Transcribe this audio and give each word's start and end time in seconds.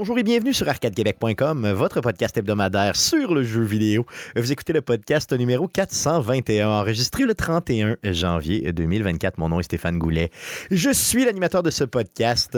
Bonjour 0.00 0.18
et 0.18 0.22
bienvenue 0.22 0.54
sur 0.54 0.66
arcadequebec.com, 0.66 1.72
votre 1.72 2.00
podcast 2.00 2.34
hebdomadaire 2.34 2.96
sur 2.96 3.34
le 3.34 3.42
jeu 3.42 3.60
vidéo. 3.60 4.06
Vous 4.34 4.50
écoutez 4.50 4.72
le 4.72 4.80
podcast 4.80 5.30
numéro 5.34 5.68
421, 5.68 6.70
enregistré 6.70 7.24
le 7.24 7.34
31 7.34 7.98
janvier 8.04 8.72
2024. 8.72 9.36
Mon 9.36 9.50
nom 9.50 9.60
est 9.60 9.64
Stéphane 9.64 9.98
Goulet. 9.98 10.30
Je 10.70 10.88
suis 10.88 11.26
l'animateur 11.26 11.62
de 11.62 11.68
ce 11.68 11.84
podcast, 11.84 12.56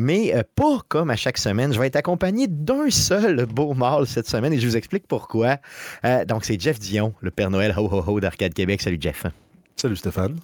mais 0.00 0.32
pas 0.54 0.78
comme 0.88 1.10
à 1.10 1.16
chaque 1.16 1.36
semaine. 1.36 1.74
Je 1.74 1.78
vais 1.78 1.88
être 1.88 1.96
accompagné 1.96 2.46
d'un 2.48 2.88
seul 2.88 3.44
beau 3.44 3.74
mâle 3.74 4.06
cette 4.06 4.26
semaine 4.26 4.54
et 4.54 4.58
je 4.58 4.66
vous 4.66 4.78
explique 4.78 5.06
pourquoi. 5.06 5.58
Euh, 6.06 6.24
donc, 6.24 6.46
c'est 6.46 6.58
Jeff 6.58 6.78
Dion, 6.78 7.12
le 7.20 7.30
Père 7.30 7.50
Noël 7.50 7.74
ho 7.76 7.86
ho 7.92 8.02
ho 8.06 8.18
d'Arcade 8.18 8.54
Québec. 8.54 8.80
Salut 8.80 8.98
Jeff. 8.98 9.26
Salut 9.76 9.96
Stéphane. 9.96 10.38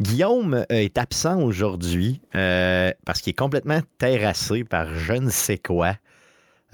Guillaume 0.00 0.54
euh, 0.54 0.64
est 0.70 0.98
absent 0.98 1.40
aujourd'hui 1.40 2.20
euh, 2.34 2.92
parce 3.04 3.20
qu'il 3.20 3.30
est 3.30 3.38
complètement 3.38 3.80
terrassé 3.98 4.64
par 4.64 4.94
je 4.94 5.14
ne 5.14 5.30
sais 5.30 5.58
quoi. 5.58 5.96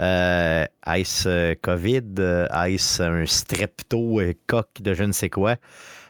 Euh, 0.00 0.64
ice 0.86 1.26
COVID, 1.60 2.48
ice 2.68 3.00
un 3.00 3.26
strepto 3.26 4.20
coq 4.46 4.68
de 4.80 4.94
je 4.94 5.02
ne 5.02 5.12
sais 5.12 5.28
quoi. 5.28 5.56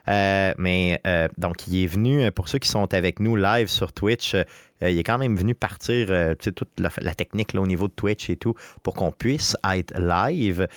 mais 0.07 1.01
donc, 1.39 1.67
il 1.69 1.85
est 1.85 1.87
venu, 1.87 2.31
pour 2.33 2.49
ceux 2.49 2.59
qui 2.59 2.69
sont 2.69 2.93
avec 2.93 3.19
nous 3.19 3.35
live 3.35 3.69
sur 3.69 3.95
Twitch, 3.95 4.37
il 4.83 4.99
est 4.99 5.05
quand 5.05 5.19
même 5.19 5.37
venu 5.37 5.55
partir 5.55 6.09
toute 6.39 6.69
la, 6.79 7.15
technique 7.15 7.53
là, 7.53 7.61
au 7.61 7.67
niveau 7.67 7.89
de 7.89 7.93
Twitch 7.93 8.31
et 8.31 8.37
tout 8.37 8.55
pour 8.83 8.95
qu'on 8.95 9.13
puisse 9.13 9.57
être 9.75 9.99
live. 9.99 10.69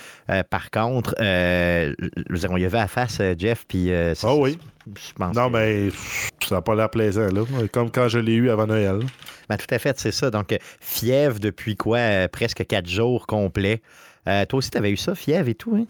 par 0.50 0.72
contre, 0.72 1.16
on 1.20 2.58
y 2.58 2.66
avait 2.66 2.80
à 2.80 2.88
face, 2.88 3.22
Jeff, 3.38 3.66
puis... 3.68 3.92
oh 4.24 4.40
oui 4.42 4.58
non, 5.36 5.50
mais 5.50 5.90
ça 6.48 6.56
n'a 6.56 6.62
pas 6.62 6.76
l'air 6.76 6.90
plaisant, 6.90 7.28
là. 7.28 7.44
Comme 7.72 7.92
quand 7.92 8.08
je 8.08 8.20
l'ai 8.20 8.34
eu 8.34 8.50
avant 8.50 8.68
Noël. 8.68 9.00
Ben, 9.50 9.58
tout 9.58 9.74
à 9.74 9.80
fait, 9.80 10.00
c'est 10.00 10.12
ça. 10.12 10.32
Donc, 10.32 10.58
fièvre 10.80 11.40
depuis 11.40 11.76
quoi? 11.76 11.98
Euh, 11.98 12.28
presque 12.28 12.66
quatre 12.66 12.88
jours 12.88 13.28
complets. 13.28 13.82
Euh, 14.28 14.46
toi 14.46 14.60
aussi, 14.60 14.72
tu 14.72 14.78
avais 14.78 14.92
eu 14.92 14.98
ça, 14.98 15.16
fièvre 15.16 15.50
et 15.50 15.56
tout, 15.56 15.76
hein? 15.76 15.86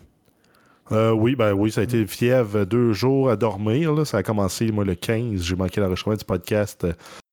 Euh, 0.91 1.11
oui, 1.11 1.35
ben 1.35 1.53
oui, 1.53 1.71
ça 1.71 1.81
a 1.81 1.83
été 1.85 2.05
fièvre 2.05 2.65
deux 2.65 2.91
jours 2.91 3.29
à 3.29 3.37
dormir. 3.37 4.05
Ça 4.05 4.17
a 4.17 4.23
commencé, 4.23 4.71
moi, 4.71 4.83
le 4.83 4.95
15. 4.95 5.41
J'ai 5.41 5.55
manqué 5.55 5.79
l'enregistrement 5.79 6.17
du 6.17 6.25
podcast 6.25 6.85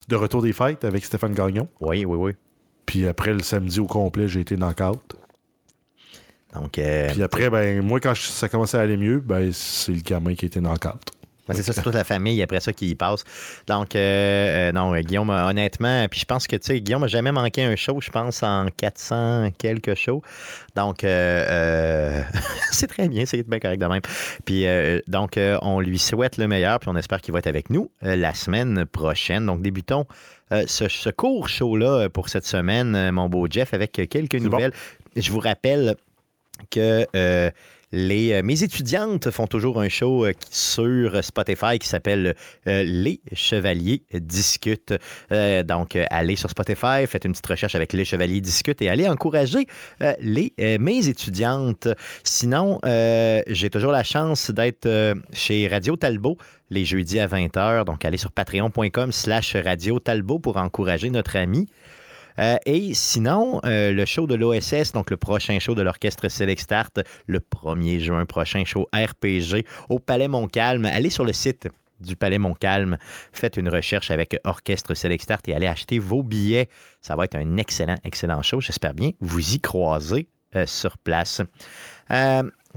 de 0.09 0.17
Retour 0.17 0.42
des 0.42 0.53
Fêtes 0.53 0.84
avec 0.84 1.05
Stéphane 1.05 1.34
Gagnon. 1.34 1.69
Oui, 1.81 2.05
oui, 2.05 2.17
oui. 2.17 2.33
Puis 2.87 3.06
après, 3.06 3.34
le 3.34 3.41
samedi 3.41 3.81
au 3.81 3.87
complet, 3.87 4.28
j'ai 4.28 4.41
été 4.41 4.56
knock-out. 4.56 5.17
Donc, 6.55 6.73
Puis 6.73 7.23
après, 7.23 7.50
ben, 7.50 7.83
moi, 7.83 8.00
quand 8.00 8.17
ça 8.17 8.48
commençait 8.48 8.78
à 8.78 8.81
aller 8.81 8.97
mieux, 8.97 9.20
ben, 9.20 9.53
c'est 9.53 9.92
le 9.92 10.00
gamin 10.00 10.34
qui 10.34 10.47
a 10.47 10.48
été 10.48 10.61
knock-out. 10.61 11.12
Ben, 11.49 11.55
c'est 11.55 11.63
ça, 11.63 11.73
c'est 11.73 11.83
toute 11.83 11.95
la 11.95 12.05
famille 12.05 12.43
après 12.43 12.61
ça 12.61 12.75
qui 12.75 12.91
y 12.91 12.95
passe. 12.95 13.25
Donc, 13.67 13.97
euh, 13.97 14.69
euh, 14.69 14.73
non, 14.73 14.95
Guillaume, 15.01 15.31
honnêtement, 15.31 16.07
puis 16.09 16.21
je 16.21 16.27
pense 16.27 16.47
que, 16.47 16.57
tu 16.57 16.67
sais, 16.67 16.81
Guillaume 16.81 17.01
n'a 17.01 17.09
jamais 17.09 17.33
manqué 17.33 17.65
un 17.65 17.75
show, 17.75 18.01
je 18.03 18.11
pense, 18.11 18.43
en 18.43 18.67
400 18.77 19.51
quelques 19.57 19.95
shows. 19.95 20.23
Donc, 20.77 21.05
euh, 21.05 22.23
c'est 22.71 22.87
très 22.87 23.09
bien, 23.09 23.25
c'est 23.25 23.49
bien 23.49 23.59
correct 23.61 23.81
de 23.81 23.87
même. 23.87 24.03
Puis, 24.45 24.67
donc, 25.09 25.39
on 25.63 25.81
lui 25.81 25.99
souhaite 25.99 26.37
le 26.37 26.49
meilleur, 26.49 26.81
puis 26.81 26.91
on 26.91 26.97
espère 26.97 27.23
qu'il 27.23 27.33
va 27.33 27.39
être 27.39 27.47
avec 27.47 27.71
nous 27.71 27.91
la 28.03 28.35
semaine 28.35 28.85
prochaine. 28.85 29.47
Donc, 29.47 29.62
débutons 29.62 30.05
ce, 30.51 31.11
court 31.11 31.49
show-là 31.49 32.11
pour 32.11 32.28
cette 32.28 32.47
semaine, 32.47 33.11
mon 33.11 33.31
beau 33.31 33.47
Jeff, 33.49 33.72
avec 33.72 33.93
quelques 33.93 34.34
nouvelles. 34.34 34.72
Je 35.17 35.33
vous 35.33 35.41
rappelle 35.41 35.97
que 36.71 37.06
les, 37.93 38.32
euh, 38.32 38.43
mes 38.43 38.62
étudiantes 38.62 39.31
font 39.31 39.47
toujours 39.47 39.81
un 39.81 39.88
show 39.88 40.26
euh, 40.26 40.32
sur 40.50 41.22
Spotify 41.25 41.78
qui 41.78 41.88
s'appelle 41.88 42.34
euh, 42.66 42.82
Les 42.84 43.21
Chevaliers 43.32 44.03
discutent. 44.15 44.94
donc, 45.31 45.97
allez 46.10 46.37
sur 46.37 46.50
Spotify, 46.50 47.06
faites 47.06 47.25
une 47.25 47.32
petite 47.32 47.47
recherche 47.47 47.75
avec 47.75 47.93
Les 47.93 48.04
Chevaliers 48.04 48.41
discutent 48.41 48.82
et 48.82 48.88
allez 48.88 49.09
encourager 49.09 49.66
les, 50.21 50.53
mes 50.78 51.09
étudiantes. 51.09 51.88
Sinon, 52.25 52.81
j'ai 52.84 53.71
toujours 53.71 53.93
la 53.93 54.04
chance 54.04 54.50
d'être 54.50 54.88
chez 55.32 55.69
Radio 55.69 55.97
Talbot 55.97 56.38
les 56.71 56.84
jeudis 56.84 57.21
à 57.21 57.27
20h. 57.27 57.84
Donc, 57.84 58.04
allez 58.04 58.19
sur 58.19 58.32
patreon.com 58.32 59.12
slash 59.12 59.56
Radio 59.56 59.98
Talbot 59.98 60.38
pour 60.38 60.56
encourager 60.56 61.10
notre 61.10 61.37
ami. 61.37 61.69
Euh, 62.38 62.56
et 62.66 62.94
sinon, 62.94 63.60
euh, 63.65 63.93
le 63.93 64.04
show 64.04 64.26
de 64.26 64.34
l'OSS, 64.34 64.93
donc 64.93 65.10
le 65.10 65.16
prochain 65.16 65.59
show 65.59 65.75
de 65.75 65.82
l'Orchestre 65.82 66.28
Select 66.28 66.60
Start, 66.62 67.00
le 67.26 67.41
1er 67.41 68.00
juin 68.00 68.26
prochain, 68.26 68.65
show 68.65 68.88
RPG 68.93 69.65
au 69.88 69.99
Palais 69.99 70.28
Montcalm. 70.28 70.84
Allez 70.84 71.10
sur 71.10 71.25
le 71.25 71.32
site 71.32 71.69
du 72.00 72.15
Palais 72.15 72.38
Montcalm. 72.38 72.97
Faites 73.32 73.56
une 73.56 73.69
recherche 73.69 74.10
avec 74.10 74.38
Orchestre 74.44 74.94
Select 74.94 75.22
Start 75.22 75.48
et 75.48 75.54
allez 75.54 75.66
acheter 75.66 75.98
vos 75.98 76.22
billets. 76.22 76.69
Ça 77.00 77.16
va 77.16 77.25
être 77.25 77.34
un 77.34 77.56
excellent, 77.56 77.97
excellent 78.04 78.43
show. 78.43 78.60
J'espère 78.60 78.94
bien 78.94 79.10
vous 79.21 79.54
y 79.54 79.60
croiser 79.60 80.28
euh, 80.54 80.66
sur 80.66 80.97
place. 80.98 81.43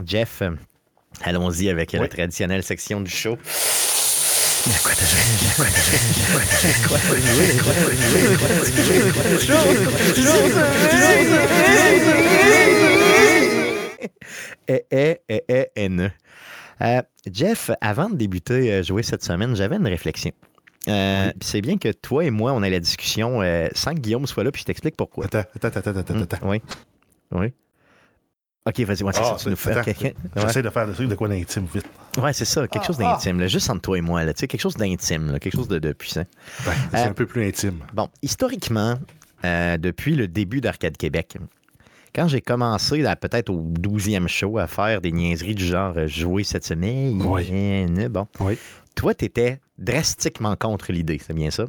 Jeff, 0.04 0.42
allons-y 1.22 1.70
avec 1.70 1.92
la 1.92 2.08
traditionnelle 2.08 2.64
section 2.64 3.02
du 3.02 3.12
show. 3.12 3.38
Jeff, 17.32 17.72
avant 17.82 18.10
de 18.10 18.16
débuter 18.16 18.74
à 18.74 18.82
jouer 18.82 19.04
cette 19.04 19.24
semaine, 19.24 19.56
j'avais 19.56 19.76
une 19.78 19.88
réflexion. 19.88 20.32
Euh, 20.88 21.32
c'est 21.42 21.62
bien 21.62 21.78
que 21.78 21.92
toi 21.92 22.26
et 22.26 22.32
moi, 22.32 22.54
on 22.54 22.64
ait 22.64 22.70
la 22.70 22.80
discussion 22.80 23.42
euh, 23.42 23.68
sans 23.74 23.94
que 23.94 24.00
Guillaume 24.00 24.26
soit 24.26 24.44
là, 24.44 24.52
puis 24.52 24.62
je 24.62 24.66
t'explique 24.66 24.96
pourquoi. 24.96 25.26
Attends, 25.26 25.44
attends, 25.56 25.68
attends, 25.80 26.00
attends, 26.00 26.22
attends. 26.22 26.50
Oui. 26.50 26.62
Oui. 27.32 27.54
OK, 28.64 28.80
vas-y, 28.82 29.02
moi, 29.02 29.12
c'est 29.12 29.24
ça, 29.24 29.38
tu 29.40 29.50
nous 29.50 29.56
fais. 29.56 29.74
J'essaie 30.36 30.62
de 30.62 30.70
faire 30.70 30.88
des 30.88 30.94
trucs 30.94 31.10
de 31.10 31.16
quoi 31.16 31.28
d'intime, 31.28 31.66
vite. 31.74 31.86
Ouais, 32.18 32.32
c'est 32.32 32.46
ça, 32.46 32.68
quelque 32.68 32.86
chose 32.86 32.98
ah, 33.00 33.14
d'intime, 33.14 33.48
juste 33.48 33.70
entre 33.72 33.82
toi 33.82 33.98
et 33.98 34.02
moi, 34.02 34.24
là, 34.24 34.34
quelque 34.34 34.60
chose 34.60 34.76
d'intime, 34.76 35.40
quelque 35.40 35.56
chose 35.56 35.68
de, 35.68 35.94
puissant. 35.94 36.26
Ben, 36.66 36.74
c'est 36.92 36.98
euh, 36.98 37.10
un 37.10 37.14
peu 37.14 37.26
plus 37.26 37.48
intime. 37.48 37.80
Bon, 37.94 38.08
historiquement, 38.22 39.00
euh, 39.46 39.78
depuis 39.78 40.16
le 40.16 40.28
début 40.28 40.62
d'Arcade 40.62 40.96
Québec, 40.96 41.38
quand 42.14 42.28
j'ai 42.28 42.42
commencé, 42.42 43.04
peut-être 43.20 43.50
au 43.50 43.64
12e 43.64 44.28
show, 44.28 44.60
à 44.60 44.68
faire 44.68 45.02
des 45.02 45.12
niaiseries 45.12 45.56
du 45.56 45.66
genre 45.66 45.94
euh, 45.98 46.08
jouer 46.08 46.44
cette 46.44 46.66
semaine, 46.66 47.20
oui. 47.24 48.08
bon. 48.10 48.28
Oui. 48.42 48.60
Toi, 48.94 49.16
tu 49.16 49.26
étais 49.26 49.60
drastiquement 49.80 50.56
contre 50.56 50.92
l'idée, 50.92 51.20
c'est 51.26 51.34
bien 51.34 51.50
ça? 51.50 51.66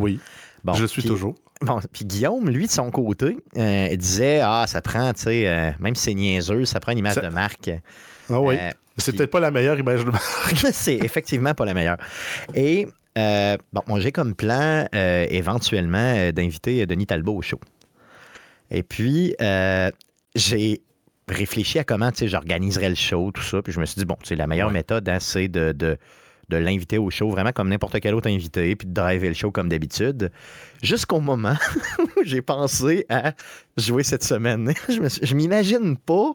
Oui. 0.00 0.18
Bon, 0.64 0.74
je 0.74 0.86
suis 0.86 1.02
toujours. 1.04 1.36
Bon, 1.62 1.80
puis 1.92 2.04
Guillaume, 2.04 2.48
lui, 2.48 2.66
de 2.66 2.72
son 2.72 2.90
côté, 2.90 3.36
euh, 3.56 3.96
disait 3.96 4.40
Ah, 4.42 4.64
ça 4.66 4.80
prend, 4.80 5.12
tu 5.12 5.22
sais, 5.22 5.48
euh, 5.48 5.70
même 5.80 5.94
si 5.94 6.04
c'est 6.04 6.14
niaiseux, 6.14 6.64
ça 6.64 6.80
prend 6.80 6.92
une 6.92 6.98
image 6.98 7.16
de 7.16 7.28
marque. 7.28 7.70
Ah 8.30 8.40
oui. 8.40 8.56
Euh, 8.60 8.70
c'est 8.98 9.16
peut-être 9.16 9.30
pas 9.30 9.40
la 9.40 9.50
meilleure 9.50 9.78
image 9.78 10.04
de 10.04 10.10
marque. 10.10 10.56
c'est 10.72 10.96
effectivement 10.96 11.54
pas 11.54 11.64
la 11.64 11.74
meilleure. 11.74 11.96
Et 12.54 12.86
bon, 13.16 13.82
moi, 13.86 14.00
j'ai 14.00 14.12
comme 14.12 14.34
plan 14.34 14.86
éventuellement 14.92 16.30
d'inviter 16.32 16.86
Denis 16.86 17.06
Talbot 17.06 17.36
au 17.36 17.42
show. 17.42 17.60
Et 18.70 18.82
puis, 18.82 19.34
j'ai 20.34 20.82
réfléchi 21.28 21.78
à 21.78 21.84
comment, 21.84 22.10
tu 22.10 22.18
sais, 22.18 22.28
j'organiserais 22.28 22.88
le 22.88 22.94
show, 22.94 23.30
tout 23.32 23.42
ça. 23.42 23.62
Puis 23.62 23.72
je 23.72 23.80
me 23.80 23.86
suis 23.86 23.98
dit, 23.98 24.04
bon, 24.04 24.16
c'est 24.24 24.36
la 24.36 24.46
meilleure 24.46 24.70
méthode, 24.70 25.08
hein, 25.08 25.18
c'est 25.20 25.48
de, 25.48 25.72
de 25.72 25.96
de 26.52 26.58
l'inviter 26.58 26.98
au 26.98 27.10
show, 27.10 27.30
vraiment 27.30 27.52
comme 27.52 27.68
n'importe 27.68 27.98
quel 28.00 28.14
autre 28.14 28.28
invité, 28.28 28.76
puis 28.76 28.86
de 28.86 28.92
driver 28.92 29.28
le 29.28 29.34
show 29.34 29.50
comme 29.50 29.68
d'habitude. 29.68 30.30
Jusqu'au 30.82 31.20
moment 31.20 31.56
où 31.98 32.22
j'ai 32.24 32.42
pensé 32.42 33.06
à 33.08 33.32
jouer 33.76 34.02
cette 34.02 34.24
semaine. 34.24 34.72
je 34.88 35.34
m'imagine 35.34 35.96
pas 35.96 36.32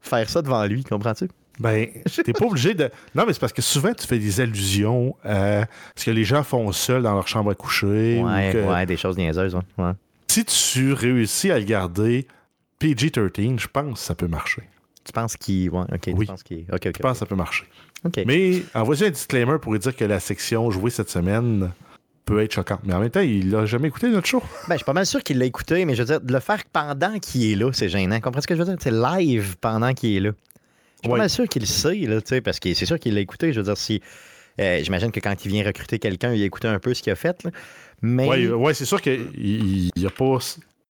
faire 0.00 0.28
ça 0.28 0.42
devant 0.42 0.64
lui, 0.64 0.84
comprends-tu? 0.84 1.28
Ben, 1.58 1.88
t'es 2.24 2.32
pas 2.32 2.44
obligé 2.44 2.74
de. 2.74 2.90
Non, 3.14 3.24
mais 3.26 3.32
c'est 3.32 3.40
parce 3.40 3.52
que 3.52 3.62
souvent, 3.62 3.92
tu 3.94 4.06
fais 4.06 4.18
des 4.18 4.40
allusions 4.40 5.16
à 5.24 5.66
ce 5.94 6.04
que 6.04 6.10
les 6.10 6.24
gens 6.24 6.42
font 6.42 6.70
seuls 6.72 7.02
dans 7.02 7.14
leur 7.14 7.28
chambre 7.28 7.50
à 7.50 7.54
coucher. 7.54 8.22
Ouais, 8.22 8.62
ouais, 8.62 8.86
des 8.86 8.96
choses 8.96 9.16
niaiseuses. 9.16 9.56
Ouais. 9.78 9.92
Si 10.28 10.44
tu 10.44 10.92
réussis 10.92 11.50
à 11.50 11.58
le 11.58 11.64
garder 11.64 12.26
PG-13, 12.78 13.58
je 13.58 13.68
pense 13.68 14.00
que 14.00 14.04
ça 14.04 14.14
peut 14.14 14.28
marcher. 14.28 14.62
Tu 15.04 15.12
penses 15.12 15.36
qu'il. 15.36 15.70
Ouais, 15.70 15.84
ok. 15.92 16.10
Oui. 16.14 16.26
Tu 16.26 16.26
penses 16.26 16.42
qu'il. 16.42 16.66
je 16.68 16.90
pense 17.00 17.12
que 17.12 17.18
ça 17.18 17.26
peut 17.26 17.36
marcher. 17.36 17.64
Mais 18.26 18.62
envoyez 18.74 19.06
un 19.06 19.10
disclaimer 19.10 19.58
pour 19.60 19.76
dire 19.78 19.94
que 19.94 20.04
la 20.04 20.20
section 20.20 20.70
jouée 20.70 20.90
cette 20.90 21.10
semaine 21.10 21.72
peut 22.24 22.42
être 22.42 22.52
choquante. 22.52 22.80
Mais 22.84 22.92
en 22.92 23.00
même 23.00 23.10
temps, 23.10 23.20
il 23.20 23.50
n'a 23.50 23.66
jamais 23.66 23.88
écouté 23.88 24.08
notre 24.08 24.26
show. 24.26 24.42
Ben, 24.68 24.74
je 24.74 24.78
suis 24.78 24.84
pas 24.84 24.92
mal 24.92 25.06
sûr 25.06 25.22
qu'il 25.22 25.38
l'a 25.38 25.44
écouté, 25.44 25.84
mais 25.84 25.94
je 25.94 26.02
veux 26.02 26.06
dire, 26.06 26.20
de 26.20 26.32
le 26.32 26.40
faire 26.40 26.62
pendant 26.72 27.18
qu'il 27.18 27.50
est 27.50 27.54
là, 27.54 27.70
c'est 27.72 27.88
gênant. 27.88 28.20
Comprends 28.20 28.40
ce 28.40 28.46
que 28.46 28.54
je 28.54 28.62
veux 28.62 28.66
dire? 28.66 28.76
C'est 28.80 28.90
live 28.90 29.56
pendant 29.60 29.94
qu'il 29.94 30.16
est 30.16 30.20
là. 30.20 30.30
Je 30.96 31.08
suis 31.08 31.10
pas 31.10 31.18
mal 31.18 31.30
sûr 31.30 31.48
qu'il 31.48 31.62
le 31.62 31.66
sait, 31.66 31.94
là, 31.94 32.20
parce 32.44 32.58
que 32.58 32.74
c'est 32.74 32.86
sûr 32.86 32.98
qu'il 32.98 33.14
l'a 33.14 33.20
écouté. 33.20 33.52
Je 33.52 33.60
veux 33.60 33.64
dire, 33.64 33.76
si. 33.76 34.02
Euh, 34.58 34.80
j'imagine 34.82 35.12
que 35.12 35.20
quand 35.20 35.44
il 35.44 35.50
vient 35.50 35.64
recruter 35.64 35.98
quelqu'un, 35.98 36.32
il 36.32 36.42
a 36.42 36.46
écouté 36.46 36.66
un 36.66 36.78
peu 36.78 36.94
ce 36.94 37.02
qu'il 37.02 37.12
a 37.12 37.16
fait. 37.16 37.44
Là. 37.44 37.50
Mais... 38.02 38.26
Oui, 38.26 38.48
ouais, 38.48 38.74
c'est 38.74 38.86
sûr 38.86 39.00
qu'il 39.00 39.90
n'y 39.94 40.06
a 40.06 40.10
pas. 40.10 40.38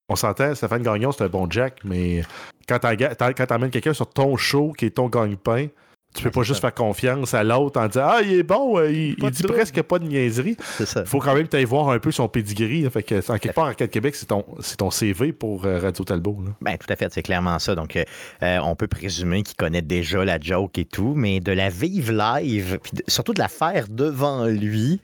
On 0.08 0.14
s'entend, 0.14 0.54
Stéphane 0.54 0.82
Gagnon, 0.82 1.10
c'est 1.10 1.24
un 1.24 1.28
bon 1.28 1.50
Jack, 1.50 1.80
mais 1.84 2.22
quand 2.68 2.78
tu 2.78 3.52
amènes 3.52 3.70
quelqu'un 3.70 3.92
sur 3.92 4.08
ton 4.08 4.36
show 4.36 4.72
qui 4.78 4.86
est 4.86 4.90
ton 4.90 5.08
gagne-pain, 5.08 5.66
Tu 6.16 6.22
peux 6.22 6.30
pas 6.30 6.42
juste 6.42 6.60
faire 6.60 6.74
confiance 6.74 7.34
à 7.34 7.44
l'autre 7.44 7.80
en 7.80 7.86
disant 7.86 8.06
Ah, 8.08 8.20
il 8.22 8.32
est 8.34 8.42
bon, 8.42 8.78
euh, 8.78 8.90
il, 8.90 9.14
il 9.18 9.30
dit 9.30 9.42
presque 9.42 9.80
pas 9.82 9.98
de 9.98 10.06
niaiserie. 10.06 10.56
Il 10.80 10.86
faut 11.06 11.18
quand 11.18 11.34
même 11.34 11.46
que 11.46 11.56
tu 11.56 11.64
voir 11.64 11.90
un 11.90 11.98
peu 11.98 12.10
son 12.10 12.28
pedigree. 12.28 12.82
là. 12.82 12.90
Fait 12.90 13.02
que, 13.02 13.16
en 13.32 13.38
quelque 13.38 13.54
part, 13.54 13.66
Arcade 13.66 13.90
Québec, 13.90 14.14
c'est 14.14 14.26
ton, 14.26 14.44
c'est 14.60 14.76
ton 14.76 14.90
CV 14.90 15.32
pour 15.32 15.64
euh, 15.64 15.78
Radio 15.78 16.04
Talbot. 16.04 16.38
là. 16.44 16.52
Ben, 16.60 16.76
tout 16.78 16.90
à 16.92 16.96
fait, 16.96 17.12
c'est 17.12 17.22
clairement 17.22 17.58
ça. 17.58 17.74
Donc, 17.74 17.96
euh, 17.96 18.58
on 18.62 18.74
peut 18.76 18.86
présumer 18.88 19.42
qu'il 19.42 19.56
connaît 19.56 19.82
déjà 19.82 20.24
la 20.24 20.38
joke 20.40 20.78
et 20.78 20.84
tout, 20.84 21.14
mais 21.16 21.40
de 21.40 21.52
la 21.52 21.68
vivre 21.68 22.12
live, 22.12 22.78
puis 22.82 22.92
de- 22.94 23.02
surtout 23.08 23.34
de 23.34 23.38
la 23.40 23.48
faire 23.48 23.86
devant 23.88 24.46
lui, 24.46 25.00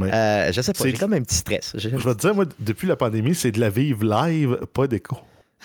euh, 0.00 0.50
je 0.52 0.60
sais 0.60 0.72
pas, 0.72 0.84
j'ai 0.84 0.92
comme 0.94 1.12
un 1.12 1.22
petit 1.22 1.36
stress. 1.36 1.72
Je 1.76 1.88
vais 1.88 1.96
te 2.14 2.18
dire, 2.20 2.34
moi, 2.34 2.44
depuis 2.58 2.88
la 2.88 2.96
pandémie, 2.96 3.34
c'est 3.34 3.52
de 3.52 3.60
la 3.60 3.70
vivre 3.70 4.04
live, 4.04 4.58
pas 4.72 4.86
d'écho. 4.88 5.16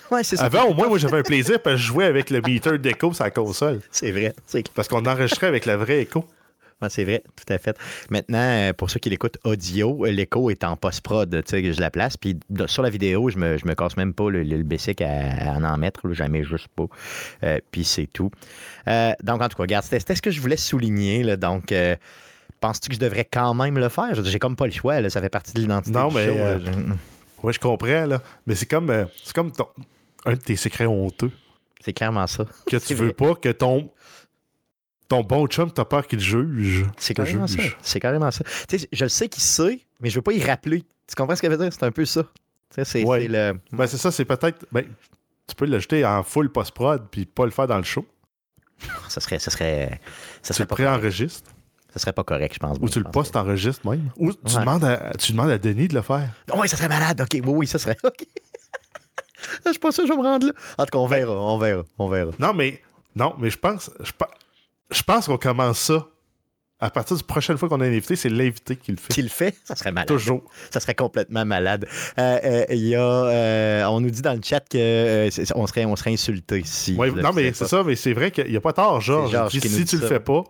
Ouais, 0.10 0.24
c'est 0.24 0.36
ça. 0.36 0.44
Avant, 0.44 0.64
au 0.64 0.74
moins, 0.74 0.88
moi, 0.88 0.98
j'avais 0.98 1.18
un 1.18 1.22
plaisir 1.22 1.60
parce 1.62 1.76
que 1.76 1.82
je 1.82 1.86
jouais 1.86 2.04
avec 2.04 2.30
le 2.30 2.40
meter 2.40 2.78
d'écho 2.78 3.12
sur 3.12 3.24
la 3.24 3.30
console. 3.30 3.80
C'est 3.90 4.10
vrai, 4.10 4.34
c'est 4.46 4.68
Parce 4.70 4.88
qu'on 4.88 5.04
enregistrait 5.06 5.46
avec 5.46 5.66
la 5.66 5.76
vraie 5.76 6.02
écho. 6.02 6.24
Ouais, 6.82 6.88
c'est 6.88 7.04
vrai, 7.04 7.22
tout 7.36 7.52
à 7.52 7.58
fait. 7.58 7.76
Maintenant, 8.08 8.38
euh, 8.38 8.72
pour 8.72 8.90
ceux 8.90 8.98
qui 8.98 9.10
l'écoutent 9.10 9.36
audio, 9.44 10.06
euh, 10.06 10.10
l'écho 10.10 10.48
est 10.48 10.64
en 10.64 10.76
post-prod, 10.76 11.30
tu 11.30 11.50
sais, 11.50 11.72
je 11.72 11.80
la 11.80 11.90
place. 11.90 12.16
Puis 12.16 12.38
sur 12.66 12.82
la 12.82 12.88
vidéo, 12.88 13.28
je 13.28 13.36
me, 13.36 13.58
je 13.58 13.66
me 13.66 13.74
casse 13.74 13.98
même 13.98 14.14
pas 14.14 14.30
le, 14.30 14.42
le, 14.42 14.62
basic 14.62 15.02
à, 15.02 15.52
à 15.52 15.58
en 15.58 15.64
en 15.64 15.76
mettre, 15.76 16.08
là, 16.08 16.14
jamais 16.14 16.42
juste 16.42 16.68
pas. 16.74 16.86
Euh, 17.44 17.58
puis 17.70 17.84
c'est 17.84 18.06
tout. 18.06 18.30
Euh, 18.88 19.12
donc, 19.22 19.42
en 19.42 19.48
tout 19.48 19.58
cas, 19.58 19.64
regarde, 19.64 19.84
c'était 19.84 19.98
c'était 20.00 20.14
ce 20.14 20.22
que 20.22 20.30
je 20.30 20.40
voulais 20.40 20.56
souligner. 20.56 21.22
Là, 21.22 21.36
donc, 21.36 21.70
euh, 21.70 21.96
penses-tu 22.60 22.88
que 22.88 22.94
je 22.94 23.00
devrais 23.00 23.28
quand 23.30 23.52
même 23.52 23.76
le 23.76 23.90
faire? 23.90 24.14
J'ai 24.24 24.38
comme 24.38 24.56
pas 24.56 24.66
le 24.66 24.72
choix, 24.72 25.02
là, 25.02 25.10
ça 25.10 25.20
fait 25.20 25.28
partie 25.28 25.52
de 25.52 25.60
l'identité. 25.60 25.98
Non, 25.98 26.08
du 26.08 26.14
mais, 26.14 26.26
show, 26.26 26.94
Ouais, 27.42 27.52
je 27.52 27.58
comprends, 27.60 28.06
là. 28.06 28.22
Mais 28.46 28.54
c'est 28.54 28.66
comme, 28.66 28.90
euh, 28.90 29.04
c'est 29.24 29.34
comme 29.34 29.52
ton- 29.52 29.68
un 30.26 30.32
de 30.34 30.38
tes 30.40 30.56
secrets 30.56 30.86
honteux. 30.86 31.30
C'est 31.82 31.92
clairement 31.92 32.26
ça. 32.26 32.44
Que 32.66 32.76
tu 32.76 32.94
veux 32.94 33.06
vrai. 33.06 33.14
pas 33.14 33.34
que 33.34 33.48
ton, 33.48 33.90
ton 35.08 35.22
bon 35.22 35.46
chum, 35.46 35.70
t'as 35.72 35.84
peur 35.84 36.06
qu'il 36.06 36.20
juge. 36.20 36.84
C'est 36.98 37.14
carrément 37.14 37.46
ça. 37.46 37.62
C'est 37.82 38.00
carrément 38.00 38.30
ça. 38.30 38.44
Tu 38.68 38.78
sais, 38.78 38.88
je 38.92 39.04
le 39.04 39.08
sais 39.08 39.28
qu'il 39.28 39.42
sait, 39.42 39.80
mais 40.00 40.10
je 40.10 40.16
veux 40.16 40.22
pas 40.22 40.32
y 40.32 40.42
rappeler. 40.42 40.84
Tu 41.06 41.14
comprends 41.16 41.34
ce 41.34 41.40
que 41.42 41.48
ça 41.50 41.56
veut 41.56 41.62
dire? 41.64 41.72
C'est 41.72 41.82
un 41.84 41.90
peu 41.90 42.04
ça. 42.04 42.22
Tu 42.22 42.30
sais, 42.76 42.84
c'est 42.84 43.04
Ouais. 43.04 43.22
c'est 43.22 43.28
le. 43.28 43.58
Ben, 43.72 43.86
c'est 43.86 43.96
ça, 43.96 44.12
c'est 44.12 44.24
peut-être. 44.26 44.66
Ben, 44.70 44.84
tu 45.46 45.54
peux 45.56 45.64
l'ajouter 45.64 46.04
en 46.04 46.22
full 46.22 46.50
post-prod 46.52 47.06
puis 47.10 47.24
pas 47.24 47.44
le 47.46 47.50
faire 47.50 47.66
dans 47.66 47.78
le 47.78 47.82
show. 47.82 48.06
Ça 49.08 49.20
serait, 49.20 49.38
ça 49.38 49.50
serait, 49.50 50.00
ça 50.42 50.48
Tu 50.48 50.52
serait 50.54 50.64
le 50.64 50.68
préenregistres. 50.68 51.50
Ça 51.92 51.98
serait 51.98 52.12
pas 52.12 52.24
correct, 52.24 52.54
je 52.54 52.58
pense. 52.58 52.76
Ou 52.80 52.88
tu 52.88 52.98
le 53.00 53.10
postes 53.10 53.34
enregistres 53.36 53.88
même. 53.88 54.10
Ou 54.16 54.32
tu, 54.32 54.54
Ouais. 54.54 54.60
demandes 54.60 54.84
à, 54.84 55.12
tu 55.18 55.32
demandes 55.32 55.50
à 55.50 55.58
Denis 55.58 55.88
de 55.88 55.94
le 55.94 56.02
faire. 56.02 56.28
Oui, 56.56 56.68
ça 56.68 56.76
serait 56.76 56.88
malade. 56.88 57.20
OK, 57.20 57.30
oui, 57.34 57.42
oui, 57.44 57.66
ça 57.66 57.78
serait. 57.78 57.96
OK. 58.04 58.26
je 59.66 59.70
suis 59.70 59.78
pas 59.78 59.90
sûr 59.92 60.04
que 60.04 60.08
je 60.08 60.12
vais 60.14 60.18
me 60.18 60.24
rendre 60.24 60.46
là. 60.46 60.52
En 60.78 60.84
tout 60.84 60.90
cas, 60.90 60.98
on 60.98 61.06
verra, 61.06 61.32
on 61.32 61.58
verra, 61.58 61.82
on 61.98 62.08
verra. 62.08 62.30
Non, 62.38 62.52
mais 62.54 62.80
non, 63.16 63.34
mais 63.38 63.50
je 63.50 63.58
pense, 63.58 63.90
je, 64.00 64.12
je 64.90 65.02
pense 65.02 65.26
qu'on 65.26 65.38
commence 65.38 65.78
ça. 65.78 66.06
À 66.82 66.88
partir 66.88 67.14
de 67.14 67.20
la 67.20 67.26
prochaine 67.26 67.58
fois 67.58 67.68
qu'on 67.68 67.80
a 67.82 67.84
un 67.84 67.88
invité, 67.88 68.16
c'est 68.16 68.30
l'invité 68.30 68.74
qui 68.74 68.90
le 68.90 68.96
fait. 68.96 69.12
S'il 69.12 69.24
le 69.24 69.30
fait, 69.30 69.54
ça 69.64 69.76
serait 69.76 69.92
malade. 69.92 70.08
Toujours. 70.08 70.42
Ça 70.70 70.80
serait 70.80 70.94
complètement 70.94 71.44
malade. 71.44 71.86
Euh, 72.18 72.38
euh, 72.42 72.74
y 72.74 72.94
a, 72.94 73.00
euh, 73.02 73.84
on 73.84 74.00
nous 74.00 74.08
dit 74.10 74.22
dans 74.22 74.32
le 74.32 74.40
chat 74.42 74.60
que 74.66 75.28
on, 75.54 75.66
serait, 75.66 75.84
on 75.84 75.94
serait 75.94 76.12
insulté 76.14 76.62
si. 76.64 76.94
Ouais, 76.94 77.10
non, 77.10 77.34
mais 77.34 77.52
c'est 77.52 77.66
ça, 77.66 77.82
mais 77.84 77.96
c'est 77.96 78.14
vrai 78.14 78.30
qu'il 78.30 78.46
n'y 78.48 78.56
a 78.56 78.62
pas 78.62 78.72
tort, 78.72 78.98
Georges. 79.02 79.48
Qui 79.50 79.56
nous 79.58 79.62
si 79.62 79.68
dit 79.68 79.84
tu 79.84 79.98
le 79.98 80.06
fais 80.06 80.20
pas, 80.20 80.42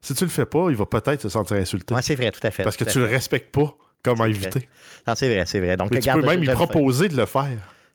si 0.00 0.14
tu 0.14 0.24
le 0.24 0.30
fais 0.30 0.46
pas, 0.46 0.66
il 0.70 0.76
va 0.76 0.86
peut-être 0.86 1.22
se 1.22 1.28
sentir 1.28 1.56
insulté. 1.56 1.94
Ouais, 1.94 2.02
c'est 2.02 2.14
vrai, 2.14 2.30
tout 2.30 2.44
à 2.46 2.50
fait. 2.50 2.62
parce 2.62 2.76
que 2.76 2.84
tu 2.84 2.98
le 2.98 3.06
respectes 3.06 3.52
pas 3.54 3.74
comme 4.02 4.20
invité. 4.20 4.68
Non, 5.06 5.14
c'est 5.14 5.32
vrai, 5.32 5.44
c'est 5.46 5.60
vrai. 5.60 5.76
Donc, 5.76 5.90
Mais 5.90 6.00
tu 6.00 6.10
peux 6.10 6.22
même 6.22 6.40
lui 6.40 6.46
le 6.46 6.54
proposer 6.54 7.08
de 7.08 7.16
le 7.16 7.26
faire. 7.26 7.48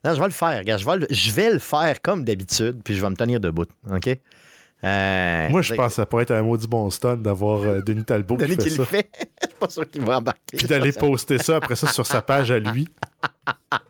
Non, 0.04 0.14
je 0.14 0.20
vais 0.20 0.26
le 0.26 0.32
faire. 0.32 0.58
Regarde, 0.58 0.80
je 0.80 0.86
vais 0.86 0.96
le, 0.98 1.06
je 1.10 1.30
vais 1.32 1.52
le 1.52 1.58
faire 1.58 2.00
comme 2.00 2.24
d'habitude, 2.24 2.80
puis 2.84 2.94
je 2.94 3.02
vais 3.02 3.10
me 3.10 3.16
tenir 3.16 3.40
debout. 3.40 3.66
OK? 3.90 4.08
Euh, 4.84 5.48
Moi, 5.48 5.62
je 5.62 5.74
pense 5.74 5.88
que 5.88 5.94
ça 5.94 6.06
pourrait 6.06 6.24
être 6.24 6.32
un 6.32 6.42
maudit 6.42 6.68
bon 6.68 6.88
stun 6.90 7.16
d'avoir 7.16 7.62
euh, 7.62 7.80
Denis 7.80 8.04
Talbot 8.04 8.36
Denis 8.36 8.56
qui 8.56 8.70
fait 8.70 8.70
le 8.70 8.76
ça. 8.76 8.84
fait. 8.84 9.10
je 9.42 9.46
suis 9.48 9.56
pas 9.58 9.68
sûr 9.68 9.90
qu'il 9.90 10.02
va 10.02 10.18
embarquer. 10.18 10.56
Puis 10.58 10.66
d'aller 10.66 10.92
poster 10.92 11.38
ça 11.38 11.56
après 11.56 11.76
ça 11.76 11.88
sur 11.88 12.06
sa 12.06 12.22
page 12.22 12.50
à 12.50 12.58
lui. 12.58 12.86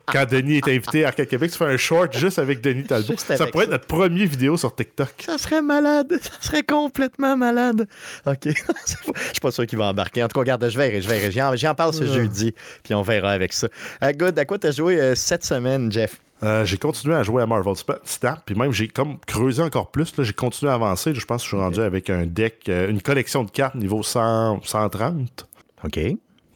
Quand 0.05 0.25
Denis 0.29 0.57
est 0.57 0.67
invité 0.67 1.03
à 1.05 1.09
Arcade 1.09 1.27
Québec, 1.27 1.51
tu 1.51 1.57
fais 1.57 1.65
un 1.65 1.77
short 1.77 2.15
juste 2.17 2.39
avec 2.39 2.61
Denis 2.61 2.83
Talbot. 2.83 3.13
Juste 3.13 3.35
Ça 3.35 3.47
pourrait 3.47 3.65
être 3.65 3.71
notre 3.71 3.87
première 3.87 4.27
vidéo 4.27 4.57
sur 4.57 4.73
TikTok. 4.73 5.13
Ça 5.19 5.37
serait 5.37 5.61
malade. 5.61 6.17
Ça 6.21 6.31
serait 6.41 6.63
complètement 6.63 7.35
malade. 7.35 7.87
OK. 8.25 8.43
Je 8.45 8.51
suis 8.51 9.39
pas 9.41 9.51
sûr 9.51 9.65
qu'il 9.65 9.77
va 9.77 9.85
embarquer. 9.87 10.23
En 10.23 10.27
tout 10.27 10.35
cas, 10.35 10.39
regarde, 10.39 10.69
je 10.69 10.77
verrai, 10.77 11.01
je 11.01 11.09
verrai. 11.09 11.31
J'en, 11.31 11.55
j'en 11.55 11.75
parle 11.75 11.93
ce 11.93 12.05
jeudi, 12.05 12.53
puis 12.83 12.93
on 12.93 13.01
verra 13.01 13.31
avec 13.31 13.53
ça. 13.53 13.67
Euh, 14.03 14.13
good, 14.13 14.37
à 14.39 14.45
quoi 14.45 14.57
t'as 14.57 14.71
joué 14.71 14.99
euh, 14.99 15.15
cette 15.15 15.45
semaine, 15.45 15.91
Jeff? 15.91 16.19
Euh, 16.43 16.65
j'ai 16.65 16.77
continué 16.77 17.15
à 17.15 17.23
jouer 17.23 17.41
à 17.41 17.47
Marvel 17.47 17.73
Snap, 18.03 18.43
puis 18.45 18.55
même 18.55 18.71
j'ai 18.71 18.87
comme 18.87 19.17
creusé 19.25 19.61
encore 19.63 19.89
plus. 19.89 20.13
J'ai 20.19 20.33
continué 20.33 20.71
à 20.71 20.75
avancer. 20.75 21.13
Je 21.15 21.25
pense 21.25 21.41
que 21.41 21.49
je 21.49 21.55
suis 21.55 21.57
rendu 21.57 21.81
avec 21.81 22.09
un 22.09 22.25
deck, 22.25 22.69
euh, 22.69 22.89
une 22.89 23.01
collection 23.01 23.43
de 23.43 23.49
cartes 23.49 23.75
niveau 23.75 24.03
100, 24.03 24.61
130. 24.63 25.47
OK. 25.83 25.99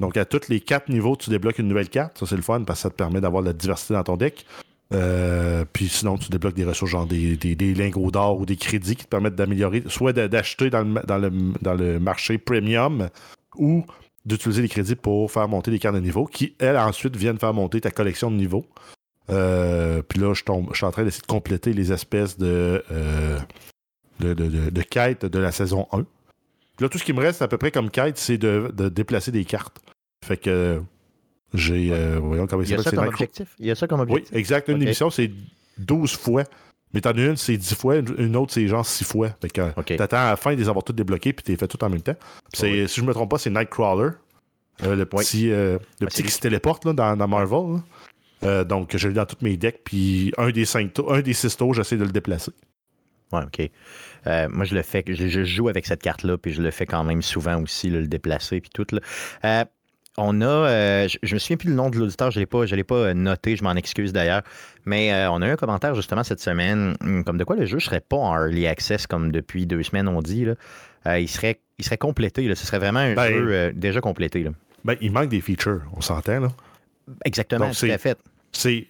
Donc 0.02 0.18
à 0.18 0.26
tous 0.26 0.50
les 0.50 0.60
quatre 0.60 0.90
niveaux, 0.90 1.16
tu 1.16 1.30
débloques 1.30 1.60
une 1.60 1.68
nouvelle 1.68 1.88
carte. 1.90 2.18
Ça, 2.18 2.26
c'est 2.26 2.36
le 2.36 2.42
fun 2.42 2.64
parce 2.64 2.80
que 2.80 2.84
ça 2.84 2.90
te 2.90 2.96
permet 2.96 3.22
d'avoir 3.22 3.44
de 3.44 3.48
la 3.48 3.54
diversité 3.54 3.94
dans 3.94 4.04
ton 4.04 4.18
deck. 4.18 4.46
Euh, 4.94 5.64
puis 5.72 5.88
sinon, 5.88 6.18
tu 6.18 6.30
débloques 6.30 6.56
des 6.56 6.66
ressources, 6.66 6.92
genre 6.92 7.06
des, 7.06 7.38
lingots 7.76 8.12
d'or 8.12 8.40
ou 8.40 8.46
des 8.46 8.58
crédits 8.58 8.96
qui 8.96 9.06
te 9.06 9.10
permettent 9.10 9.36
d'améliorer, 9.36 9.84
soit 9.88 10.12
d'acheter 10.12 10.70
dans 10.70 10.84
le, 10.84 12.00
marché 12.00 12.38
premium 12.38 13.10
ou 13.56 13.86
d'utiliser 14.26 14.64
les 14.64 14.68
crédits 14.70 14.96
pour 14.96 15.32
faire 15.32 15.48
monter 15.48 15.72
des 15.72 15.80
cartes 15.80 15.96
de 15.96 16.02
niveau 16.02 16.26
qui, 16.26 16.56
elles, 16.60 16.78
ensuite 16.78 17.16
viennent 17.16 17.40
faire 17.40 17.54
monter 17.54 17.80
ta 17.80 17.92
collection 17.92 18.30
de 18.30 18.36
niveaux. 18.36 18.66
Euh, 19.30 20.02
puis 20.02 20.20
là, 20.20 20.34
je 20.34 20.42
suis 20.42 20.86
en 20.86 20.92
train 20.92 21.04
d'essayer 21.04 21.22
de 21.22 21.28
compléter 21.28 21.74
les 21.74 21.94
espèces 21.94 22.38
de, 22.38 22.84
euh, 22.92 23.40
de, 24.20 24.34
de, 24.34 24.48
de- 24.48 24.70
de 24.72 24.82
quêtes 24.82 25.26
de 25.26 25.40
la 25.40 25.52
saison 25.52 25.88
1. 25.94 26.06
Puis 26.82 26.86
là, 26.88 26.90
tout 26.90 26.98
ce 26.98 27.04
qui 27.04 27.14
me 27.14 27.20
reste 27.22 27.44
à 27.44 27.48
peu 27.48 27.60
près 27.60 27.70
comme 27.70 27.92
quête, 27.92 28.18
c'est 28.18 28.40
de, 28.40 28.72
de 28.74 28.90
déplacer 28.90 29.32
des 29.32 29.46
cartes. 29.46 29.80
Fait 30.26 30.36
que 30.38 30.82
j'ai. 31.54 31.92
euh, 31.92 32.18
voyons 32.20 32.48
comment 32.48 32.64
il 32.64 32.70
Il 32.70 32.72
y 32.72 32.74
a 32.74 32.82
s'appelle. 32.82 33.02
Micro- 33.02 33.10
objectif? 33.14 33.50
Il 33.60 33.68
y 33.68 33.72
a 33.72 33.76
ça 33.76 33.86
comme 33.86 34.00
Oui, 34.00 34.08
objectif? 34.10 34.36
exact. 34.36 34.68
Une 34.68 34.82
émission, 34.82 35.12
c'est 35.12 35.30
12 35.78 36.16
fois. 36.18 36.44
Mais 36.92 37.02
t'en 37.02 37.12
as 37.12 37.22
une, 37.22 37.38
c'est 37.38 37.56
10 37.56 37.76
fois. 37.76 37.98
Une 37.98 38.36
autre, 38.36 38.52
c'est 38.52 38.68
genre 38.68 38.84
6 38.84 39.04
fois. 39.04 39.30
Fait 39.40 39.50
que 39.50 39.96
t'attends 39.96 40.18
à 40.18 40.30
la 40.32 40.36
fin 40.38 40.56
de 40.56 40.60
les 40.60 40.70
avoir 40.70 40.84
toutes 40.84 40.96
débloquées 40.96 41.34
puis 41.34 41.44
t'es 41.44 41.56
fait 41.56 41.68
tout 41.68 41.84
en 41.84 41.90
même 41.92 42.02
temps. 42.02 42.16
Oui. 42.64 42.90
Si 42.90 43.00
je 43.00 43.06
me 43.06 43.14
trompe 43.14 43.30
pas, 43.30 43.38
c'est 43.38 43.52
Nightcrawler. 43.52 44.14
euh, 44.82 44.96
le 44.96 45.04
Oui. 45.14 45.24
petit, 45.24 45.52
euh, 45.52 45.78
le 46.00 46.06
Ouais, 46.06 46.08
petit 46.10 46.24
qui 46.24 46.32
se 46.32 46.40
téléporte 46.40 46.84
là, 46.86 46.94
dans, 46.94 47.16
dans 47.16 47.28
Marvel. 47.28 47.76
là. 47.76 47.80
Euh, 48.44 48.64
donc, 48.64 48.98
je 48.98 49.08
l'ai 49.08 49.14
dans 49.14 49.28
tous 49.28 49.38
mes 49.46 49.56
decks. 49.56 49.82
Puis 49.84 50.34
un 50.40 50.50
des 50.50 50.66
cinq 50.66 50.94
tours, 50.96 51.14
un 51.14 51.22
des 51.22 51.34
six 51.34 51.56
tours, 51.56 51.76
j'essaie 51.76 51.98
de 51.98 52.06
le 52.06 52.12
déplacer. 52.12 52.52
Ouais, 53.32 53.44
OK. 53.44 53.70
Euh, 54.28 54.48
moi, 54.50 54.66
je 54.66 54.76
le 54.76 54.82
fais, 54.82 55.04
je, 55.08 55.28
je 55.28 55.44
joue 55.44 55.68
avec 55.70 55.86
cette 55.86 56.02
carte-là, 56.02 56.38
puis 56.38 56.54
je 56.54 56.62
le 56.62 56.72
fais 56.72 56.86
quand 56.86 57.04
même 57.04 57.22
souvent 57.22 57.62
aussi, 57.62 57.90
là, 57.90 58.00
le 58.00 58.08
déplacer, 58.08 58.62
puis 58.62 58.70
tout. 58.74 58.86
Là. 58.92 59.00
Euh, 59.46 59.66
on 60.18 60.42
a, 60.42 60.46
euh, 60.46 61.08
je, 61.08 61.18
je 61.24 61.34
me 61.34 61.40
souviens 61.40 61.58
plus 61.58 61.70
le 61.70 61.76
nom 61.76 61.90
de 61.90 61.98
l'auditeur, 61.98 62.32
je 62.32 62.38
ne 62.38 62.42
l'ai 62.42 62.46
pas, 62.46 62.66
je 62.66 62.76
l'ai 62.76 62.84
pas 62.84 63.14
noté, 63.14 63.56
je 63.56 63.64
m'en 63.64 63.74
excuse 63.76 64.12
d'ailleurs, 64.12 64.42
mais 64.86 65.12
euh, 65.14 65.32
on 65.32 65.42
a 65.42 65.48
eu 65.48 65.52
un 65.52 65.56
commentaire 65.56 65.96
justement 65.96 66.24
cette 66.24 66.42
semaine, 66.42 66.96
hum, 67.02 67.24
comme 67.24 67.38
de 67.38 67.44
quoi 67.46 67.56
le 67.56 67.66
jeu 67.66 67.78
ne 67.78 67.82
serait 67.82 68.02
pas 68.02 68.18
en 68.18 68.36
early 68.36 68.68
access 68.68 69.08
comme 69.08 69.32
depuis 69.32 69.66
deux 69.66 69.84
semaines 69.84 70.08
on 70.10 70.22
dit. 70.22 70.44
Là. 70.46 70.56
Euh, 71.08 71.20
il, 71.20 71.30
serait, 71.30 71.60
il 71.80 71.86
serait 71.86 71.98
complété, 71.98 72.48
là. 72.48 72.56
ce 72.56 72.66
serait 72.68 72.80
vraiment 72.80 73.00
un 73.00 73.14
Ben- 73.16 73.32
jeu 73.32 73.72
déjà 73.74 74.02
complété. 74.02 74.44
Là. 74.44 74.52
Ben, 74.84 74.96
il 75.00 75.12
manque 75.14 75.30
des 75.30 75.40
features, 75.42 75.82
on 75.96 76.02
s'entend, 76.02 76.40
là. 76.42 76.48
Exactement, 77.26 77.66
Donc, 77.66 77.74
tout 77.74 77.80
c'est- 77.86 77.92
à 77.94 77.98
fait. 77.98 78.18
C'est. 78.52 78.88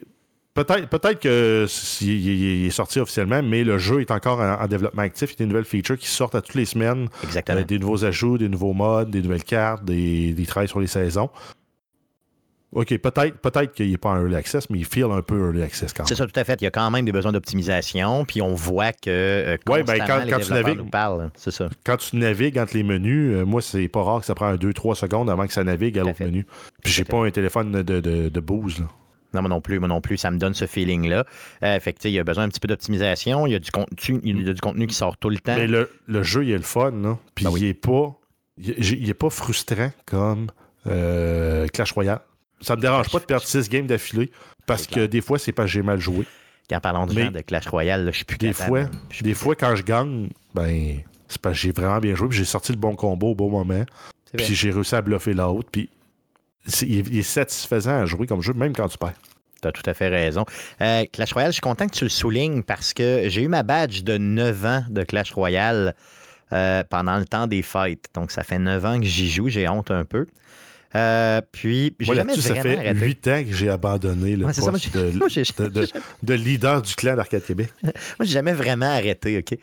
Peut-être 0.53 0.89
peut 0.89 1.13
que 1.13 1.63
s- 1.63 1.99
il, 2.01 2.09
il- 2.09 2.61
il 2.63 2.65
est 2.67 2.71
sorti 2.71 2.99
officiellement, 2.99 3.41
mais 3.41 3.63
le 3.63 3.77
jeu 3.77 4.01
est 4.01 4.11
encore 4.11 4.41
en, 4.41 4.61
en 4.61 4.67
développement 4.67 5.01
actif. 5.03 5.29
Il 5.29 5.33
y 5.33 5.35
a 5.35 5.45
des 5.45 5.45
nouvelles 5.45 5.63
features 5.65 5.97
qui 5.97 6.07
sortent 6.07 6.35
à 6.35 6.41
toutes 6.41 6.55
les 6.55 6.65
semaines. 6.65 7.07
Exactement. 7.23 7.59
Euh, 7.59 7.63
des 7.63 7.79
nouveaux 7.79 8.03
ajouts, 8.03 8.37
des 8.37 8.49
nouveaux 8.49 8.73
modes, 8.73 9.09
des 9.11 9.21
nouvelles 9.21 9.45
cartes, 9.45 9.85
des, 9.85 10.33
des 10.33 10.45
trails 10.45 10.67
sur 10.67 10.81
les 10.81 10.87
saisons. 10.87 11.29
OK, 12.73 12.97
peut-être 12.99 13.37
peut 13.39 13.51
qu'il 13.73 13.91
n'est 13.91 13.97
pas 13.97 14.11
en 14.11 14.21
early 14.21 14.35
access, 14.35 14.69
mais 14.69 14.79
il 14.79 14.85
feel 14.85 15.03
un 15.11 15.21
peu 15.21 15.37
early 15.37 15.61
access 15.61 15.91
quand 15.91 16.03
même. 16.03 16.07
C'est 16.07 16.15
ça, 16.15 16.25
tout 16.25 16.39
à 16.39 16.43
fait. 16.45 16.61
Il 16.61 16.63
y 16.63 16.67
a 16.67 16.71
quand 16.71 16.89
même 16.89 17.03
des 17.03 17.11
besoins 17.11 17.33
d'optimisation, 17.33 18.23
puis 18.23 18.41
on 18.41 18.53
voit 18.55 18.93
que 18.93 19.09
euh, 19.09 19.57
Ouais, 19.67 19.83
ben, 19.83 19.97
quand- 20.07 20.23
les 20.23 20.31
tu 20.39 20.51
navigues- 20.53 20.77
nous 20.77 20.85
parlent. 20.89 21.31
C'est 21.35 21.51
ça. 21.51 21.69
Quand 21.83 21.97
tu 21.97 22.15
navigues 22.15 22.57
entre 22.57 22.75
les 22.77 22.83
menus, 22.83 23.33
euh, 23.35 23.43
moi, 23.45 23.61
c'est 23.61 23.89
pas 23.89 24.01
rare 24.03 24.21
que 24.21 24.25
ça 24.25 24.35
prend 24.35 24.53
2-3 24.55 24.95
secondes 24.95 25.29
avant 25.29 25.47
que 25.47 25.53
ça 25.53 25.65
navigue 25.65 25.99
à 25.99 26.03
l'autre 26.03 26.23
menu. 26.23 26.45
Puis 26.81 26.93
j'ai 26.93 27.03
pas 27.03 27.25
un 27.25 27.31
téléphone 27.31 27.71
de, 27.83 27.99
de, 27.99 28.29
de 28.29 28.39
booze. 28.39 28.79
Là. 28.79 28.85
Non, 29.33 29.41
moi 29.41 29.49
non 29.49 29.61
plus, 29.61 29.79
moi 29.79 29.87
non 29.87 30.01
plus, 30.01 30.17
ça 30.17 30.29
me 30.31 30.37
donne 30.37 30.53
ce 30.53 30.65
feeling-là. 30.67 31.25
Euh, 31.63 31.79
fait 31.79 31.93
que, 31.93 32.07
il 32.07 32.11
y 32.11 32.19
a 32.19 32.23
besoin 32.23 32.43
un 32.43 32.49
petit 32.49 32.59
peu 32.59 32.67
d'optimisation, 32.67 33.47
il 33.47 33.53
y 33.53 33.55
a 33.55 33.59
du 33.59 33.71
contenu, 33.71 34.19
il 34.23 34.45
y 34.45 34.49
a 34.49 34.53
du 34.53 34.61
contenu 34.61 34.87
qui 34.87 34.95
sort 34.95 35.17
tout 35.17 35.29
le 35.29 35.37
temps. 35.37 35.55
Mais 35.55 35.67
le, 35.67 35.89
le 36.07 36.23
jeu, 36.23 36.43
il 36.43 36.51
est 36.51 36.57
le 36.57 36.63
fun, 36.63 36.91
là. 36.91 37.17
Puis 37.35 37.45
Ben 37.45 37.51
il 37.57 37.65
est 37.65 37.73
pas. 37.73 38.13
Il, 38.57 38.75
il 38.79 39.09
est 39.09 39.13
pas 39.13 39.29
frustrant 39.29 39.91
comme 40.05 40.47
euh, 40.87 41.67
Clash 41.67 41.91
Royale. 41.93 42.19
Ça 42.59 42.75
me 42.75 42.81
dérange 42.81 43.09
pas 43.09 43.19
de 43.19 43.25
perdre 43.25 43.45
6 43.45 43.69
games 43.69 43.87
d'affilée. 43.87 44.31
Parce 44.67 44.85
que 44.85 45.05
des 45.07 45.21
fois, 45.21 45.39
c'est 45.39 45.51
parce 45.51 45.67
que 45.67 45.73
j'ai 45.73 45.81
mal 45.81 45.99
joué. 45.99 46.25
En 46.71 46.79
parlant 46.79 47.05
du 47.05 47.19
genre 47.19 47.31
de 47.31 47.41
Clash 47.41 47.67
Royale, 47.67 48.05
là, 48.05 48.11
je 48.11 48.17
suis 48.17 48.25
plus 48.25 48.37
Des 48.37 48.53
capable. 48.53 48.69
fois, 48.69 48.89
des 49.21 49.33
fois, 49.33 49.55
quand 49.55 49.75
je 49.75 49.83
gagne, 49.83 50.29
ben, 50.53 50.99
c'est 51.27 51.41
parce 51.41 51.55
que 51.55 51.61
j'ai 51.63 51.71
vraiment 51.71 51.99
bien 51.99 52.15
joué. 52.15 52.29
Puis 52.29 52.37
j'ai 52.37 52.45
sorti 52.45 52.71
le 52.71 52.77
bon 52.77 52.95
combo 52.95 53.31
au 53.31 53.35
bon 53.35 53.49
moment. 53.49 53.83
Puis 54.37 54.55
j'ai 54.55 54.71
réussi 54.71 54.95
à 54.95 55.01
bluffer 55.01 55.33
l'autre. 55.33 55.67
Puis 55.69 55.89
est- 56.67 57.07
il 57.09 57.17
est 57.19 57.23
satisfaisant 57.23 58.01
à 58.01 58.05
jouer 58.05 58.27
comme 58.27 58.41
jeu, 58.41 58.53
même 58.53 58.73
quand 58.75 58.87
tu 58.87 58.97
perds. 58.97 59.13
Tu 59.61 59.67
as 59.67 59.71
tout 59.71 59.87
à 59.87 59.93
fait 59.93 60.07
raison. 60.09 60.43
Euh, 60.81 61.05
Clash 61.11 61.33
Royale, 61.33 61.51
je 61.51 61.55
suis 61.55 61.61
content 61.61 61.87
que 61.87 61.93
tu 61.95 62.03
le 62.03 62.09
soulignes 62.09 62.63
parce 62.63 62.93
que 62.93 63.23
j'ai 63.29 63.43
eu 63.43 63.47
ma 63.47 63.61
badge 63.63 64.01
de 64.03 64.17
9 64.17 64.65
ans 64.65 64.83
de 64.89 65.03
Clash 65.03 65.31
Royale 65.33 65.95
euh, 66.53 66.83
pendant 66.89 67.17
le 67.17 67.25
temps 67.25 67.45
des 67.47 67.61
fêtes. 67.61 68.05
Donc, 68.15 68.31
ça 68.31 68.43
fait 68.43 68.57
9 68.59 68.83
ans 68.85 68.99
que 68.99 69.05
j'y 69.05 69.29
joue. 69.29 69.49
J'ai 69.49 69.69
honte 69.69 69.91
un 69.91 70.03
peu. 70.03 70.25
Euh, 70.95 71.39
puis, 71.53 71.95
j'ai 71.99 72.15
jamais 72.15 72.35
ça 72.35 72.49
vraiment 72.49 72.63
fait 72.63 72.77
arrêté. 72.77 72.99
8 73.05 73.27
ans 73.29 73.43
que 73.47 73.53
j'ai 73.55 73.69
abandonné 73.69 74.35
le 74.35 74.45
Ouais, 74.47 74.53
c'est 74.53 74.61
ça, 74.61 74.71
moi, 74.71 74.79
poste 74.79 74.93
de, 74.93 75.11
moi, 75.19 75.27
j'ai- 75.29 75.43
de- 75.57 75.67
de- 75.69 75.87
de 76.23 76.33
leader 76.33 76.81
du 76.81 76.93
clan 76.95 77.15
d'Arcade 77.15 77.45
Québec. 77.45 77.69
Moi, 77.83 77.91
j'ai 78.21 78.25
jamais 78.33 78.51
vraiment 78.53 78.87
arrêté, 78.91 79.37
OK? 79.37 79.57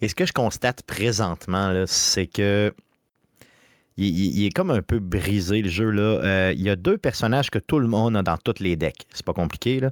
Et 0.00 0.08
ce 0.08 0.14
que 0.14 0.24
je 0.24 0.32
constate 0.32 0.82
présentement, 0.84 1.84
c'est 1.86 2.26
que 2.26 2.72
il, 3.96 4.46
est 4.46 4.50
comme 4.50 4.70
un 4.70 4.82
peu 4.82 4.98
brisé, 4.98 5.62
le 5.62 5.68
jeu. 5.68 5.90
Là. 5.90 6.02
Euh, 6.02 6.52
il 6.56 6.62
y 6.62 6.70
a 6.70 6.76
deux 6.76 6.96
personnages 6.96 7.50
que 7.50 7.58
tout 7.58 7.78
le 7.78 7.86
monde 7.86 8.16
a 8.16 8.22
dans 8.22 8.38
toutes 8.38 8.60
les 8.60 8.76
decks. 8.76 9.06
C'est 9.12 9.26
pas 9.26 9.34
compliqué, 9.34 9.80
là. 9.80 9.90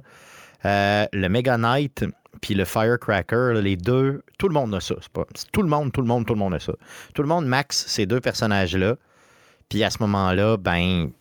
Euh, 0.65 1.05
le 1.13 1.29
Mega 1.29 1.57
Knight 1.57 2.03
puis 2.41 2.53
le 2.53 2.65
Firecracker, 2.65 3.59
les 3.61 3.75
deux, 3.75 4.21
tout 4.37 4.47
le 4.47 4.53
monde 4.53 4.73
a 4.73 4.79
ça. 4.79 4.95
Pas, 5.13 5.25
tout 5.51 5.61
le 5.61 5.67
monde, 5.67 5.91
tout 5.91 6.01
le 6.01 6.07
monde, 6.07 6.25
tout 6.25 6.33
le 6.33 6.39
monde 6.39 6.53
a 6.53 6.59
ça. 6.59 6.73
Tout 7.13 7.21
le 7.21 7.27
monde 7.27 7.45
max 7.45 7.85
ces 7.87 8.05
deux 8.05 8.19
personnages-là. 8.19 8.95
Puis 9.67 9.83
à 9.83 9.89
ce 9.89 9.97
moment-là, 10.01 10.57
ben, 10.57 11.11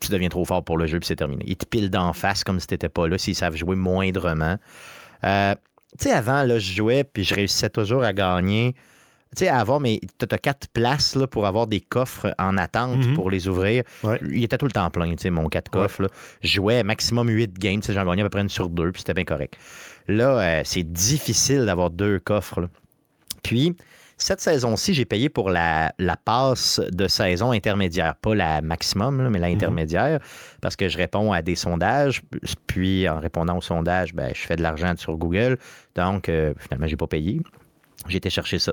tu 0.00 0.10
deviens 0.10 0.28
trop 0.28 0.44
fort 0.44 0.64
pour 0.64 0.78
le 0.78 0.86
jeu, 0.86 0.98
puis 0.98 1.06
c'est 1.06 1.16
terminé. 1.16 1.44
Ils 1.46 1.56
te 1.56 1.66
pilent 1.66 1.90
d'en 1.90 2.12
face 2.12 2.44
comme 2.44 2.60
si 2.60 2.66
t'étais 2.66 2.88
pas 2.88 3.08
là, 3.08 3.18
s'ils 3.18 3.34
savent 3.34 3.56
jouer 3.56 3.76
moindrement. 3.76 4.56
Euh, 5.24 5.54
tu 5.98 6.08
sais, 6.08 6.12
avant, 6.12 6.42
là, 6.42 6.58
je 6.58 6.72
jouais, 6.72 7.04
puis 7.04 7.24
je 7.24 7.34
réussissais 7.34 7.70
toujours 7.70 8.02
à 8.02 8.12
gagner. 8.12 8.74
Tu 9.36 9.44
sais, 9.44 9.48
avoir, 9.48 9.80
mais 9.80 10.00
tu 10.18 10.26
as 10.30 10.38
quatre 10.38 10.68
places 10.68 11.14
là, 11.16 11.26
pour 11.26 11.46
avoir 11.46 11.66
des 11.66 11.80
coffres 11.80 12.34
en 12.38 12.56
attente 12.56 13.06
Mhm. 13.06 13.14
pour 13.14 13.30
les 13.30 13.48
ouvrir. 13.48 13.82
Ouais. 14.02 14.20
Il 14.30 14.44
était 14.44 14.58
tout 14.58 14.66
le 14.66 14.72
temps 14.72 14.88
plein, 14.90 15.10
tu 15.10 15.22
sais, 15.22 15.30
mon 15.30 15.48
quatre 15.48 15.70
coffres. 15.70 16.02
là. 16.02 16.08
Je 16.42 16.48
jouais 16.54 16.82
maximum 16.82 17.28
8 17.28 17.58
games, 17.58 17.80
tu 17.80 17.86
sais, 17.86 17.92
j'en 17.94 18.04
gagnais 18.04 18.22
à 18.22 18.24
peu 18.26 18.30
près 18.30 18.40
une 18.42 18.48
sur 18.48 18.68
deux, 18.68 18.92
puis 18.92 19.00
c'était 19.00 19.14
bien 19.14 19.24
correct. 19.24 19.56
Là, 20.08 20.38
euh, 20.38 20.62
c'est 20.64 20.82
difficile 20.84 21.64
d'avoir 21.66 21.90
deux 21.90 22.18
coffres. 22.20 22.60
là. 22.60 22.68
Puis, 23.42 23.76
cette 24.16 24.40
saison-ci, 24.40 24.94
j'ai 24.94 25.04
payé 25.04 25.28
pour 25.28 25.50
la, 25.50 25.92
la 25.98 26.16
passe 26.16 26.80
de 26.92 27.08
saison 27.08 27.50
intermédiaire. 27.50 28.14
Pas 28.14 28.34
la 28.34 28.62
maximum, 28.62 29.20
là, 29.22 29.28
mais 29.28 29.38
la 29.40 29.48
intermédiaire, 29.48 30.20
parce 30.60 30.76
que 30.76 30.88
je 30.88 30.96
réponds 30.96 31.32
à 31.32 31.42
des 31.42 31.56
sondages. 31.56 32.22
Puis, 32.68 33.08
en 33.08 33.18
répondant 33.18 33.56
aux 33.58 33.62
sondages, 33.62 34.14
ben, 34.14 34.30
je 34.34 34.40
fais 34.42 34.54
de 34.56 34.62
l'argent 34.62 34.94
sur 34.96 35.16
Google. 35.16 35.58
Donc, 35.96 36.28
euh, 36.28 36.54
finalement, 36.60 36.86
j'ai 36.86 36.96
pas 36.96 37.08
payé. 37.08 37.40
J'ai 38.08 38.18
été 38.18 38.30
chercher 38.30 38.58
ça. 38.58 38.72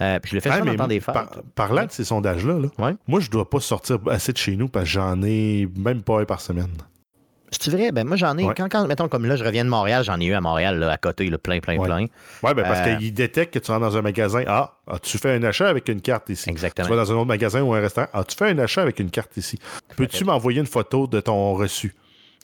Euh, 0.00 0.18
puis 0.20 0.30
je 0.30 0.36
le 0.36 0.40
fais 0.40 0.50
Ah, 0.50 0.52
ça 0.54 0.58
dans 0.60 0.64
mais 0.66 0.70
le 0.72 0.76
temps 0.78 0.86
des 0.86 1.00
fêtes. 1.00 1.14
par- 1.14 1.30
parlant 1.54 1.84
de 1.84 1.90
ces 1.90 2.04
sondages-là, 2.04 2.58
là, 2.60 2.68
Ouais. 2.78 2.94
moi, 3.08 3.20
je 3.20 3.30
dois 3.30 3.48
pas 3.50 3.60
sortir 3.60 3.98
assez 4.08 4.32
de 4.32 4.38
chez 4.38 4.56
nous 4.56 4.68
parce 4.68 4.84
que 4.84 4.90
j'en 4.92 5.20
ai 5.22 5.68
même 5.76 6.02
pas 6.02 6.20
un 6.20 6.24
par 6.24 6.40
semaine. 6.40 6.68
C'est 7.50 7.70
vrai, 7.70 7.92
ben 7.92 8.06
moi 8.06 8.16
j'en 8.18 8.36
ai. 8.36 8.44
Ouais. 8.44 8.52
Quand, 8.54 8.68
quand, 8.70 8.86
mettons, 8.86 9.08
comme 9.08 9.24
là, 9.24 9.34
je 9.34 9.42
reviens 9.42 9.64
de 9.64 9.70
Montréal, 9.70 10.04
j'en 10.04 10.20
ai 10.20 10.26
eu 10.26 10.34
à 10.34 10.40
Montréal, 10.42 10.78
là, 10.78 10.90
à 10.92 10.98
côté, 10.98 11.30
là, 11.30 11.38
plein, 11.38 11.60
plein, 11.60 11.78
Ouais. 11.78 11.86
plein. 11.86 12.00
Oui, 12.02 12.54
ben 12.54 12.56
parce 12.62 12.86
Euh, 12.86 12.96
qu'ils 12.96 13.14
détectent 13.14 13.54
que 13.54 13.58
tu 13.58 13.70
rentres 13.70 13.80
dans 13.86 13.96
un 13.96 14.02
magasin. 14.02 14.42
Ah, 14.46 14.74
as-tu 14.86 15.16
fait 15.16 15.34
un 15.34 15.42
achat 15.44 15.66
avec 15.66 15.88
une 15.88 16.02
carte 16.02 16.28
ici? 16.28 16.50
Exactement. 16.50 16.86
Tu 16.86 16.94
vas 16.94 17.02
dans 17.02 17.10
un 17.10 17.14
autre 17.16 17.24
magasin 17.26 17.62
ou 17.62 17.72
un 17.72 17.80
restaurant. 17.80 18.08
Ah, 18.12 18.22
tu 18.22 18.36
fais 18.36 18.50
un 18.50 18.58
achat 18.58 18.82
avec 18.82 18.98
une 19.00 19.10
carte 19.10 19.34
ici? 19.38 19.58
Peux-tu 19.96 20.24
m'envoyer 20.24 20.60
une 20.60 20.66
photo 20.66 21.06
de 21.06 21.20
ton 21.20 21.54
reçu? 21.54 21.94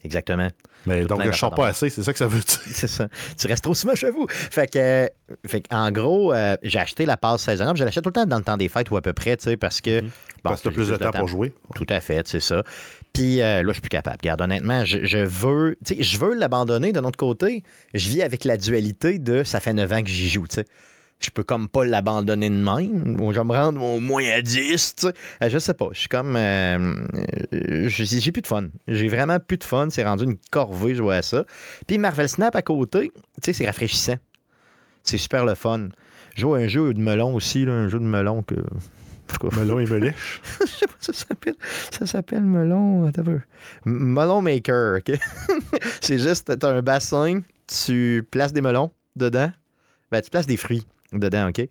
Exactement. 0.04 0.48
Mais 0.86 1.04
donc, 1.06 1.22
je 1.22 1.32
sors 1.32 1.50
d'affaires 1.50 1.64
pas 1.64 1.68
assez, 1.68 1.88
c'est 1.88 2.02
ça 2.02 2.12
que 2.12 2.18
ça 2.18 2.26
veut 2.26 2.40
dire. 2.40 2.60
C'est 2.66 2.88
ça. 2.88 3.08
Tu 3.38 3.46
restes 3.46 3.64
trop 3.64 3.74
souvent 3.74 3.94
chez 3.94 4.10
vous. 4.10 4.26
Fait 4.28 4.70
que, 4.70 4.78
euh, 4.78 5.06
fait 5.46 5.62
que, 5.62 5.74
en 5.74 5.90
gros, 5.90 6.34
euh, 6.34 6.56
j'ai 6.62 6.78
acheté 6.78 7.06
la 7.06 7.16
passe 7.16 7.42
saisonnière. 7.42 7.74
Je 7.74 7.84
l'achète 7.84 8.04
tout 8.04 8.10
le 8.10 8.14
temps 8.14 8.26
dans 8.26 8.36
le 8.36 8.44
temps 8.44 8.58
des 8.58 8.68
fêtes 8.68 8.90
ou 8.90 8.96
à 8.98 9.02
peu 9.02 9.14
près, 9.14 9.36
tu 9.36 9.44
sais, 9.44 9.56
parce 9.56 9.80
que. 9.80 10.00
bon, 10.00 10.06
Mhm. 10.06 10.10
Parce 10.42 10.60
que 10.60 10.68
tu 10.68 10.74
plus 10.74 10.88
de 10.88 10.96
temps 10.96 11.10
pour 11.10 11.28
jouer. 11.28 11.54
Tout 11.74 11.86
à 11.88 12.00
fait, 12.00 12.28
c'est 12.28 12.40
ça. 12.40 12.62
Puis 13.14 13.40
euh, 13.40 13.62
là, 13.62 13.68
je 13.68 13.72
suis 13.72 13.80
plus 13.80 13.88
capable. 13.88 14.18
Regarde, 14.20 14.42
honnêtement, 14.42 14.84
je, 14.84 15.04
je 15.04 15.18
veux, 15.18 15.78
tu 15.86 15.94
sais, 15.94 16.02
je 16.02 16.18
veux 16.18 16.34
l'abandonner. 16.34 16.92
De 16.92 17.00
notre 17.00 17.16
côté, 17.16 17.62
je 17.94 18.08
vis 18.10 18.20
avec 18.22 18.44
la 18.44 18.58
dualité 18.58 19.18
de 19.18 19.42
ça 19.42 19.60
fait 19.60 19.72
9 19.72 19.90
ans 19.92 20.02
que 20.02 20.08
j'y 20.10 20.28
joue, 20.28 20.46
tu 20.46 20.56
sais. 20.56 20.66
Je 21.24 21.30
peux 21.30 21.42
comme 21.42 21.68
pas 21.68 21.86
l'abandonner 21.86 22.50
de 22.50 22.54
même. 22.54 23.16
Je 23.18 23.38
vais 23.38 23.44
me 23.44 23.52
rendre 23.52 23.82
au 23.82 23.98
moins 23.98 24.24
à 24.30 24.42
10, 24.42 24.94
tu 24.96 25.06
sais. 25.06 25.14
Euh, 25.42 25.48
je 25.48 25.58
sais 25.58 25.72
pas. 25.72 25.88
Je 25.92 26.00
suis 26.00 26.08
comme. 26.08 26.36
euh, 26.36 26.96
euh, 27.54 27.88
j'ai 27.88 28.30
plus 28.32 28.42
de 28.42 28.46
fun. 28.46 28.66
J'ai 28.88 29.08
vraiment 29.08 29.38
plus 29.40 29.56
de 29.56 29.64
fun. 29.64 29.88
C'est 29.90 30.04
rendu 30.04 30.24
une 30.24 30.36
corvée 30.50 30.94
jouer 30.94 31.16
à 31.16 31.22
ça. 31.22 31.44
Puis 31.86 31.96
Marvel 31.96 32.28
Snap 32.28 32.54
à 32.54 32.60
côté, 32.62 33.10
tu 33.14 33.20
sais, 33.42 33.52
c'est 33.54 33.66
rafraîchissant. 33.66 34.16
C'est 35.02 35.16
super 35.16 35.46
le 35.46 35.54
fun. 35.54 35.88
Joue 36.36 36.54
un 36.54 36.68
jeu 36.68 36.92
de 36.92 37.00
melon 37.00 37.34
aussi, 37.34 37.64
là, 37.64 37.72
un 37.72 37.88
jeu 37.88 37.98
de 37.98 38.04
melon 38.04 38.42
que. 38.42 38.56
Melon 39.56 39.80
et 39.80 39.86
Melèche. 39.90 40.42
je 40.60 40.66
sais 40.66 40.86
pas, 40.86 40.94
ça 41.00 41.12
s'appelle. 41.14 41.54
Ça 41.90 42.06
s'appelle 42.06 42.42
melon. 42.42 43.10
Melon 43.86 44.42
maker, 44.42 44.98
OK? 44.98 45.18
c'est 46.02 46.18
juste, 46.18 46.58
t'as 46.58 46.70
un 46.70 46.82
bassin, 46.82 47.40
tu 47.66 48.26
places 48.30 48.52
des 48.52 48.60
melons 48.60 48.90
dedans. 49.16 49.50
Ben, 50.12 50.20
tu 50.20 50.30
places 50.30 50.46
des 50.46 50.58
fruits 50.58 50.86
dedans, 51.20 51.48
OK? 51.48 51.66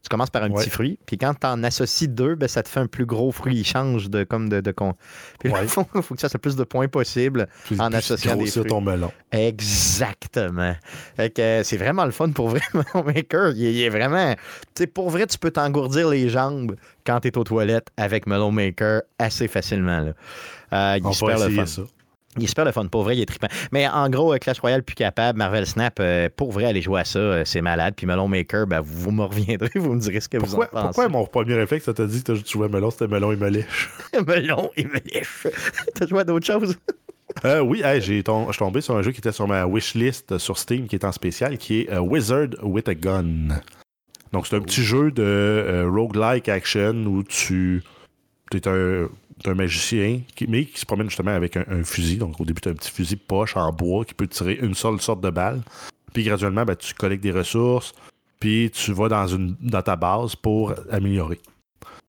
Tu 0.00 0.08
commences 0.08 0.30
par 0.30 0.44
un 0.44 0.50
Ouais. 0.52 0.62
petit 0.62 0.70
fruit, 0.70 0.96
puis 1.06 1.18
quand 1.18 1.34
tu 1.34 1.44
en 1.44 1.64
associes 1.64 2.06
deux, 2.06 2.36
ben, 2.36 2.46
ça 2.48 2.62
te 2.62 2.68
fait 2.68 2.78
un 2.78 2.86
plus 2.86 3.04
gros 3.04 3.32
fruit. 3.32 3.56
Il 3.56 3.64
change 3.66 4.08
de 4.08 4.22
comme 4.22 4.48
de. 4.48 4.60
de 4.60 4.70
con... 4.70 4.94
Puis 5.40 5.50
là, 5.50 5.58
il 5.62 5.68
faut, 5.68 5.82
faut 5.82 6.14
que 6.14 6.20
tu 6.20 6.22
fasses 6.22 6.32
le 6.34 6.38
plus 6.38 6.54
de 6.54 6.62
points 6.62 6.86
possible 6.86 7.48
en 7.80 7.92
associant 7.92 8.36
des 8.36 8.46
fruits. 8.46 8.64
ton 8.66 8.80
melon. 8.80 9.10
Exactement. 9.32 10.74
Fait 11.16 11.30
que 11.30 11.42
euh, 11.42 11.62
c'est 11.64 11.76
vraiment 11.76 12.04
le 12.04 12.12
fun 12.12 12.30
pour 12.30 12.48
vrai, 12.50 12.60
Melon 12.74 13.04
Maker. 13.04 13.52
Il, 13.56 13.64
est- 13.64 13.72
il 13.74 13.82
est 13.82 13.88
vraiment. 13.88 14.34
Tu 14.74 14.82
sais, 14.84 14.86
pour 14.86 15.10
vrai, 15.10 15.26
tu 15.26 15.36
peux 15.36 15.50
t'engourdir 15.50 16.08
les 16.08 16.28
jambes 16.28 16.76
quand 17.04 17.18
tu 17.20 17.28
es 17.28 17.36
aux 17.36 17.44
toilettes 17.44 17.88
avec 17.96 18.26
Melon 18.28 18.52
Maker 18.52 19.02
assez 19.18 19.48
facilement. 19.48 20.00
Là. 20.00 20.12
Euh, 20.72 20.94
il 20.98 21.02
est 21.02 21.06
On 21.06 21.08
va 21.10 21.14
super 21.14 21.48
le 21.48 21.54
fun. 21.56 21.66
ça. 21.66 21.82
Il 22.38 22.44
est 22.44 22.48
super 22.48 22.64
le 22.64 22.72
fun. 22.72 22.86
Pour 22.86 23.02
vrai, 23.02 23.16
il 23.16 23.20
est 23.22 23.26
trippant. 23.26 23.48
Mais 23.72 23.86
en 23.88 24.08
gros, 24.10 24.32
euh, 24.34 24.38
Clash 24.38 24.60
Royale 24.60 24.82
plus 24.82 24.94
capable, 24.94 25.38
Marvel 25.38 25.66
Snap, 25.66 25.98
euh, 26.00 26.28
pour 26.34 26.52
vrai, 26.52 26.64
aller 26.64 26.82
jouer 26.82 27.00
à 27.00 27.04
ça, 27.04 27.18
euh, 27.18 27.42
c'est 27.44 27.60
malade. 27.60 27.94
Puis 27.96 28.06
Melon 28.06 28.28
Maker, 28.28 28.66
ben, 28.66 28.80
vous 28.80 29.10
me 29.10 29.24
reviendrez, 29.24 29.70
vous 29.76 29.94
me 29.94 30.00
direz 30.00 30.20
ce 30.20 30.28
que 30.28 30.38
Pourquoi, 30.38 30.68
vous 30.72 30.78
en 30.78 30.82
pensez. 30.82 30.86
pourquoi 30.94 31.08
mon 31.08 31.26
premier 31.26 31.54
réflexe, 31.54 31.84
ça 31.86 31.94
t'a 31.94 32.06
dit 32.06 32.22
que 32.22 32.32
tu 32.32 32.52
jouais 32.52 32.68
melon, 32.68 32.90
c'était 32.90 33.08
melon 33.08 33.32
et 33.32 33.36
Melèche? 33.36 33.90
Melon 34.26 34.70
et 34.76 34.84
Melèche. 34.84 35.46
T'as 35.94 36.06
joué 36.06 36.20
à 36.20 36.24
d'autres 36.24 36.46
choses? 36.46 36.76
Euh, 37.44 37.60
oui, 37.60 37.82
hey, 37.84 38.00
j'ai 38.00 38.22
tom- 38.22 38.46
je 38.48 38.52
suis 38.52 38.58
tombé 38.58 38.80
sur 38.80 38.96
un 38.96 39.02
jeu 39.02 39.12
qui 39.12 39.18
était 39.18 39.32
sur 39.32 39.46
ma 39.46 39.66
wishlist 39.66 40.38
sur 40.38 40.56
Steam 40.58 40.88
qui 40.88 40.96
est 40.96 41.04
en 41.04 41.12
spécial, 41.12 41.58
qui 41.58 41.80
est 41.82 41.92
euh, 41.92 42.00
Wizard 42.00 42.48
with 42.62 42.88
a 42.88 42.94
Gun. 42.94 43.48
Donc, 44.32 44.46
c'est 44.46 44.56
un 44.56 44.60
petit 44.62 44.82
jeu 44.82 45.10
de 45.12 45.22
euh, 45.22 45.88
roguelike 45.88 46.48
action 46.48 46.94
où 47.06 47.22
tu 47.22 47.82
es 48.54 48.66
un, 48.66 49.08
t'es 49.42 49.50
un 49.50 49.54
magicien, 49.54 50.20
qui, 50.34 50.46
mais 50.46 50.64
qui 50.64 50.78
se 50.78 50.86
promène 50.86 51.08
justement 51.08 51.32
avec 51.32 51.56
un, 51.56 51.64
un 51.68 51.84
fusil. 51.84 52.16
Donc, 52.16 52.40
au 52.40 52.44
début, 52.44 52.60
tu 52.60 52.68
as 52.68 52.72
un 52.72 52.74
petit 52.74 52.90
fusil 52.90 53.16
poche 53.16 53.56
en 53.56 53.72
bois 53.72 54.04
qui 54.04 54.14
peut 54.14 54.26
tirer 54.26 54.58
une 54.60 54.74
seule 54.74 55.00
sorte 55.00 55.20
de 55.20 55.30
balle. 55.30 55.62
Puis, 56.12 56.24
graduellement, 56.24 56.64
ben, 56.64 56.76
tu 56.76 56.94
collectes 56.94 57.22
des 57.22 57.32
ressources, 57.32 57.92
puis 58.40 58.70
tu 58.70 58.92
vas 58.92 59.08
dans, 59.08 59.26
une, 59.26 59.56
dans 59.60 59.82
ta 59.82 59.96
base 59.96 60.36
pour 60.36 60.74
améliorer. 60.90 61.40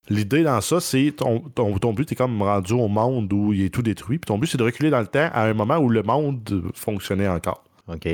L'idée 0.09 0.43
dans 0.43 0.59
ça, 0.61 0.79
c'est 0.79 1.13
ton, 1.15 1.39
ton, 1.53 1.77
ton 1.77 1.93
but 1.93 2.11
est 2.11 2.15
comme 2.15 2.41
rendu 2.41 2.73
au 2.73 2.87
monde 2.87 3.31
où 3.31 3.53
il 3.53 3.63
est 3.63 3.69
tout 3.69 3.83
détruit. 3.83 4.17
Puis 4.17 4.27
ton 4.27 4.39
but, 4.39 4.47
c'est 4.47 4.57
de 4.57 4.63
reculer 4.63 4.89
dans 4.89 5.01
le 5.01 5.07
temps 5.07 5.29
à 5.31 5.43
un 5.43 5.53
moment 5.53 5.77
où 5.77 5.89
le 5.89 6.01
monde 6.01 6.63
fonctionnait 6.73 7.27
encore. 7.27 7.63
OK. 7.87 8.07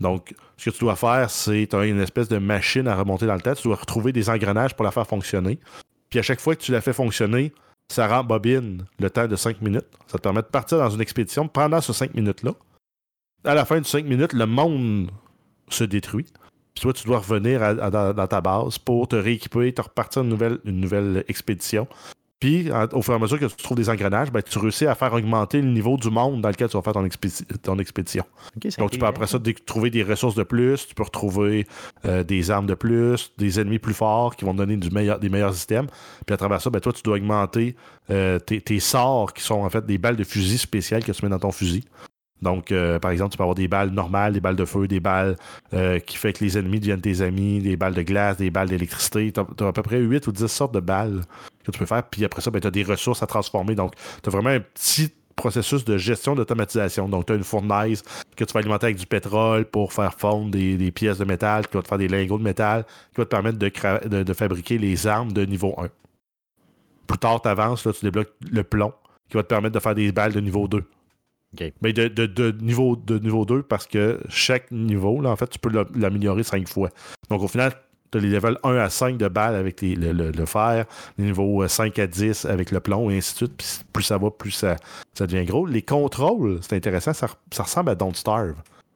Donc, 0.00 0.34
ce 0.56 0.70
que 0.70 0.74
tu 0.74 0.80
dois 0.80 0.96
faire, 0.96 1.30
c'est 1.30 1.66
tu 1.68 1.76
as 1.76 1.84
une 1.84 2.00
espèce 2.00 2.28
de 2.28 2.38
machine 2.38 2.88
à 2.88 2.96
remonter 2.96 3.26
dans 3.26 3.34
le 3.34 3.40
temps. 3.40 3.54
Tu 3.54 3.64
dois 3.64 3.76
retrouver 3.76 4.12
des 4.12 4.30
engrenages 4.30 4.74
pour 4.74 4.84
la 4.84 4.90
faire 4.90 5.06
fonctionner. 5.06 5.58
Puis 6.08 6.18
à 6.18 6.22
chaque 6.22 6.40
fois 6.40 6.56
que 6.56 6.62
tu 6.62 6.72
la 6.72 6.80
fais 6.80 6.92
fonctionner, 6.92 7.52
ça 7.92 8.08
rembobine 8.08 8.84
le 8.98 9.10
temps 9.10 9.26
de 9.28 9.36
5 9.36 9.60
minutes. 9.60 9.86
Ça 10.06 10.18
te 10.18 10.22
permet 10.22 10.42
de 10.42 10.46
partir 10.46 10.78
dans 10.78 10.90
une 10.90 11.00
expédition 11.00 11.48
pendant 11.48 11.80
ces 11.80 11.92
5 11.92 12.14
minutes-là. 12.14 12.52
À 13.44 13.54
la 13.54 13.64
fin 13.64 13.80
de 13.80 13.86
5 13.86 14.04
minutes, 14.04 14.32
le 14.32 14.46
monde 14.46 15.10
se 15.68 15.84
détruit. 15.84 16.26
Puis 16.74 16.82
toi, 16.82 16.92
tu 16.92 17.04
dois 17.06 17.18
revenir 17.18 17.62
à- 17.62 17.74
dans 18.14 18.26
ta 18.26 18.40
base 18.40 18.78
pour 18.78 19.06
te 19.08 19.16
rééquiper, 19.16 19.72
te 19.74 19.82
repartir 19.82 20.22
une 20.22 20.28
nouvelle, 20.30 20.58
une 20.64 20.80
nouvelle 20.80 21.24
expédition. 21.28 21.86
Puis, 22.42 22.68
au 22.92 23.02
fur 23.02 23.12
et 23.12 23.16
à 23.16 23.20
mesure 23.20 23.38
que 23.38 23.44
tu 23.44 23.54
trouves 23.54 23.76
des 23.76 23.88
engrenages, 23.88 24.32
ben, 24.32 24.42
tu 24.42 24.58
réussis 24.58 24.84
à 24.84 24.96
faire 24.96 25.12
augmenter 25.12 25.62
le 25.62 25.68
niveau 25.68 25.96
du 25.96 26.10
monde 26.10 26.40
dans 26.40 26.48
lequel 26.48 26.68
tu 26.68 26.76
vas 26.76 26.82
faire 26.82 26.94
ton, 26.94 27.06
expédi- 27.06 27.44
ton 27.62 27.78
expédition. 27.78 28.24
Donc, 28.80 28.90
tu 28.90 28.98
peux 28.98 29.06
après 29.06 29.28
ça 29.28 29.38
trouver 29.64 29.90
des 29.90 30.02
ressources 30.02 30.34
de 30.34 30.42
plus, 30.42 30.88
tu 30.88 30.92
peux 30.96 31.04
retrouver 31.04 31.68
euh, 32.04 32.24
des 32.24 32.50
armes 32.50 32.66
de 32.66 32.74
plus, 32.74 33.30
des 33.38 33.60
ennemis 33.60 33.78
plus 33.78 33.94
forts 33.94 34.34
qui 34.34 34.44
vont 34.44 34.54
te 34.54 34.58
donner 34.58 34.76
du 34.76 34.90
meilleur, 34.90 35.20
des 35.20 35.28
meilleurs 35.28 35.54
items. 35.62 35.88
Puis 36.26 36.34
à 36.34 36.36
travers 36.36 36.60
ça, 36.60 36.68
ben, 36.68 36.80
toi, 36.80 36.92
tu 36.92 37.02
dois 37.04 37.14
augmenter 37.14 37.76
euh, 38.10 38.40
tes, 38.40 38.60
tes 38.60 38.80
sorts 38.80 39.34
qui 39.34 39.44
sont 39.44 39.60
en 39.60 39.70
fait 39.70 39.86
des 39.86 39.98
balles 39.98 40.16
de 40.16 40.24
fusil 40.24 40.58
spéciales 40.58 41.04
que 41.04 41.12
tu 41.12 41.24
mets 41.24 41.30
dans 41.30 41.38
ton 41.38 41.52
fusil. 41.52 41.84
Donc, 42.40 42.72
euh, 42.72 42.98
par 42.98 43.12
exemple, 43.12 43.30
tu 43.30 43.36
peux 43.36 43.44
avoir 43.44 43.54
des 43.54 43.68
balles 43.68 43.90
normales, 43.90 44.32
des 44.32 44.40
balles 44.40 44.56
de 44.56 44.64
feu, 44.64 44.88
des 44.88 44.98
balles 44.98 45.36
qui 46.06 46.16
fait 46.16 46.32
que 46.32 46.42
les 46.42 46.58
ennemis 46.58 46.80
deviennent 46.80 47.00
tes 47.00 47.20
amis, 47.20 47.60
des 47.60 47.76
balles 47.76 47.94
de 47.94 48.02
glace, 48.02 48.36
des 48.38 48.50
balles 48.50 48.68
d'électricité. 48.68 49.30
Tu 49.30 49.38
as, 49.38 49.68
à 49.68 49.72
peu 49.72 49.82
près 49.82 50.00
8 50.00 50.26
ou 50.26 50.32
10 50.32 50.48
sortes 50.48 50.74
de 50.74 50.80
balles 50.80 51.20
que 51.64 51.70
tu 51.70 51.78
peux 51.78 51.86
faire. 51.86 52.02
Puis 52.04 52.24
après 52.24 52.40
ça, 52.42 52.50
ben, 52.50 52.60
tu 52.60 52.66
as 52.66 52.70
des 52.70 52.82
ressources 52.84 53.22
à 53.22 53.26
transformer. 53.26 53.74
Donc, 53.74 53.94
tu 54.22 54.28
as 54.28 54.30
vraiment 54.32 54.50
un 54.50 54.60
petit 54.60 55.10
processus 55.34 55.84
de 55.84 55.96
gestion 55.96 56.34
d'automatisation. 56.34 57.08
Donc, 57.08 57.26
tu 57.26 57.32
as 57.32 57.36
une 57.36 57.42
fournaise 57.44 58.02
que 58.36 58.44
tu 58.44 58.52
vas 58.52 58.60
alimenter 58.60 58.86
avec 58.86 58.96
du 58.98 59.06
pétrole 59.06 59.64
pour 59.64 59.92
faire 59.92 60.14
fondre 60.14 60.50
des, 60.50 60.76
des 60.76 60.90
pièces 60.90 61.18
de 61.18 61.24
métal, 61.24 61.66
qui 61.66 61.76
va 61.76 61.82
te 61.82 61.88
faire 61.88 61.98
des 61.98 62.08
lingots 62.08 62.38
de 62.38 62.42
métal, 62.44 62.84
qui 63.12 63.16
va 63.16 63.24
te 63.24 63.30
permettre 63.30 63.58
de, 63.58 63.68
cra- 63.68 64.06
de- 64.06 64.22
de 64.22 64.32
fabriquer 64.34 64.76
les 64.78 65.06
armes 65.06 65.32
de 65.32 65.44
niveau 65.46 65.74
1. 65.78 65.88
Plus 67.06 67.18
tard, 67.18 67.40
tu 67.42 67.48
avances, 67.48 67.82
tu 67.82 68.04
débloques 68.04 68.32
le 68.50 68.62
plomb, 68.62 68.92
qui 69.28 69.36
va 69.36 69.42
te 69.42 69.48
permettre 69.48 69.74
de 69.74 69.80
faire 69.80 69.94
des 69.94 70.12
balles 70.12 70.32
de 70.32 70.40
niveau 70.40 70.68
2. 70.68 70.78
OK. 70.78 71.72
Mais 71.82 71.92
de, 71.92 72.08
de- 72.08 72.26
de 72.26 72.50
niveau, 72.62 72.96
de 72.96 73.18
niveau 73.18 73.44
2, 73.44 73.62
parce 73.62 73.86
que 73.86 74.20
chaque 74.28 74.70
niveau, 74.70 75.20
là, 75.20 75.30
en 75.30 75.36
fait, 75.36 75.48
tu 75.48 75.58
peux 75.58 75.70
l'a- 75.70 75.84
l'améliorer 75.94 76.42
5 76.42 76.68
fois. 76.68 76.88
Donc, 77.30 77.42
au 77.42 77.48
final, 77.48 77.72
tu 78.12 78.18
as 78.18 78.20
les 78.20 78.28
levels 78.28 78.58
1 78.62 78.76
à 78.76 78.88
5 78.90 79.16
de 79.18 79.26
balles 79.28 79.54
avec 79.56 79.80
les- 79.80 79.96
le, 79.96 80.12
le- 80.12 80.30
le 80.30 80.46
fer, 80.46 80.84
les 81.18 81.24
niveaux 81.24 81.62
euh, 81.64 81.68
5 81.68 81.98
à 81.98 82.06
10 82.06 82.44
avec 82.44 82.70
le 82.70 82.78
plomb, 82.80 83.10
et 83.10 83.16
ainsi 83.16 83.32
de 83.32 83.36
suite. 83.38 83.54
Puis 83.56 83.66
plus 83.92 84.02
ça 84.04 84.18
va, 84.18 84.30
plus 84.30 84.50
ça, 84.52 84.76
ça 85.14 85.26
devient 85.26 85.44
gros. 85.44 85.66
Les 85.66 85.82
contrôles, 85.82 86.58
c'est 86.62 86.76
intéressant, 86.76 87.12
ça, 87.12 87.26
ça 87.50 87.62
ressemble 87.64 87.90
à 87.90 87.94
Don't 87.94 88.14
Starve. 88.14 88.54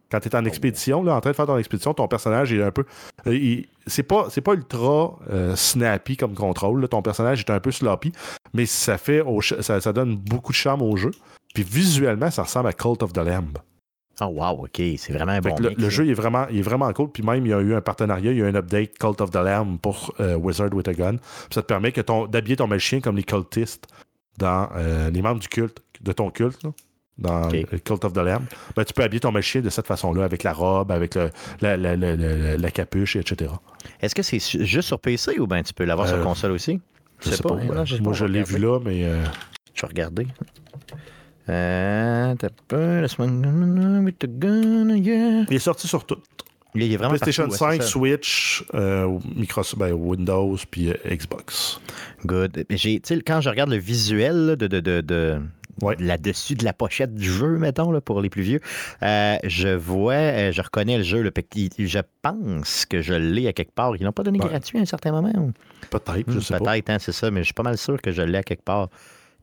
Quand 0.09 0.21
tu 0.21 0.29
es 0.29 0.37
en 0.37 0.45
expédition, 0.45 1.03
là, 1.03 1.17
en 1.17 1.21
train 1.21 1.31
de 1.33 1.37
faire 1.37 1.47
ton 1.47 1.59
expédition, 1.59 1.93
ton 1.93 2.07
personnage 2.07 2.53
est 2.53 2.63
un 2.63 2.71
peu. 2.71 2.85
euh, 3.27 3.61
c'est 3.89 4.05
pas, 4.05 4.29
c'est 4.31 4.41
pas 4.41 4.53
ultra 4.55 5.19
euh, 5.33 5.57
snappy 5.57 6.17
comme 6.17 6.35
contrôle. 6.35 6.81
là. 6.81 6.87
Ton 6.87 7.03
personnage 7.03 7.41
est 7.41 7.51
un 7.51 7.59
peu 7.59 7.73
sloppy, 7.73 8.13
mais 8.55 8.67
ça 8.67 8.99
fait 8.99 9.21
au 9.23 9.41
ça, 9.43 9.81
ça 9.81 9.93
donne 9.93 10.15
beaucoup 10.17 10.53
de 10.53 10.57
charme 10.57 10.83
au 10.83 10.97
jeu. 10.97 11.11
Puis 11.55 11.65
visuellement, 11.65 12.31
ça 12.31 12.45
ressemble 12.45 12.69
à 12.69 12.73
Cult 12.73 13.03
of 13.03 13.13
the 13.15 13.19
Lamb. 13.19 13.59
Oh, 14.21 14.27
wow, 14.27 14.65
OK. 14.65 14.81
C'est 14.97 15.13
vraiment 15.13 15.33
un 15.33 15.41
bon 15.41 15.55
le, 15.59 15.69
mix, 15.71 15.81
le 15.83 15.91
jeu 15.91 16.05
il 16.07 16.11
est, 16.11 16.15
vraiment, 16.15 16.47
il 16.51 16.59
est 16.59 16.63
vraiment 16.63 16.91
cool. 16.93 17.11
Puis 17.11 17.23
même, 17.23 17.45
il 17.45 17.51
y 17.51 17.53
a 17.53 17.61
eu 17.61 17.75
un 17.75 17.81
partenariat, 17.83 18.33
il 18.33 18.39
y 18.39 18.43
a 18.43 18.45
eu 18.47 18.49
un 18.49 18.55
update 18.55 18.97
Cult 18.99 19.21
of 19.21 19.31
the 19.31 19.37
Lamb 19.37 19.79
pour 19.79 20.15
euh, 20.21 20.37
Wizard 20.37 20.73
with 20.73 20.89
a 20.89 20.95
Gun. 20.95 21.17
Puis 21.19 21.23
ça 21.51 21.61
te 21.63 21.67
permet 21.67 21.93
que 21.93 22.01
ton, 22.01 22.27
d'habiller 22.27 22.57
ton 22.57 22.67
magicien 22.67 23.01
comme 23.01 23.17
les 23.17 23.25
cultistes 23.25 23.87
dans 24.39 24.69
euh, 24.77 25.11
les 25.11 25.21
membres 25.21 25.41
du 25.41 25.49
culte, 25.49 25.79
de 26.01 26.13
ton 26.13 26.31
culte, 26.31 26.63
là, 26.65 26.71
dans 27.19 27.49
le 27.51 27.65
Cult 27.79 28.05
of 28.05 28.13
the 28.15 28.19
Lamb. 28.19 28.43
Ben, 28.75 28.85
tu 28.85 28.93
peux 28.95 29.03
habiller 29.03 29.21
ton 29.21 29.33
magicien 29.33 29.61
de 29.61 29.69
cette 29.71 29.87
façon-là, 29.87 30.25
avec 30.25 30.43
la 30.45 30.53
robe, 30.55 30.93
avec 30.93 31.15
le- 31.15 31.31
la, 31.61 31.77
la- 31.77 31.97
la- 31.97 32.17
la- 32.17 32.57
la 32.57 32.71
capuche, 32.71 33.17
etc. 33.17 33.51
Est-ce 34.01 34.15
que 34.15 34.23
c'est 34.23 34.39
juste 34.65 34.89
sur 34.89 34.99
PC 34.99 35.39
ou 35.39 35.47
bien 35.47 35.63
tu 35.63 35.75
peux 35.75 35.85
l'avoir 35.85 36.09
sur 36.09 36.17
Euh, 36.19 36.23
console 36.23 36.53
aussi? 36.53 36.81
Je 37.21 37.31
sais 37.31 37.43
pas. 37.43 37.51
hein, 37.55 37.67
non, 37.67 37.85
Moi, 38.03 38.13
je 38.15 38.25
l'ai 38.25 38.43
vu 38.43 38.59
là, 38.59 38.79
mais. 38.85 39.05
euh, 39.05 39.23
Je 39.75 39.83
vais 39.83 39.89
regarder. 39.89 40.27
Il 45.51 45.57
est 45.57 45.59
sorti 45.59 45.87
sur 45.89 46.05
tout. 46.05 46.19
Il 46.75 46.93
est 46.93 46.97
vraiment 46.97 47.11
PlayStation 47.15 47.45
partout, 47.49 47.65
ouais, 47.65 47.71
5, 47.71 47.73
c'est 47.77 47.83
ça. 47.83 47.89
Switch, 47.89 48.65
euh, 48.75 49.19
Microsoft, 49.35 49.79
ben, 49.79 49.93
Windows, 49.93 50.57
puis 50.71 50.91
euh, 50.91 50.95
Xbox. 51.09 51.81
Good. 52.27 52.67
J'ai- 52.69 53.01
quand 53.27 53.41
je 53.41 53.49
regarde 53.49 53.71
le 53.71 53.77
visuel 53.79 54.37
là, 54.47 54.57
de, 54.57 54.67
de, 54.67 54.81
de, 54.81 55.01
de- 55.01 55.41
Ouais. 55.83 55.95
de 55.97 56.05
là-dessus 56.05 56.55
de 56.55 56.65
la 56.65 56.73
pochette 56.73 57.15
du 57.15 57.31
jeu, 57.31 57.59
mettons, 57.59 57.91
là, 57.91 58.01
pour 58.01 58.23
les 58.23 58.31
plus 58.31 58.41
vieux, 58.43 58.61
euh, 59.03 59.37
je 59.45 59.69
vois, 59.69 60.51
je 60.51 60.63
reconnais 60.63 60.97
le 60.97 61.03
jeu. 61.03 61.23
je 61.23 61.99
pense 62.23 62.87
que 62.87 63.03
je 63.03 63.13
l'ai 63.13 63.47
à 63.47 63.53
quelque 63.53 63.75
part. 63.75 63.95
Ils 63.97 64.03
l'ont 64.05 64.13
pas 64.13 64.23
donné 64.23 64.39
gratuit 64.39 64.79
à 64.79 64.81
un 64.83 64.87
certain 64.87 65.13
moment. 65.13 65.31
Peut-être, 65.91 66.25
je 66.29 66.39
Hmm, 66.39 66.41
sais 66.41 66.59
pas. 66.59 66.65
Peut-être, 66.73 66.91
hein, 66.91 66.97
c'est 66.99 67.13
ça, 67.13 67.31
mais 67.31 67.41
je 67.41 67.45
suis 67.47 67.55
pas 67.55 67.63
mal 67.63 67.77
sûr 67.77 68.01
que 68.01 68.11
je 68.11 68.23
l'ai 68.23 68.39
à 68.39 68.43
quelque 68.43 68.65
part. 68.65 68.89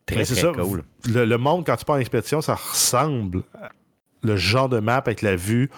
Très, 0.06 0.18
Mais 0.18 0.26
c'est 0.26 0.34
très 0.36 0.42
ça. 0.42 0.52
cool. 0.62 0.84
Le, 1.10 1.26
le 1.26 1.38
monde, 1.38 1.66
quand 1.66 1.76
tu 1.78 1.86
pars 1.86 1.96
en 1.96 2.00
expédition, 2.00 2.42
ça 2.42 2.56
ressemble 2.56 3.44
le 4.22 4.36
genre 4.38 4.70
de 4.70 4.80
map 4.80 4.98
avec 4.98 5.22
la 5.22 5.36
vue 5.36 5.70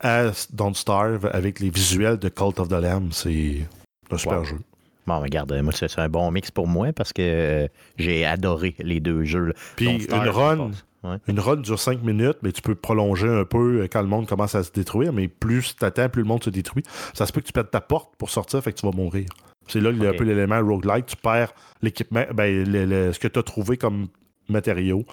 à 0.00 0.30
Don't 0.52 0.74
Starve 0.74 1.28
avec 1.32 1.60
les 1.60 1.70
visuels 1.70 2.18
de 2.18 2.28
Cult 2.28 2.58
of 2.60 2.68
the 2.68 2.72
Lamb. 2.72 3.08
C'est 3.12 3.66
un 4.10 4.16
super 4.18 4.38
Wow. 4.38 4.44
jeu. 4.44 4.58
Bon, 5.06 5.20
regarde, 5.20 5.52
moi, 5.62 5.72
c'est 5.72 5.98
un 5.98 6.08
bon 6.08 6.30
mix 6.32 6.50
pour 6.50 6.66
moi 6.66 6.92
parce 6.92 7.12
que 7.12 7.22
euh, 7.22 7.68
j'ai 7.96 8.24
adoré 8.26 8.74
les 8.80 8.98
deux 9.00 9.24
jeux. 9.24 9.52
Puis 9.76 10.04
une 10.04 10.28
run. 10.28 10.70
Ouais. 11.04 11.18
une 11.28 11.38
run 11.38 11.56
dure 11.58 11.78
5 11.78 12.02
minutes, 12.02 12.38
mais 12.42 12.50
tu 12.50 12.60
peux 12.62 12.74
prolonger 12.74 13.28
un 13.28 13.44
peu 13.44 13.82
euh, 13.82 13.88
quand 13.88 14.00
le 14.02 14.08
monde 14.08 14.26
commence 14.26 14.56
à 14.56 14.64
se 14.64 14.72
détruire, 14.72 15.12
mais 15.12 15.28
plus 15.28 15.76
tu 15.78 15.84
attends, 15.84 16.08
plus 16.08 16.22
le 16.22 16.28
monde 16.28 16.42
se 16.42 16.50
détruit. 16.50 16.82
Ça 17.14 17.26
se 17.26 17.32
peut 17.32 17.40
que 17.40 17.46
tu 17.46 17.52
perdes 17.52 17.70
ta 17.70 17.80
porte 17.80 18.16
pour 18.18 18.30
sortir, 18.30 18.60
fait 18.62 18.72
que 18.72 18.80
tu 18.80 18.86
vas 18.86 18.92
mourir. 18.92 19.26
C'est 19.68 19.80
là 19.80 19.90
qu'il 19.92 20.02
y 20.02 20.06
a 20.06 20.10
Ok. 20.10 20.14
un 20.14 20.18
peu 20.18 20.24
l'élément 20.24 20.60
roguelike. 20.60 21.06
Tu 21.06 21.16
perds 21.16 21.52
l'équipement, 21.82 22.24
ben, 22.34 22.64
le- 22.70 22.84
le- 22.84 23.12
ce 23.12 23.18
que 23.18 23.28
tu 23.28 23.38
as 23.38 23.42
trouvé 23.42 23.76
comme 23.76 24.08
matériaux 24.48 25.04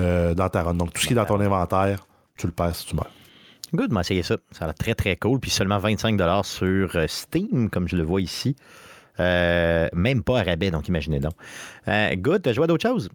euh, 0.00 0.34
dans 0.34 0.48
ta 0.48 0.62
run. 0.62 0.74
Donc 0.74 0.92
tout 0.92 1.00
ce 1.02 1.06
qui 1.06 1.12
est 1.12 1.16
dans 1.16 1.24
ton 1.24 1.40
inventaire, 1.40 2.06
tu 2.36 2.46
le 2.46 2.52
perds 2.52 2.76
si 2.76 2.86
tu 2.86 2.94
meurs. 2.96 3.10
Good, 3.74 3.90
m'a 3.92 4.00
essayé 4.00 4.22
ça. 4.22 4.36
Ça 4.52 4.64
a 4.64 4.68
l'air 4.68 4.74
très, 4.74 4.94
très 4.94 5.16
cool. 5.16 5.40
Puis 5.40 5.50
seulement 5.50 5.78
25 5.78 6.20
sur 6.44 6.90
euh, 6.94 7.06
Steam, 7.08 7.68
comme 7.70 7.88
je 7.88 7.96
le 7.96 8.04
vois 8.04 8.20
ici. 8.20 8.54
Euh, 9.18 9.88
même 9.94 10.22
pas 10.22 10.40
à 10.40 10.42
rabais, 10.42 10.70
donc 10.70 10.88
imaginez 10.88 11.18
donc. 11.20 11.32
Euh, 11.88 12.14
good, 12.16 12.42
t'as 12.42 12.52
joué 12.52 12.64
à 12.64 12.66
d'autres 12.66 12.86
choses? 12.88 13.08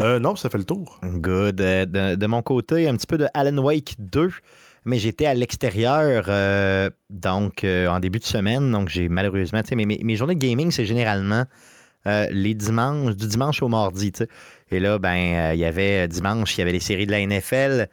Non, 0.00 0.34
ça 0.36 0.50
fait 0.50 0.58
le 0.58 0.64
tour. 0.64 0.98
Good. 1.02 1.56
De, 1.56 2.14
de 2.16 2.26
mon 2.26 2.42
côté, 2.42 2.88
un 2.88 2.96
petit 2.96 3.06
peu 3.06 3.16
de 3.18 3.26
Alan 3.32 3.56
Wake 3.58 3.94
2, 3.98 4.30
mais 4.86 4.98
j'étais 4.98 5.26
à 5.26 5.34
l'extérieur, 5.34 6.26
euh, 6.28 6.88
donc 7.10 7.64
euh, 7.64 7.88
en 7.88 7.98
début 7.98 8.20
de 8.20 8.24
semaine, 8.24 8.70
donc 8.70 8.88
j'ai 8.88 9.08
malheureusement, 9.08 9.60
tu 9.62 9.68
sais, 9.68 9.74
mes, 9.74 10.16
journées 10.16 10.36
de 10.36 10.40
gaming, 10.40 10.70
c'est 10.70 10.86
généralement 10.86 11.44
euh, 12.06 12.26
les 12.30 12.54
dimanches, 12.54 13.16
du 13.16 13.26
dimanche 13.26 13.62
au 13.62 13.68
mardi, 13.68 14.12
tu 14.12 14.18
sais. 14.18 14.28
Et 14.70 14.78
là, 14.78 14.98
ben, 14.98 15.52
il 15.52 15.58
y 15.58 15.64
avait 15.64 16.06
dimanche, 16.08 16.56
il 16.56 16.60
y 16.60 16.62
avait 16.62 16.72
les 16.72 16.80
séries 16.80 17.06
de 17.06 17.10
la 17.10 17.26
NFL, 17.26 17.88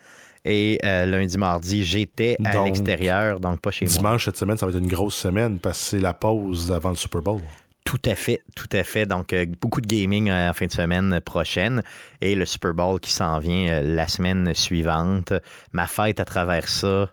et 0.45 0.77
lundi, 0.83 1.37
mardi, 1.37 1.83
j'étais 1.83 2.37
à 2.43 2.63
l'extérieur, 2.63 3.39
donc 3.39 3.59
pas 3.59 3.71
chez 3.71 3.85
moi. 3.85 3.93
Dimanche, 3.93 4.25
cette 4.25 4.37
semaine, 4.37 4.57
ça 4.57 4.65
va 4.65 4.71
être 4.71 4.79
une 4.79 4.87
grosse 4.87 5.15
semaine 5.15 5.59
parce 5.59 5.79
que 5.79 5.85
c'est 5.85 5.99
la 5.99 6.13
pause 6.13 6.71
avant 6.71 6.89
le 6.89 6.95
Super 6.95 7.21
Bowl. 7.21 7.41
Tout 7.85 7.99
à 8.05 8.15
fait, 8.15 8.41
tout 8.55 8.69
à 8.71 8.83
fait. 8.83 9.05
Donc, 9.05 9.33
euh, 9.33 9.45
beaucoup 9.61 9.81
de 9.81 9.87
gaming 9.87 10.29
euh, 10.29 10.49
en 10.49 10.53
fin 10.53 10.65
de 10.67 10.71
semaine 10.71 11.19
prochaine 11.21 11.83
et 12.21 12.33
le 12.35 12.45
Super 12.45 12.73
Bowl 12.73 12.99
qui 12.99 13.11
s'en 13.11 13.39
vient 13.39 13.67
euh, 13.69 13.81
la 13.95 14.07
semaine 14.07 14.53
suivante. 14.53 15.33
Ma 15.73 15.85
fête 15.87 16.19
à 16.19 16.25
travers 16.25 16.67
ça. 16.69 17.11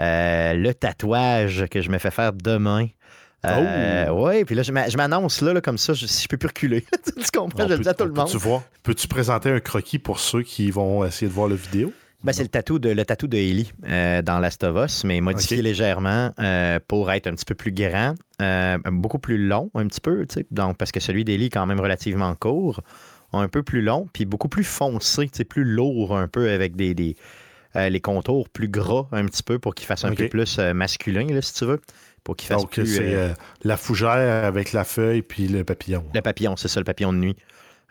Euh, 0.00 0.54
le 0.54 0.74
tatouage 0.74 1.66
que 1.70 1.80
je 1.80 1.90
me 1.90 1.98
fais 1.98 2.10
faire 2.10 2.32
demain. 2.32 2.86
Euh, 3.46 4.08
Oui, 4.10 4.44
puis 4.44 4.54
là, 4.56 4.62
je 4.64 4.72
m'a- 4.72 4.88
je 4.88 4.96
m'annonce 4.96 5.40
là, 5.42 5.52
là, 5.52 5.60
comme 5.60 5.78
ça, 5.78 5.92
je, 5.92 6.06
si 6.06 6.24
je 6.24 6.28
peux 6.28 6.36
plus 6.36 6.48
reculer. 6.48 6.84
tu 7.04 7.12
comprends? 7.38 7.64
On 7.64 7.68
je 7.68 7.74
le 7.74 7.78
dis 7.78 7.88
à 7.88 7.94
tout 7.94 8.04
le 8.04 8.12
monde. 8.12 8.28
voir- 8.34 8.62
Peux-tu 8.82 9.06
présenter 9.06 9.50
un 9.50 9.60
croquis 9.60 9.98
pour 10.00 10.18
ceux 10.18 10.42
qui 10.42 10.70
vont 10.72 11.04
essayer 11.04 11.28
de 11.28 11.32
voir 11.32 11.48
la 11.48 11.54
vidéo? 11.56 11.92
Ben, 12.24 12.32
c'est 12.32 12.42
le 12.42 12.48
tatou 12.48 12.80
de 12.80 12.88
le 12.90 13.04
tatou 13.04 13.28
de 13.28 13.36
Ellie 13.36 13.70
euh, 13.88 14.22
dans 14.22 14.40
Last 14.40 14.64
of 14.64 14.84
Us, 14.84 15.04
mais 15.04 15.20
modifié 15.20 15.62
légèrement 15.62 16.32
euh, 16.40 16.80
pour 16.88 17.12
être 17.12 17.28
un 17.28 17.34
petit 17.34 17.44
peu 17.44 17.54
plus 17.54 17.70
grand, 17.70 18.14
euh, 18.42 18.76
beaucoup 18.86 19.20
plus 19.20 19.38
long, 19.38 19.70
un 19.74 19.86
petit 19.86 20.00
peu. 20.00 20.26
Donc, 20.50 20.76
parce 20.78 20.90
que 20.90 20.98
celui 20.98 21.24
d'Ellie 21.24 21.46
est 21.46 21.50
quand 21.50 21.66
même 21.66 21.78
relativement 21.78 22.34
court, 22.34 22.80
un 23.32 23.46
peu 23.46 23.62
plus 23.62 23.82
long, 23.82 24.08
puis 24.12 24.24
beaucoup 24.24 24.48
plus 24.48 24.64
foncé, 24.64 25.30
plus 25.48 25.64
lourd 25.64 26.16
un 26.16 26.26
peu 26.26 26.50
avec 26.50 26.74
des, 26.74 26.92
des, 26.92 27.14
les 27.76 28.00
contours 28.00 28.48
plus 28.48 28.68
gras 28.68 29.06
un 29.12 29.26
petit 29.26 29.44
peu 29.44 29.60
pour 29.60 29.76
qu'il 29.76 29.86
fasse 29.86 30.04
un 30.04 30.12
peu 30.12 30.28
plus 30.28 30.58
masculin, 30.58 31.26
là, 31.28 31.40
si 31.40 31.54
tu 31.54 31.66
veux, 31.66 31.80
pour 32.24 32.34
qu'il 32.34 32.48
fasse 32.48 32.62
Donc, 32.62 32.72
plus 32.72 32.96
c'est 32.96 33.32
la 33.62 33.76
fougère 33.76 34.44
avec 34.44 34.72
la 34.72 34.82
feuille 34.82 35.22
puis 35.22 35.46
le 35.46 35.62
papillon. 35.62 36.04
le 36.12 36.20
papillon, 36.20 36.56
c'est 36.56 36.68
ça, 36.68 36.80
le 36.80 36.84
papillon 36.84 37.12
de 37.12 37.18
nuit. 37.18 37.36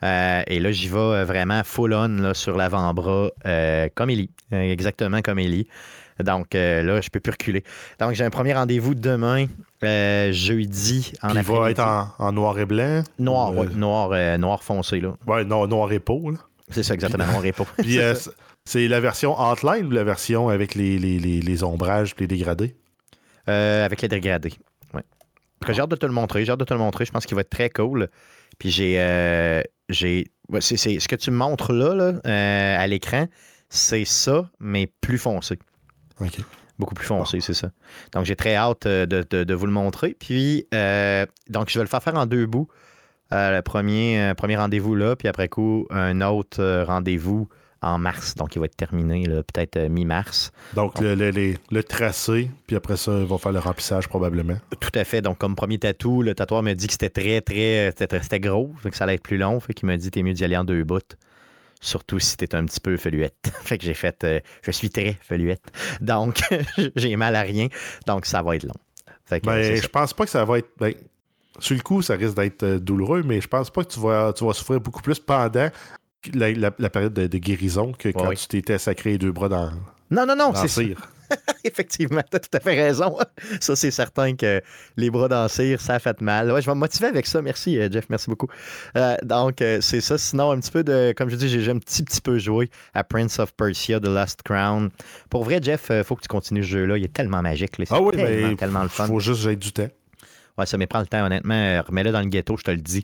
Euh, 0.04 0.44
et 0.48 0.60
là, 0.60 0.72
j'y 0.72 0.90
vais 0.90 0.98
euh, 0.98 1.26
vraiment 1.26 1.64
full 1.64 1.94
on 1.94 2.08
là, 2.08 2.34
sur 2.34 2.56
l'avant-bras, 2.56 3.32
euh, 3.46 3.90
comme 3.96 4.10
Ellie, 4.12 4.30
exactement 4.52 5.22
comme 5.22 5.40
Ellie. 5.40 5.68
Donc 6.24 6.56
euh, 6.56 6.82
là, 6.84 7.02
je 7.02 7.10
peux 7.10 7.20
plus 7.20 7.32
reculer. 7.32 7.64
Donc 8.00 8.14
j'ai 8.14 8.24
un 8.24 8.30
premier 8.30 8.54
rendez-vous 8.54 8.96
demain, 8.96 9.46
euh, 9.84 10.32
jeudi, 10.32 11.14
en 11.22 11.30
Puis 11.30 11.40
il 11.40 11.44
va 11.44 11.72
être 11.72 11.80
en, 11.80 12.10
en 12.18 12.32
noir 12.32 12.58
et 12.60 12.66
blanc? 12.66 13.04
Noir, 13.20 13.52
Euh, 13.52 13.56
ouais, 13.56 13.68
noir, 13.76 14.38
noir 14.40 14.64
foncé, 14.64 15.00
là. 15.00 15.16
Ouais, 15.28 15.44
non, 15.44 15.68
noir 15.68 15.92
et 15.92 16.00
peau. 16.00 16.32
là. 16.32 16.38
C'est 16.70 16.84
ça, 16.84 16.94
exactement, 16.94 17.26
noir 17.26 17.46
et 17.46 17.52
peau. 17.52 17.66
Puis 17.78 18.00
C'est 18.66 18.88
la 18.88 19.00
version 19.00 19.40
outline 19.40 19.86
ou 19.86 19.92
la 19.92 20.04
version 20.04 20.50
avec 20.50 20.76
les, 20.76 21.00
les, 21.00 21.20
les, 21.20 21.40
les 21.40 21.64
ombrages 21.64 22.12
et 22.18 22.22
les 22.22 22.28
dégradés? 22.28 22.76
Avec 23.48 24.02
les 24.02 24.08
dégradés. 24.10 24.54
Ouais. 24.94 25.04
J'ai 25.70 25.82
hâte 25.82 25.90
de 25.90 25.96
te 25.96 26.06
le 26.06 26.12
montrer. 26.12 26.44
J'ai 26.46 26.52
hâte 26.52 26.60
de 26.60 26.66
te 26.66 26.74
le 26.74 26.80
montrer. 26.80 27.06
Je 27.06 27.12
pense 27.12 27.26
qu'il 27.26 27.36
va 27.36 27.42
être 27.42 27.50
très 27.50 27.70
cool. 27.70 28.10
Puis 28.60 28.70
j'ai. 28.70 29.64
J'ai 29.90 30.28
ouais, 30.50 30.62
c'est, 30.62 30.78
c'est- 30.78 31.00
ce 31.00 31.08
que 31.08 31.16
tu 31.16 31.32
me 31.32 31.38
montres 31.38 31.72
là, 31.74 31.94
là, 31.94 32.14
euh, 32.26 32.78
à 32.80 32.88
l'écran, 32.88 33.28
c'est 33.70 34.06
ça, 34.06 34.50
mais 34.60 34.88
plus 35.02 35.18
foncé. 35.18 35.60
OK. 36.22 36.40
Beaucoup 36.80 36.94
plus 36.94 37.08
foncé, 37.08 37.40
c'est 37.42 37.54
ça. 37.56 37.72
Donc 38.14 38.26
j'ai 38.26 38.36
très 38.36 38.56
hâte 38.56 38.86
euh, 38.86 39.06
de, 39.06 39.26
de- 39.30 39.44
de 39.44 39.54
vous 39.54 39.66
le 39.66 39.72
montrer. 39.72 40.16
Puis, 40.20 40.68
euh, 40.74 41.26
donc 41.50 41.70
je 41.70 41.80
vais 41.80 41.84
le 41.84 41.90
faire 41.90 42.04
faire 42.04 42.16
en 42.16 42.26
deux 42.28 42.46
bouts. 42.46 42.68
Euh, 43.34 43.56
le 43.58 43.62
premier, 43.62 44.32
premier 44.38 44.56
rendez-vous 44.58 44.96
là, 44.96 45.16
puis 45.16 45.28
après 45.28 45.50
coup, 45.50 45.86
un 45.90 46.22
autre 46.22 46.84
rendez-vous 46.84 47.50
en 47.82 47.98
mars. 47.98 48.36
Donc 48.36 48.56
il 48.56 48.60
va 48.60 48.66
être 48.66 48.76
terminé 48.76 49.24
peut-être 49.28 49.78
euh, 49.78 49.90
mi-mars. 49.90 50.52
Donc, 50.74 51.00
le, 51.00 51.16
le, 51.16 51.30
les- 51.30 51.58
le 51.72 51.84
tracé, 51.84 52.50
puis 52.68 52.76
après 52.76 52.98
ça, 52.98 53.12
ils 53.20 53.26
vont 53.26 53.38
faire 53.38 53.52
le 53.52 53.60
remplissage 53.60 54.08
probablement. 54.08 54.58
Tout 54.80 54.92
à 54.96 55.04
fait. 55.04 55.22
Donc, 55.22 55.38
comme 55.38 55.56
premier 55.56 55.78
tatou, 55.80 56.22
le 56.22 56.34
tatoueur 56.36 56.64
me 56.64 56.74
dit 56.74 56.88
que 56.88 56.94
c'était 56.94 57.10
très, 57.10 57.42
très. 57.42 57.94
C'était, 57.98 58.40
gros, 58.40 58.74
fait 58.82 58.90
que 58.90 58.98
ça 58.98 59.04
allait 59.04 59.16
être 59.16 59.24
plus 59.24 59.38
long. 59.38 59.60
Fait 59.60 59.74
qu'il 59.74 59.86
m'a 59.88 59.98
dit 59.98 60.10
t'es 60.12 60.24
mieux 60.24 60.34
d'y 60.34 60.44
aller 60.44 60.58
en 60.58 60.64
deux 60.64 60.84
bouts. 60.84 61.00
Surtout 61.80 62.18
si 62.20 62.36
t'es 62.38 62.56
un 62.56 62.66
petit 62.66 62.80
peu 62.80 62.98
feluette. 62.98 63.52
fait 63.64 63.78
que 63.78 63.84
j'ai 63.86 63.94
fait. 63.94 64.24
euh, 64.24 64.40
je 64.64 64.72
suis 64.72 64.90
très 64.90 65.16
feluette. 65.22 65.62
Donc, 66.02 66.40
j'ai 66.96 67.16
mal 67.16 67.36
à 67.36 67.42
rien. 67.42 67.68
Donc, 68.08 68.26
ça 68.26 68.42
va 68.42 68.56
être 68.56 68.64
long. 68.64 68.74
Fait 69.26 69.40
que, 69.42 69.46
Ben, 69.46 69.76
je 69.82 69.88
pense 69.88 70.14
pas 70.14 70.26
que 70.26 70.32
ça 70.32 70.44
va 70.44 70.58
être. 70.60 70.70
Ben, 70.80 70.94
sur 71.60 71.76
le 71.76 71.82
coup, 71.82 72.02
ça 72.02 72.16
risque 72.16 72.36
d'être 72.36 72.64
euh, 72.64 72.80
douloureux, 72.80 73.24
mais 73.24 73.42
je 73.42 73.48
pense 73.48 73.70
pas 73.70 73.84
que 73.84 73.92
tu 73.92 74.00
vas, 74.00 74.32
tu 74.34 74.46
vas 74.46 74.54
souffrir 74.54 74.80
beaucoup 74.80 75.02
plus 75.02 75.20
pendant 75.20 75.70
la, 76.34 76.52
la- 76.52 76.72
la 76.78 76.90
période 76.90 77.14
de, 77.14 77.28
de 77.28 77.38
guérison 77.38 77.92
que 77.94 78.10
quand 78.10 78.30
oui. 78.30 78.36
tu 78.38 78.48
t'étais 78.48 78.78
sacré 78.78 79.12
les 79.12 79.18
deux 79.18 79.32
bras 79.32 79.50
dans, 79.50 79.72
Non, 80.12 80.26
non, 80.26 80.36
non, 80.36 80.54
c'est 80.56 80.68
cire. 80.68 81.00
Effectivement, 81.66 82.22
tu 82.30 82.38
as 82.38 82.40
tout 82.40 82.50
à 82.54 82.60
fait 82.62 82.76
raison. 82.76 83.18
Ça, 83.60 83.76
c'est 83.76 83.92
certain 83.92 84.36
que 84.38 84.62
les 84.96 85.10
bras 85.10 85.28
dans 85.28 85.50
ça 85.50 86.00
fait 86.00 86.22
mal. 86.22 86.50
Ouais, 86.52 86.62
je 86.62 86.68
vais 86.68 86.74
me 86.76 86.80
motiver 86.80 87.08
avec 87.08 87.26
ça. 87.28 87.42
Merci, 87.42 87.78
euh, 87.78 87.90
Jeff. 87.92 88.06
Merci 88.10 88.30
beaucoup. 88.30 88.48
Euh, 88.96 89.18
donc, 89.24 89.62
euh, 89.62 89.82
c'est 89.82 90.00
ça. 90.00 90.18
Sinon, 90.18 90.52
un 90.52 90.60
petit 90.62 90.72
peu 90.72 90.86
de. 90.86 91.14
Comme 91.18 91.30
je 91.30 91.36
dis, 91.36 91.50
j'ai 91.50 91.70
un 91.70 91.80
petit, 91.80 92.04
petit 92.04 92.22
peu 92.22 92.40
joué 92.40 92.70
à 92.94 93.04
Prince 93.04 93.40
of 93.40 93.54
Persia, 93.56 94.00
The 94.00 94.06
Last 94.08 94.44
Crown. 94.44 94.90
Pour 95.30 95.44
vrai, 95.44 95.60
Jeff, 95.62 95.88
il 95.90 96.06
faut 96.06 96.16
que 96.16 96.22
tu 96.22 96.30
continues 96.30 96.64
ce 96.64 96.70
jeu-là. 96.70 96.98
Il 96.98 97.04
est 97.04 97.14
tellement 97.14 97.42
magique. 97.42 97.78
Là. 97.78 97.86
Ah 97.90 98.02
oui, 98.02 98.16
tellement, 98.16 98.48
mais 98.48 98.56
tellement 98.56 98.84
le 98.84 98.90
fun. 98.90 99.08
faut 99.08 99.20
juste 99.20 99.44
que 99.44 99.50
j'ai 99.50 99.56
du 99.58 99.74
temps. 99.74 99.90
Ouais, 100.58 100.66
ça 100.66 100.78
me 100.78 100.88
prend 100.88 101.02
le 101.02 101.08
temps, 101.08 101.26
honnêtement. 101.26 101.82
Remets-le 101.86 102.12
dans 102.14 102.22
le 102.22 102.28
ghetto, 102.30 102.56
je 102.58 102.64
te 102.64 102.72
le 102.72 102.78
dis. 102.78 103.04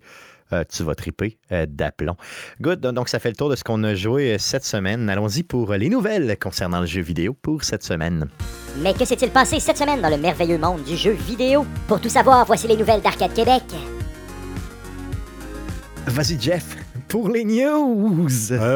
Euh, 0.51 0.63
tu 0.69 0.83
vas 0.83 0.95
triper 0.95 1.37
euh, 1.51 1.65
d'aplomb. 1.67 2.15
Good, 2.61 2.81
donc 2.81 3.09
ça 3.09 3.19
fait 3.19 3.29
le 3.29 3.35
tour 3.35 3.49
de 3.49 3.55
ce 3.55 3.63
qu'on 3.63 3.83
a 3.83 3.95
joué 3.95 4.33
euh, 4.33 4.37
cette 4.37 4.65
semaine. 4.65 5.09
Allons-y 5.09 5.43
pour 5.43 5.73
les 5.73 5.89
nouvelles 5.89 6.37
concernant 6.39 6.81
le 6.81 6.85
jeu 6.85 7.01
vidéo 7.01 7.33
pour 7.33 7.63
cette 7.63 7.83
semaine. 7.83 8.27
Mais 8.81 8.93
que 8.93 9.05
s'est-il 9.05 9.29
passé 9.29 9.59
cette 9.59 9.77
semaine 9.77 10.01
dans 10.01 10.09
le 10.09 10.17
merveilleux 10.17 10.57
monde 10.57 10.83
du 10.83 10.95
jeu 10.95 11.11
vidéo? 11.11 11.65
Pour 11.87 12.01
tout 12.01 12.09
savoir, 12.09 12.45
voici 12.45 12.67
les 12.67 12.77
nouvelles 12.77 13.01
d'Arcade 13.01 13.33
Québec. 13.33 13.63
Vas-y 16.05 16.39
Jeff, 16.39 16.75
pour 17.07 17.29
les 17.29 17.45
news. 17.45 18.29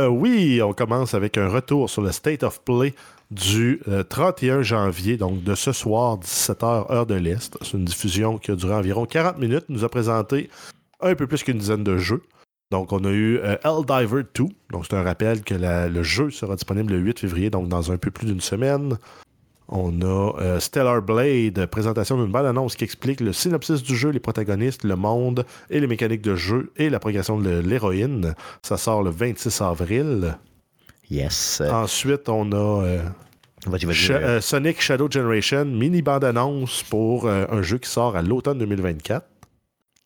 oui, 0.10 0.62
on 0.62 0.74
commence 0.74 1.14
avec 1.14 1.38
un 1.38 1.50
retour 1.50 1.90
sur 1.90 2.02
le 2.02 2.14
State 2.14 2.44
of 2.44 2.62
Play 2.64 2.94
du 3.30 3.82
31 4.10 4.62
janvier, 4.62 5.18
donc 5.18 5.44
de 5.44 5.54
ce 5.54 5.74
soir, 5.74 6.18
17h, 6.20 6.92
heure 6.92 7.06
de 7.06 7.16
l'Est. 7.16 7.58
C'est 7.62 7.74
une 7.74 7.84
diffusion 7.84 8.38
qui 8.38 8.52
a 8.52 8.56
duré 8.56 8.74
environ 8.74 9.06
40 9.06 9.38
minutes. 9.40 9.66
nous 9.68 9.84
a 9.84 9.90
présenté 9.90 10.50
un 11.02 11.16
peu 11.16 11.28
plus 11.28 11.44
qu'une 11.44 11.58
dizaine 11.58 11.84
de 11.84 11.98
jeux. 11.98 12.24
Donc, 12.72 12.92
on 12.92 13.04
a 13.06 13.12
eu 13.12 13.40
euh, 13.40 13.56
Diver 13.88 14.24
2. 14.34 14.46
Donc, 14.72 14.86
c'est 14.90 14.96
un 14.96 15.04
rappel 15.04 15.44
que 15.44 15.56
le 15.56 16.04
jeu 16.04 16.30
sera 16.32 16.56
disponible 16.56 16.94
le 16.94 17.00
8 17.00 17.20
février, 17.20 17.50
donc 17.50 17.70
dans 17.70 17.92
un 17.92 17.98
peu 17.98 18.12
plus 18.12 18.28
d'une 18.28 18.42
semaine. 18.42 18.98
On 19.70 20.02
a 20.02 20.34
euh, 20.40 20.60
Stellar 20.60 21.02
Blade, 21.02 21.66
présentation 21.66 22.22
d'une 22.22 22.32
belle 22.32 22.46
annonce 22.46 22.76
qui 22.76 22.86
explique 22.86 23.20
le 23.20 23.34
synopsis 23.34 23.84
du 23.84 23.98
jeu, 23.98 24.10
les 24.12 24.20
protagonistes, 24.20 24.84
le 24.84 24.96
monde 24.96 25.46
et 25.70 25.80
les 25.80 25.88
mécaniques 25.88 26.22
de 26.22 26.36
jeu 26.36 26.72
et 26.78 26.90
la 26.90 27.00
progression 27.00 27.38
de 27.38 27.60
l'héroïne. 27.60 28.34
Ça 28.62 28.78
sort 28.78 29.04
le 29.04 29.10
26 29.10 29.62
avril. 29.62 30.38
Yes. 31.10 31.62
Ensuite, 31.70 32.30
on 32.30 32.52
a 32.54 32.84
euh, 32.84 33.02
euh, 33.68 34.42
Sonic 34.42 34.82
Shadow 34.82 35.12
Generation, 35.12 35.66
mini 35.66 36.02
bande-annonce 36.02 36.84
pour 36.84 37.28
un 37.28 37.62
jeu 37.62 37.78
qui 37.78 37.90
sort 37.90 38.16
à 38.16 38.22
l'automne 38.22 38.60
2024. 38.60 39.26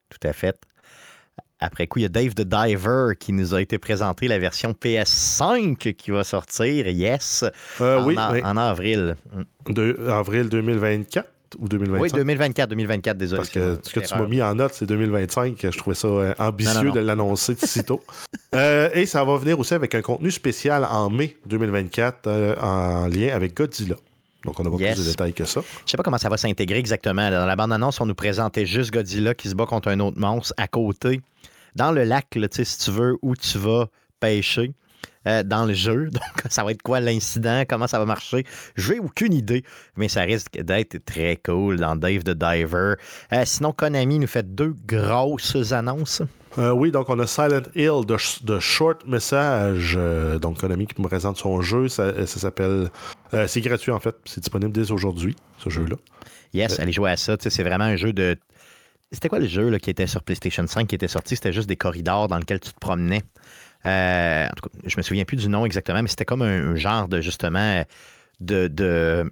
Tout 0.10 0.28
à 0.28 0.34
fait. 0.34 0.60
Après 1.64 1.86
coup, 1.86 2.00
il 2.00 2.02
y 2.02 2.06
a 2.06 2.10
Dave 2.10 2.34
the 2.34 2.42
Diver 2.42 3.14
qui 3.20 3.34
nous 3.34 3.54
a 3.54 3.62
été 3.62 3.78
présenté 3.78 4.28
la 4.28 4.40
version 4.40 4.72
PS5 4.72 5.94
qui 5.94 6.10
va 6.10 6.24
sortir, 6.24 6.88
yes, 6.88 7.46
euh, 7.80 8.00
en, 8.00 8.06
oui, 8.08 8.16
en, 8.18 8.58
avril. 8.58 9.16
De, 9.70 9.96
avril 10.10 10.50
2024 10.50 11.30
ou 11.60 11.68
2025? 11.68 12.02
Oui, 12.02 12.10
2024, 12.12 12.70
2024, 12.70 13.18
désolé. 13.18 13.38
Parce 13.38 13.50
que 13.52 13.78
ce 13.84 13.94
que 13.94 14.00
tu 14.00 14.16
m'as 14.16 14.26
mis 14.26 14.42
en 14.42 14.56
note, 14.56 14.74
c'est 14.74 14.88
2025. 14.88 15.56
Je 15.62 15.78
trouvais 15.78 15.96
ça 15.96 16.08
euh, 16.08 16.34
ambitieux 16.40 16.92
de 16.92 17.00
l'annoncer 17.00 17.56
si 17.56 17.84
tôt. 17.84 18.04
Euh, 18.54 18.90
et 18.94 19.06
ça 19.06 19.24
va 19.24 19.38
venir 19.38 19.58
aussi 19.58 19.74
avec 19.74 19.96
un 19.96 20.02
contenu 20.02 20.30
spécial 20.30 20.84
en 20.84 21.10
mai 21.10 21.38
2024 21.46 22.58
en 22.62 23.08
lien 23.08 23.34
avec 23.34 23.56
Godzilla. 23.56 23.96
Donc, 24.44 24.60
on 24.60 24.64
n'a 24.64 24.70
pas 24.70 24.76
plus 24.76 25.06
de 25.06 25.10
détails 25.10 25.32
que 25.32 25.46
ça. 25.46 25.62
Je 25.86 25.92
sais 25.92 25.96
pas 25.96 26.04
comment 26.04 26.18
ça 26.18 26.28
va 26.28 26.36
s'intégrer 26.36 26.78
exactement. 26.78 27.32
Dans 27.32 27.46
la 27.46 27.56
bande-annonce, 27.56 28.02
on 28.02 28.06
nous 28.06 28.14
présentait 28.14 28.66
juste 28.66 28.92
Godzilla 28.92 29.36
qui 29.36 29.48
se 29.48 29.56
bat 29.56 29.66
contre 29.66 29.88
un 29.88 30.02
autre 30.02 30.20
monstre 30.20 30.54
à 30.58 30.68
côté 30.68 31.22
dans 31.76 31.92
le 31.92 32.04
lac, 32.04 32.36
là, 32.36 32.48
si 32.52 32.78
tu 32.78 32.92
veux, 32.92 33.18
où 33.22 33.36
tu 33.36 33.58
vas 33.58 33.88
pêcher. 34.20 34.74
Euh, 35.28 35.44
dans 35.44 35.66
le 35.66 35.76
jeu. 35.76 36.10
Donc, 36.12 36.22
ça 36.50 36.64
va 36.64 36.72
être 36.72 36.82
quoi 36.82 37.00
l'incident? 37.00 37.64
Comment 37.70 37.86
ça 37.86 38.00
va 38.00 38.06
marcher? 38.06 38.44
Je 38.76 38.94
n'ai 38.94 39.00
aucune 39.00 39.34
idée, 39.34 39.64
mais 39.96 40.08
ça 40.08 40.22
risque 40.22 40.60
d'être 40.60 40.98
très 41.06 41.38
cool 41.38 41.78
dans 41.78 41.96
Dave 41.96 42.24
the 42.24 42.32
Diver. 42.32 42.96
Euh, 43.32 43.44
sinon, 43.46 43.72
Konami 43.72 44.18
nous 44.18 44.26
fait 44.26 44.56
deux 44.56 44.74
grosses 44.88 45.74
annonces. 45.74 46.24
Euh, 46.58 46.72
oui, 46.72 46.92
donc 46.92 47.08
on 47.10 47.20
a 47.20 47.28
Silent 47.28 47.62
Hill 47.76 48.04
de, 48.08 48.60
Short 48.60 49.06
Message. 49.06 49.98
donc 50.42 50.60
Konami 50.60 50.88
qui 50.88 51.00
me 51.00 51.08
présente 51.08 51.38
son 51.38 51.62
jeu. 51.62 51.88
Ça, 51.88 52.26
s'appelle. 52.26 52.90
c'est 53.46 53.62
gratuit 53.62 53.92
en 53.92 54.00
fait. 54.00 54.16
C'est 54.26 54.42
disponible 54.42 54.72
dès 54.72 54.92
aujourd'hui, 54.92 55.36
ce 55.60 55.70
jeu-là. 55.70 55.98
Yes, 56.54 56.80
allez 56.80 56.92
jouer 56.92 57.12
à 57.12 57.18
ça. 57.18 57.38
C'est 57.40 57.64
vraiment 57.64 57.86
un 57.86 57.96
jeu 57.96 58.12
de 58.12 58.38
c'était 59.12 59.30
quoi 59.30 59.40
le 59.40 59.48
jeu 59.48 59.70
là, 59.70 59.80
qui 59.80 59.90
était 59.90 60.08
sur 60.08 60.24
PlayStation 60.24 60.66
5 60.66 60.88
qui 60.88 60.96
était 60.96 61.08
sorti? 61.08 61.36
C'était 61.36 61.54
juste 61.54 61.68
des 61.68 61.76
corridors 61.76 62.28
dans 62.28 62.38
lesquels 62.38 62.60
tu 62.60 62.72
te 62.72 62.80
promenais. 62.80 63.24
Euh, 63.86 64.48
en 64.48 64.54
tout 64.54 64.70
cas, 64.70 64.80
je 64.86 64.96
me 64.98 65.02
souviens 65.02 65.26
plus 65.26 65.38
du 65.38 65.50
nom 65.50 65.66
exactement, 65.66 66.02
mais 66.02 66.08
c'était 66.08 66.26
comme 66.26 66.42
un, 66.42 66.76
genre 66.76 67.08
de 67.08 67.20
justement 67.20 67.84
de, 68.40 68.68
de, 68.68 69.30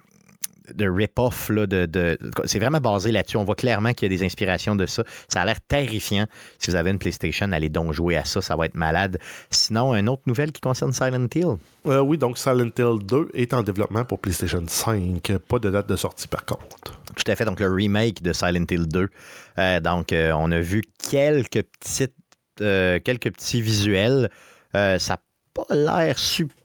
de 0.74 0.90
rip-off. 0.90 1.52
De, 1.52 2.18
c'est 2.46 2.60
vraiment 2.60 2.80
basé 2.80 3.12
là-dessus. 3.12 3.38
On 3.38 3.44
voit 3.44 3.56
clairement 3.56 3.94
qu'il 3.94 4.12
y 4.12 4.14
a 4.14 4.18
des 4.18 4.26
inspirations 4.26 4.76
de 4.76 4.86
ça. 4.86 5.04
Ça 5.28 5.42
a 5.42 5.46
l'air 5.46 5.62
terrifiant. 5.62 6.26
Si 6.58 6.72
vous 6.72 6.76
avez 6.76 6.92
une 6.92 7.00
PlayStation, 7.00 7.52
allez 7.52 7.70
donc 7.70 7.94
jouer 7.94 8.18
à 8.18 8.26
ça. 8.26 8.42
Ça 8.42 8.56
va 8.56 8.66
être 8.66 8.76
malade. 8.76 9.20
Sinon, 9.50 9.96
une 9.96 10.10
autre 10.10 10.24
nouvelle 10.26 10.52
qui 10.52 10.62
concerne 10.62 10.94
Silent 10.94 11.28
Hill? 11.34 11.58
Euh, 11.88 12.00
oui, 12.00 12.18
donc 12.18 12.38
Silent 12.38 12.72
Hill 12.78 13.00
2 13.04 13.30
est 13.34 13.54
en 13.54 13.64
développement 13.64 14.06
pour 14.06 14.20
PlayStation 14.20 14.64
5. 14.66 15.38
Pas 15.48 15.60
de 15.60 15.70
date 15.70 15.88
de 15.88 15.96
sortie 15.96 16.28
par 16.28 16.46
contre. 16.46 17.00
Tout 17.16 17.32
à 17.32 17.36
fait. 17.36 17.46
Donc, 17.46 17.60
le 17.60 17.72
remake 17.72 18.22
de 18.22 18.34
Silent 18.34 18.66
Hill 18.70 18.88
2. 18.88 19.10
Euh, 19.58 19.80
donc, 19.80 20.14
euh, 20.14 20.32
on 20.38 20.52
a 20.52 20.60
vu 20.60 20.84
quelques 21.10 21.64
petites, 21.64 22.16
quelques 22.58 23.32
petits 23.32 23.62
visuels. 23.62 24.30
ça 24.74 24.98
n'a 24.98 25.20
pas 25.54 25.66
l'air 25.74 26.20
super 26.20 26.59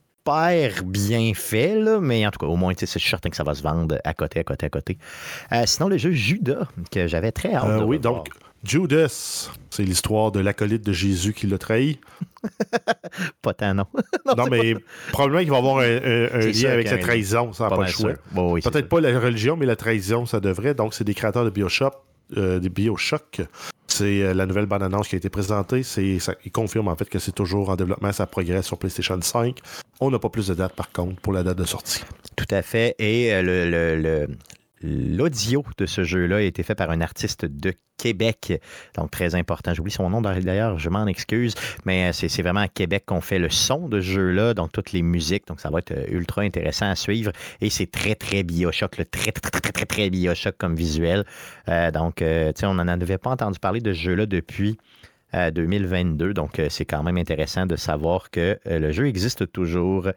bien 0.85 1.33
fait, 1.33 1.75
là, 1.75 1.99
mais 1.99 2.25
en 2.25 2.31
tout 2.31 2.39
cas, 2.39 2.47
au 2.47 2.55
moins, 2.55 2.73
c'est 2.75 2.87
certain 2.87 3.29
que 3.29 3.35
ça 3.35 3.43
va 3.43 3.53
se 3.53 3.61
vendre 3.61 3.97
à 4.03 4.13
côté, 4.13 4.39
à 4.39 4.43
côté, 4.43 4.65
à 4.65 4.69
côté. 4.69 4.97
Euh, 5.51 5.63
sinon, 5.65 5.87
le 5.87 5.97
jeu 5.97 6.11
Judas, 6.11 6.67
que 6.91 7.07
j'avais 7.07 7.31
très 7.31 7.53
hâte 7.53 7.65
euh, 7.65 7.79
de 7.79 7.83
Oui, 7.83 7.99
donc, 7.99 8.29
Judas, 8.63 9.49
c'est 9.69 9.83
l'histoire 9.83 10.31
de 10.31 10.39
l'acolyte 10.39 10.83
de 10.85 10.93
Jésus 10.93 11.33
qui 11.33 11.45
l'a 11.45 11.57
trahi. 11.57 11.99
pas 13.41 13.53
tant, 13.53 13.75
non. 13.75 13.85
non, 14.37 14.45
mais 14.49 14.75
probablement 15.11 15.41
qu'il 15.41 15.51
va 15.51 15.55
y 15.55 15.59
avoir 15.59 15.77
un, 15.79 16.51
lien 16.51 16.71
avec 16.71 16.89
la 16.89 16.97
trahison, 16.97 17.53
ça 17.53 17.69
n'a 17.69 17.75
pas, 17.75 17.83
le 17.83 17.87
choix. 17.87 18.13
Peut-être 18.33 18.89
pas 18.89 19.01
la 19.01 19.19
religion, 19.19 19.55
mais 19.55 19.67
la 19.67 19.75
trahison, 19.75 20.25
ça 20.25 20.39
devrait. 20.39 20.73
Donc, 20.73 20.93
c'est 20.95 21.03
des 21.03 21.13
créateurs 21.13 21.45
de 21.45 21.51
Bioshock, 21.51 21.93
euh, 22.37 22.59
des 22.59 22.69
Bioshock 22.69 23.41
c'est 23.95 24.21
euh, 24.21 24.33
la 24.33 24.45
nouvelle 24.45 24.65
bande-annonce 24.65 25.07
qui 25.07 25.15
a 25.15 25.17
été 25.17 25.29
présentée. 25.29 25.83
C'est, 25.83 26.19
ça, 26.19 26.33
il 26.43 26.51
confirme 26.51 26.87
en 26.87 26.95
fait 26.95 27.09
que 27.09 27.19
c'est 27.19 27.31
toujours 27.31 27.69
en 27.69 27.75
développement, 27.75 28.11
ça 28.11 28.27
progresse 28.27 28.65
sur 28.65 28.77
PlayStation 28.77 29.19
5. 29.21 29.59
On 30.01 30.11
n'a 30.11 30.19
pas 30.19 30.29
plus 30.29 30.47
de 30.47 30.53
date 30.53 30.73
par 30.73 30.91
contre 30.91 31.21
pour 31.21 31.33
la 31.33 31.43
date 31.43 31.57
de 31.57 31.65
sortie. 31.65 32.03
Tout 32.35 32.47
à 32.51 32.61
fait. 32.61 32.95
Et 32.99 33.33
euh, 33.33 33.41
le, 33.95 34.27
l'audio 34.85 35.63
de 35.77 35.85
ce 35.85 36.03
jeu-là 36.03 36.37
a 36.37 36.41
été 36.41 36.63
fait 36.63 36.75
par 36.75 36.89
un 36.89 37.01
artiste 37.01 37.45
de 37.45 37.73
Québec, 37.97 38.61
donc 38.95 39.11
très 39.11 39.35
important. 39.35 39.73
J'oublie 39.73 39.91
son 39.91 40.09
nom 40.09 40.21
d'ailleurs, 40.21 40.77
je 40.77 40.89
m'en 40.89 41.07
excuse, 41.07 41.55
mais 41.85 42.09
euh, 42.09 42.11
c'est 42.11 42.41
vraiment 42.41 42.61
à 42.61 42.67
Québec 42.67 43.03
qu'on 43.05 43.21
fait 43.21 43.39
le 43.39 43.49
son 43.49 43.87
de 43.87 44.01
ce 44.01 44.05
jeu-là, 44.05 44.53
donc 44.53 44.71
toutes 44.71 44.91
les 44.91 45.01
musiques, 45.01 45.47
donc 45.47 45.59
ça 45.61 45.69
va 45.69 45.79
être 45.79 45.91
euh, 45.91 46.05
ultra 46.09 46.41
intéressant 46.41 46.89
à 46.89 46.95
suivre 46.95 47.31
et 47.61 47.69
c'est 47.69 47.89
très 47.89 48.15
très 48.15 48.43
Bioshock, 48.43 48.97
le 48.97 49.05
très 49.05 49.31
très 49.31 49.49
très 49.49 49.71
très 49.71 49.85
très 49.85 50.09
Bioshock 50.09 50.57
comme 50.57 50.75
visuel. 50.75 51.25
Euh, 51.69 51.91
donc, 51.91 52.15
sais, 52.19 52.65
on 52.65 52.73
n'en 52.75 52.87
avait 52.87 53.17
pas 53.17 53.31
entendu 53.31 53.59
parler 53.59 53.79
de 53.79 53.93
ce 53.93 53.99
jeu-là 53.99 54.25
depuis 54.25 54.77
2022. 55.33 56.33
Donc, 56.33 56.61
c'est 56.69 56.85
quand 56.85 57.03
même 57.03 57.17
intéressant 57.17 57.65
de 57.65 57.75
savoir 57.75 58.29
que 58.29 58.57
le 58.65 58.91
jeu 58.91 59.07
existe 59.07 59.51
toujours. 59.51 60.07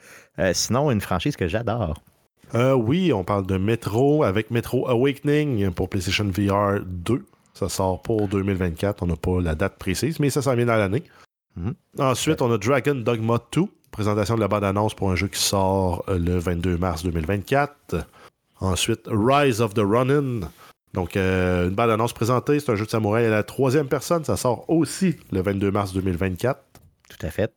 sinon, 0.52 0.92
une 0.92 1.00
franchise 1.00 1.36
que 1.36 1.48
j'adore. 1.48 2.00
Euh, 2.54 2.72
oui, 2.72 3.12
on 3.12 3.24
parle 3.24 3.46
de 3.46 3.56
Metro 3.58 4.22
avec 4.24 4.50
Metro 4.50 4.88
Awakening 4.88 5.70
pour 5.70 5.88
PlayStation 5.88 6.24
VR 6.24 6.80
2. 6.84 7.24
Ça 7.54 7.68
sort 7.68 8.02
pour 8.02 8.28
2024. 8.28 9.02
On 9.02 9.06
n'a 9.06 9.16
pas 9.16 9.40
la 9.40 9.54
date 9.54 9.78
précise, 9.78 10.20
mais 10.20 10.30
ça 10.30 10.42
s'en 10.42 10.54
vient 10.54 10.66
dans 10.66 10.76
l'année. 10.76 11.02
Mhm. 11.56 11.74
Ensuite, 11.98 12.40
on 12.40 12.52
a 12.52 12.58
Dragon 12.58 12.94
Dogma 12.94 13.38
2. 13.52 13.62
Présentation 13.90 14.36
de 14.36 14.40
la 14.40 14.48
bande-annonce 14.48 14.94
pour 14.94 15.10
un 15.10 15.16
jeu 15.16 15.28
qui 15.28 15.40
sort 15.40 16.04
euh, 16.08 16.18
le 16.18 16.38
22 16.38 16.78
mars 16.78 17.02
2024. 17.02 18.06
Ensuite, 18.60 19.08
Rise 19.10 19.60
of 19.60 19.74
the 19.74 19.80
Ronin. 19.80 20.48
Donc, 20.94 21.16
euh, 21.16 21.68
une 21.68 21.74
bande-annonce 21.74 22.12
présentée. 22.12 22.60
C'est 22.60 22.70
un 22.70 22.76
jeu 22.76 22.84
de 22.84 22.90
samouraï 22.90 23.26
à 23.26 23.30
la 23.30 23.42
troisième 23.42 23.88
personne. 23.88 24.24
Ça 24.24 24.36
sort 24.36 24.64
aussi 24.68 25.16
le 25.32 25.42
22 25.42 25.70
mars 25.70 25.92
2024. 25.92 26.60
Tout 27.08 27.26
à 27.26 27.30
fait. 27.30 27.52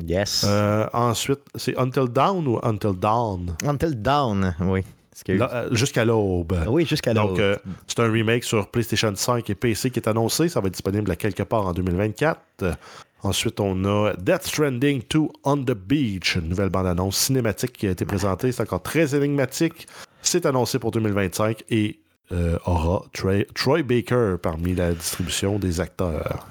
Yes. 0.00 0.44
Euh, 0.46 0.86
ensuite, 0.92 1.40
c'est 1.54 1.76
Until 1.78 2.08
Dawn 2.08 2.46
ou 2.46 2.58
Until 2.62 2.92
Dawn? 2.98 3.56
Until 3.64 3.94
Dawn, 4.00 4.54
oui. 4.60 4.82
Euh, 5.28 5.68
jusqu'à 5.72 6.04
l'aube. 6.04 6.58
Oui, 6.68 6.86
jusqu'à 6.86 7.12
l'aube. 7.12 7.30
Donc, 7.30 7.38
euh, 7.38 7.56
c'est 7.86 8.00
un 8.00 8.10
remake 8.10 8.44
sur 8.44 8.68
PlayStation 8.68 9.12
5 9.14 9.48
et 9.50 9.54
PC 9.54 9.90
qui 9.90 10.00
est 10.00 10.08
annoncé. 10.08 10.48
Ça 10.48 10.60
va 10.60 10.68
être 10.68 10.72
disponible 10.72 11.10
à 11.10 11.16
quelque 11.16 11.42
part 11.42 11.66
en 11.66 11.72
2024. 11.72 12.40
ensuite, 13.22 13.60
on 13.60 13.84
a 13.84 14.14
Death 14.14 14.46
Stranding 14.46 15.02
2 15.08 15.20
on 15.44 15.58
the 15.58 15.72
Beach, 15.74 16.36
une 16.36 16.48
nouvelle 16.48 16.70
bande-annonce 16.70 17.16
cinématique 17.16 17.74
qui 17.74 17.86
a 17.86 17.90
été 17.90 18.04
présentée. 18.04 18.50
C'est 18.52 18.62
encore 18.62 18.82
très 18.82 19.14
énigmatique. 19.14 19.86
C'est 20.22 20.46
annoncé 20.46 20.78
pour 20.78 20.90
2025 20.90 21.64
et 21.70 21.98
aura 22.64 23.04
Troy 23.12 23.82
Baker 23.82 24.36
parmi 24.42 24.74
la 24.74 24.92
distribution 24.92 25.58
des 25.58 25.80
acteurs. 25.80 26.48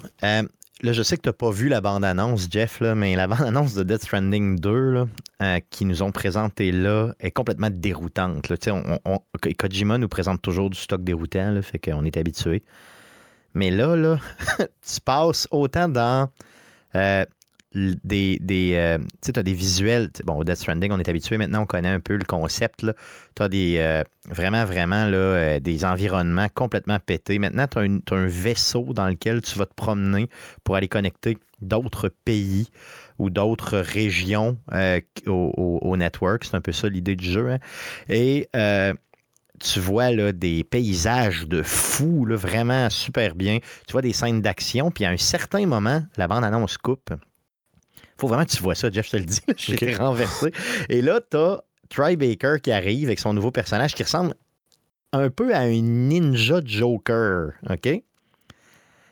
Là, 0.84 0.94
je 0.94 1.04
sais 1.04 1.16
que 1.16 1.22
tu 1.22 1.30
n'as 1.30 1.34
pas 1.34 1.52
vu 1.52 1.70
la 1.70 1.80
bande-annonce, 1.80 2.48
Jeff, 2.50 2.80
là, 2.80 2.96
mais 2.96 3.16
la 3.16 3.28
bande-annonce 3.28 3.76
de 3.76 3.84
Death 3.84 4.02
Stranding 4.02 4.60
2, 4.60 5.06
euh, 5.44 5.60
qu'ils 5.70 5.88
nous 5.88 6.02
ont 6.02 6.12
présenté 6.12 6.72
là 6.72 7.14
est 7.20 7.30
complètement 7.30 7.70
déroutante. 7.70 8.50
Là. 8.50 8.56
On, 9.06 9.20
Kojima 9.60 10.00
nous 10.00 10.08
présente 10.08 10.42
toujours 10.42 10.72
du 10.72 10.80
stock 10.80 11.04
déroutant, 11.04 11.52
là, 11.52 11.62
fait 11.62 11.78
qu'on 11.78 12.04
est 12.04 12.18
habitué. 12.18 12.64
Mais 13.54 13.70
là, 13.70 13.96
là, 13.96 14.18
tu 14.58 15.02
passes 15.06 15.48
autant 15.52 15.88
dans 15.88 16.30
euh, 16.96 17.26
des. 17.74 18.38
des 18.42 18.74
euh, 18.76 18.98
tu 19.22 19.32
as 19.36 19.44
des 19.44 19.54
visuels. 19.54 20.10
Bon, 20.26 20.36
au 20.36 20.44
Death 20.44 20.58
Stranding, 20.58 20.92
on 20.92 21.00
est 21.00 21.10
habitué. 21.10 21.38
Maintenant, 21.38 21.64
on 21.64 21.66
connaît 21.66 21.90
un 21.90 22.00
peu 22.00 22.16
le 22.16 22.26
concept. 22.26 22.86
Tu 23.36 23.44
as 23.44 23.50
des, 23.50 23.78
euh, 23.80 24.04
vraiment, 24.30 24.66
vraiment 24.66 25.06
là, 25.06 25.60
des 25.60 25.86
environnements 25.86 26.48
complètement 26.54 27.00
pétés. 27.00 27.40
Maintenant, 27.40 27.68
tu 27.68 27.78
as, 27.80 28.16
un 28.16 28.28
vaisseau 28.28 28.94
dans 28.94 29.08
lequel 29.08 29.42
tu 29.42 29.58
vas 29.58 29.66
te 29.66 29.74
promener 29.74 30.30
pour 30.64 30.76
aller 30.76 30.88
connecter 30.88 31.38
d'autres 31.62 32.10
pays 32.10 32.70
ou 33.20 33.30
d'autres 33.30 33.78
régions 33.78 34.58
au, 35.28 35.96
network. 35.98 36.44
C'est 36.44 36.56
un 36.56 36.62
peu 36.62 36.72
ça 36.72 36.90
l'idée 36.90 37.16
du 37.16 37.30
jeu. 37.30 37.52
Hein. 37.52 37.60
Et 38.10 38.50
tu 39.64 39.80
vois 39.80 40.12
là, 40.12 40.32
des 40.32 40.64
paysages 40.64 41.48
de 41.48 41.62
fou, 41.62 42.26
vraiment 42.30 42.90
super 42.90 43.36
bien. 43.36 43.60
Tu 43.88 43.92
vois 43.92 44.02
des 44.02 44.14
scènes 44.14 44.42
d'action, 44.42 44.92
puis 44.92 45.06
à 45.06 45.10
un 45.10 45.18
certain 45.18 45.66
moment, 45.66 46.02
la 46.18 46.28
bande-annonce 46.28 46.78
coupe 46.78 47.12
faut 48.22 48.28
vraiment 48.28 48.46
que 48.46 48.52
tu 48.52 48.62
vois 48.62 48.76
ça, 48.76 48.92
Jeff, 48.92 49.08
je 49.08 49.12
te 49.12 49.18
le 49.18 49.26
dis. 49.26 49.42
J'ai 49.58 49.74
été 49.74 49.96
renversé. 49.96 50.52
Et 50.90 51.02
là, 51.02 51.20
tu 51.20 51.38
as 51.38 51.64
Troy 51.90 52.16
Baker 52.16 52.58
qui 52.62 52.72
arrive 52.72 53.08
avec 53.08 53.20
son 53.20 53.34
nouveau 53.34 53.52
personnage 53.52 53.96
qui 53.96 54.04
ressemble 54.04 54.36
un 55.12 55.30
peu 55.30 55.54
à 55.56 55.62
un 55.62 55.82
Ninja 55.82 56.62
Joker. 56.64 57.54
OK? 57.70 57.90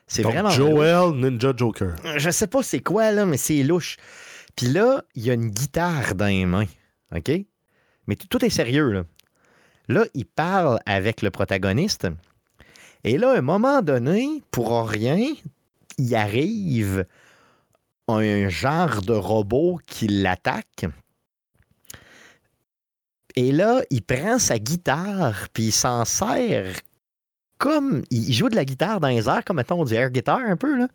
C'est 0.06 0.22
vraiment. 0.22 0.52
Joel 0.52 1.16
Ninja 1.16 1.54
Joker. 1.56 1.96
Je 2.18 2.30
sais 2.30 2.48
pas 2.48 2.62
c'est 2.62 2.82
quoi, 2.82 3.12
là, 3.12 3.26
mais 3.26 3.38
c'est 3.38 3.64
louche. 3.64 3.98
Puis 4.56 4.68
là, 4.68 5.04
il 5.16 5.26
y 5.26 5.32
a 5.32 5.34
une 5.34 5.50
guitare 5.50 6.14
dans 6.14 6.28
les 6.28 6.46
mains. 6.46 6.68
OK? 7.16 7.32
Mais 8.08 8.16
tout 8.16 8.46
est 8.46 8.50
sérieux, 8.50 8.92
là. 8.92 9.04
Là, 9.88 10.06
il 10.14 10.26
parle 10.26 10.80
avec 10.86 11.24
le 11.24 11.32
protagoniste. 11.32 12.08
Et 13.04 13.18
là, 13.18 13.32
à 13.32 13.38
un 13.40 13.42
moment 13.42 13.82
donné, 13.82 14.44
pour 14.52 14.88
rien, 14.88 15.18
il 15.98 16.16
arrive 16.16 17.06
un 18.18 18.50
genre 18.50 19.02
de 19.02 19.14
robot 19.14 19.80
qui 19.86 20.08
l'attaque. 20.08 20.86
Et 23.36 23.52
là, 23.52 23.82
il 23.90 24.02
prend 24.02 24.40
sa 24.40 24.60
guitare, 24.60 25.48
puis 25.54 25.66
il 25.66 25.72
s'en 25.72 26.06
sert 26.06 26.76
comme. 27.58 28.04
Il 28.10 28.34
joue 28.34 28.50
de 28.50 28.56
la 28.56 28.66
guitare 28.66 29.00
dans 29.00 29.10
les 29.10 29.30
airs, 29.30 29.44
comme 29.46 29.58
mettons 29.58 29.86
du 29.86 29.94
air 29.94 30.10
guitar 30.10 30.40
un 30.40 30.58
peu, 30.58 30.78
là. 30.78 30.88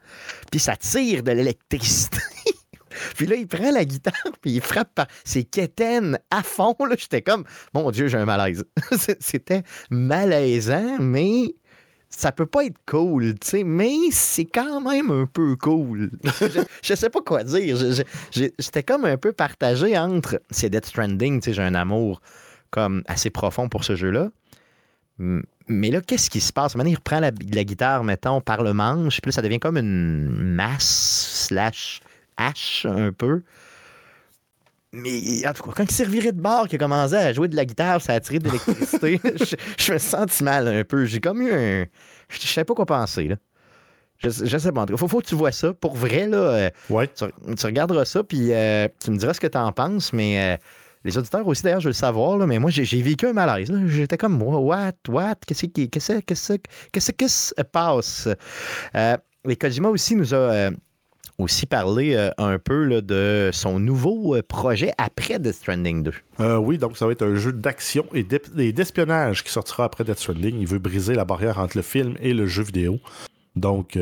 Puis 0.51 0.61
ça 0.61 0.77
tire 0.77 1.23
de 1.23 1.31
l'électricité. 1.31 2.19
puis 3.17 3.27
là, 3.27 3.37
il 3.37 3.47
prend 3.47 3.71
la 3.71 3.85
guitare, 3.85 4.33
puis 4.41 4.53
il 4.53 4.61
frappe 4.61 4.95
par 4.95 5.07
ses 5.25 5.45
quétaines 5.45 6.19
à 6.31 6.43
fond. 6.43 6.75
J'étais 6.99 7.23
comme, 7.23 7.45
mon 7.73 7.91
Dieu, 7.91 8.09
j'ai 8.09 8.19
un 8.19 8.25
malaise. 8.25 8.65
C'était 9.21 9.63
malaisant, 9.91 10.99
mais 10.99 11.55
ça 12.17 12.33
peut 12.33 12.47
pas 12.47 12.65
être 12.65 12.79
cool, 12.87 13.35
tu 13.39 13.49
sais, 13.49 13.65
mais 13.65 13.97
c'est 14.11 14.45
quand 14.45 14.81
même 14.81 15.11
un 15.11 15.27
peu 15.27 15.57
cool. 15.57 16.11
je, 16.83 16.95
sais 16.95 17.11
pas 17.11 17.21
quoi 17.21 17.45
dire. 17.45 17.77
J'étais 18.33 18.83
comme 18.83 19.05
un 19.05 19.17
peu 19.17 19.33
partagé 19.33 19.99
entre. 19.99 20.41
C'est 20.51 20.71
Death 20.71 20.87
Stranding, 20.87 21.41
tu 21.41 21.51
sais, 21.51 21.55
j'ai 21.55 21.63
un 21.63 21.75
amour 21.75 22.21
comme 22.71 23.03
assez 23.07 23.31
profond 23.31 23.69
pour 23.69 23.85
ce 23.85 23.97
jeu-là. 23.97 24.31
Mais 25.19 25.91
là, 25.91 26.01
qu'est-ce 26.01 26.29
qui 26.29 26.41
se 26.41 26.53
passe? 26.53 26.75
Maintenant, 26.75 26.91
il 26.91 26.97
reprend 26.97 27.21
la, 27.21 27.31
guitare, 27.31 28.05
mettons, 28.05 28.41
par 28.41 28.63
le 28.63 28.73
manche, 28.73 29.21
puis 29.21 29.31
là, 29.31 29.33
ça 29.33 29.43
devient 29.43 29.61
comme 29.61 29.77
une 29.77 30.29
masse 30.29 31.47
slash 31.49 32.01
hache 32.37 32.87
un 32.89 33.13
peu. 33.13 33.43
Mais 34.95 35.47
en 35.47 35.53
tout 35.53 35.65
cas, 35.65 35.73
quand 35.77 35.85
il 35.85 35.91
servirait 35.91 36.31
de 36.31 36.41
bord, 36.41 36.69
qu'il 36.69 36.77
a 36.77 36.79
commencé 36.79 37.15
à 37.15 37.33
jouer 37.33 37.49
de 37.49 37.57
la 37.57 37.65
guitare, 37.65 38.01
ça 38.01 38.15
a 38.15 38.21
tiré 38.21 38.39
de 38.39 38.45
l'électricité, 38.45 39.21
je, 39.79 39.93
me 39.93 39.99
sens 39.99 40.41
mal 40.41 40.69
un 40.69 40.85
peu? 40.85 41.05
J'ai 41.05 41.21
comme 41.21 41.43
eu 41.43 41.53
un. 41.53 41.87
Je, 42.29 42.39
ne 42.41 42.47
sais 42.47 42.65
pas 42.65 42.75
quoi 42.75 42.87
penser. 42.87 43.29
Là. 43.29 43.37
Je, 44.19 44.31
je 44.31 44.59
sais 44.59 44.71
pas. 44.71 44.87
Il 44.89 44.97
faut, 44.97 45.09
faut, 45.09 45.21
que 45.21 45.27
tu 45.27 45.35
vois 45.35 45.51
ça. 45.51 45.75
Pour 45.75 45.97
vrai, 45.97 46.29
là, 46.29 46.37
euh, 46.37 46.71
ouais. 46.91 47.09
tu, 47.09 47.67
regarderas 47.67 48.05
ça, 48.05 48.23
puis 48.23 48.53
euh, 48.53 48.87
tu 49.03 49.11
me 49.11 49.17
diras 49.17 49.35
ce 49.35 49.41
que 49.41 49.49
tu 49.49 49.59
en 49.59 49.73
penses, 49.73 50.13
mais. 50.13 50.55
Euh, 50.55 50.57
les 51.07 51.19
auditeurs 51.19 51.47
aussi, 51.47 51.63
d'ailleurs, 51.63 51.81
je 51.81 51.89
veux 51.89 51.91
le 51.91 51.95
savoir, 51.95 52.39
là, 52.39 52.47
mais 52.47 52.59
moi, 52.59 52.71
j'ai 52.71 53.03
vécu 53.03 53.27
un 53.27 53.35
malaise. 53.35 53.71
J'étais 53.89 54.17
comme, 54.17 54.39
moi, 54.39 54.59
what, 54.59 54.93
what, 55.09 55.35
qu'est-ce 55.47 55.67
qui, 55.67 55.91
qu'est-ce, 55.91 56.21
qu'est-ce, 56.21 56.55
qu'est-ce 56.93 57.13
qui 57.13 57.29
se 57.29 57.53
passe? 57.61 58.27
Euh, 58.97 59.17
et 59.47 59.57
Kojima 59.57 59.91
aussi 59.91 60.17
nous 60.17 60.35
a 60.35 60.71
aussi 61.39 61.67
parler 61.67 62.15
euh, 62.15 62.31
un 62.39 62.59
peu 62.59 63.03
de 63.03 63.51
son 63.53 63.81
nouveau 63.81 64.37
euh, 64.37 64.43
projet 64.43 64.93
après 64.99 65.39
Death 65.39 65.57
Stranding 65.57 66.03
2. 66.03 66.13
Euh, 66.41 66.57
oui, 66.57 66.79
donc 66.79 66.97
ça 66.97 67.07
va 67.07 67.13
être 67.13 67.25
un 67.25 67.35
jeu 67.35 67.53
d'action 67.53 68.07
et 68.13 68.23
d'espionnage 68.23 69.43
qui 69.43 69.51
sortira 69.51 69.85
après 69.85 70.05
Death 70.05 70.19
Stranding. 70.19 70.57
Il 70.59 70.67
veut 70.67 70.79
briser 70.79 71.15
la 71.15 71.25
barrière 71.25 71.59
entre 71.59 71.77
le 71.77 71.83
film 71.83 72.17
et 72.21 72.33
le 72.33 72.47
jeu 72.47 72.63
vidéo. 72.63 73.01
Donc, 73.57 73.97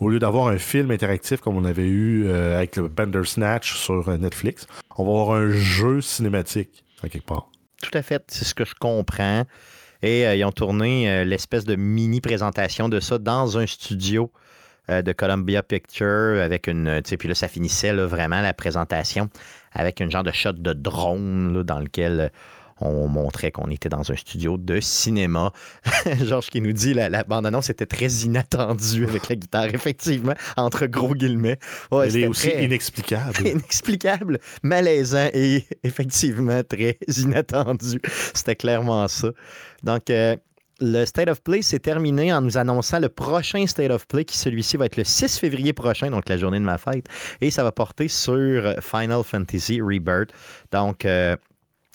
au 0.00 0.08
lieu 0.08 0.18
d'avoir 0.18 0.48
un 0.48 0.58
film 0.58 0.90
interactif 0.90 1.40
comme 1.40 1.56
on 1.56 1.64
avait 1.64 1.86
eu 1.86 2.28
avec 2.28 2.74
le 2.74 2.88
Bandersnatch 2.88 3.76
sur 3.76 4.18
Netflix, 4.18 4.66
on 4.96 5.04
va 5.04 5.10
avoir 5.10 5.30
un 5.36 5.52
jeu 5.52 6.00
cinématique 6.00 6.84
à 7.04 7.08
quelque 7.08 7.26
part. 7.26 7.48
Tout 7.80 7.96
à 7.96 8.02
fait, 8.02 8.24
c'est 8.26 8.44
ce 8.44 8.52
que 8.52 8.64
je 8.64 8.74
comprends. 8.74 9.44
Et 10.02 10.24
ils 10.24 10.44
ont 10.44 10.50
tourné 10.50 11.24
l'espèce 11.24 11.64
de 11.64 11.76
mini 11.76 12.20
présentation 12.20 12.88
de 12.88 12.98
ça 12.98 13.18
dans 13.18 13.58
un 13.58 13.66
studio 13.68 14.32
euh, 14.90 15.02
de 15.02 15.12
Columbia 15.12 15.62
Picture 15.62 16.40
avec 16.42 16.66
une. 16.66 17.02
Puis 17.02 17.28
là, 17.28 17.34
ça 17.34 17.48
finissait 17.48 17.92
vraiment 17.92 18.40
la 18.40 18.54
présentation 18.54 19.28
avec 19.72 20.00
une 20.00 20.10
genre 20.10 20.24
de 20.24 20.32
shot 20.32 20.52
de 20.52 20.72
drone 20.72 21.62
dans 21.62 21.80
lequel 21.80 22.30
on 22.80 23.08
montrait 23.08 23.50
qu'on 23.52 23.70
était 23.70 23.88
dans 23.88 24.10
un 24.10 24.16
studio 24.16 24.58
de 24.58 24.80
cinéma. 24.80 25.52
Georges 26.24 26.50
qui 26.50 26.60
nous 26.60 26.72
dit 26.72 26.94
la, 26.94 27.08
la 27.08 27.24
bande-annonce 27.24 27.70
était 27.70 27.86
très 27.86 28.08
inattendue 28.08 29.04
avec 29.04 29.28
la 29.28 29.36
guitare, 29.36 29.66
effectivement, 29.66 30.34
entre 30.56 30.86
gros 30.86 31.14
guillemets. 31.14 31.58
Elle 31.90 32.16
est 32.16 32.26
aussi 32.26 32.50
inexplicable. 32.50 33.46
Inexplicable, 33.46 34.40
malaisant 34.62 35.28
et 35.32 35.64
effectivement 35.84 36.62
très 36.62 36.98
inattendu. 37.16 38.00
C'était 38.34 38.56
clairement 38.56 39.08
ça. 39.08 39.28
Donc, 39.82 40.10
euh, 40.10 40.36
le 40.80 41.04
State 41.04 41.28
of 41.28 41.42
Play 41.42 41.62
s'est 41.62 41.78
terminé 41.78 42.32
en 42.32 42.40
nous 42.40 42.58
annonçant 42.58 42.98
le 42.98 43.08
prochain 43.08 43.66
State 43.66 43.90
of 43.90 44.06
Play, 44.06 44.24
qui 44.24 44.36
celui-ci 44.36 44.76
va 44.76 44.86
être 44.86 44.96
le 44.96 45.04
6 45.04 45.38
février 45.38 45.72
prochain, 45.72 46.10
donc 46.10 46.28
la 46.28 46.36
journée 46.36 46.58
de 46.58 46.64
ma 46.64 46.78
fête, 46.78 47.06
et 47.40 47.50
ça 47.50 47.62
va 47.62 47.72
porter 47.72 48.08
sur 48.08 48.74
Final 48.82 49.22
Fantasy 49.24 49.80
Rebirth. 49.80 50.30
Donc, 50.72 51.04
euh, 51.04 51.36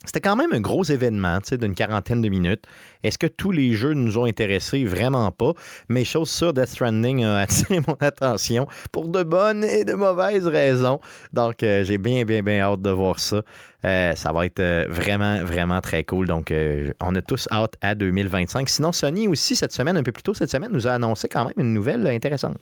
c'était 0.05 0.21
quand 0.21 0.35
même 0.35 0.51
un 0.51 0.61
gros 0.61 0.83
événement, 0.83 1.39
d'une 1.51 1.75
quarantaine 1.75 2.21
de 2.21 2.29
minutes. 2.29 2.63
Est-ce 3.03 3.19
que 3.19 3.27
tous 3.27 3.51
les 3.51 3.73
jeux 3.73 3.93
nous 3.93 4.17
ont 4.17 4.25
intéressés? 4.25 4.83
Vraiment 4.83 5.31
pas. 5.31 5.53
Mais 5.89 6.05
chose 6.05 6.29
sûre, 6.29 6.53
Death 6.53 6.69
Stranding 6.69 7.23
a 7.23 7.37
attiré 7.41 7.81
mon 7.87 7.95
attention 7.99 8.67
pour 8.91 9.09
de 9.09 9.21
bonnes 9.21 9.63
et 9.63 9.85
de 9.85 9.93
mauvaises 9.93 10.47
raisons. 10.47 10.99
Donc, 11.33 11.61
euh, 11.61 11.83
j'ai 11.83 11.99
bien, 11.99 12.23
bien, 12.25 12.41
bien 12.41 12.61
hâte 12.61 12.81
de 12.81 12.89
voir 12.89 13.19
ça. 13.19 13.41
Euh, 13.85 14.15
ça 14.15 14.31
va 14.31 14.45
être 14.47 14.59
euh, 14.59 14.87
vraiment, 14.89 15.43
vraiment 15.43 15.81
très 15.81 16.03
cool. 16.03 16.27
Donc, 16.27 16.51
on 16.99 17.15
a 17.15 17.21
tous 17.21 17.47
hâte 17.51 17.75
à 17.81 17.93
2025. 17.93 18.69
Sinon, 18.69 18.91
Sony 18.91 19.27
aussi, 19.27 19.55
cette 19.55 19.71
semaine, 19.71 19.97
un 19.97 20.03
peu 20.03 20.11
plus 20.11 20.23
tôt 20.23 20.33
cette 20.33 20.49
semaine, 20.49 20.71
nous 20.71 20.87
a 20.87 20.93
annoncé 20.93 21.27
quand 21.27 21.45
même 21.45 21.53
une 21.57 21.73
nouvelle 21.73 22.07
intéressante. 22.07 22.57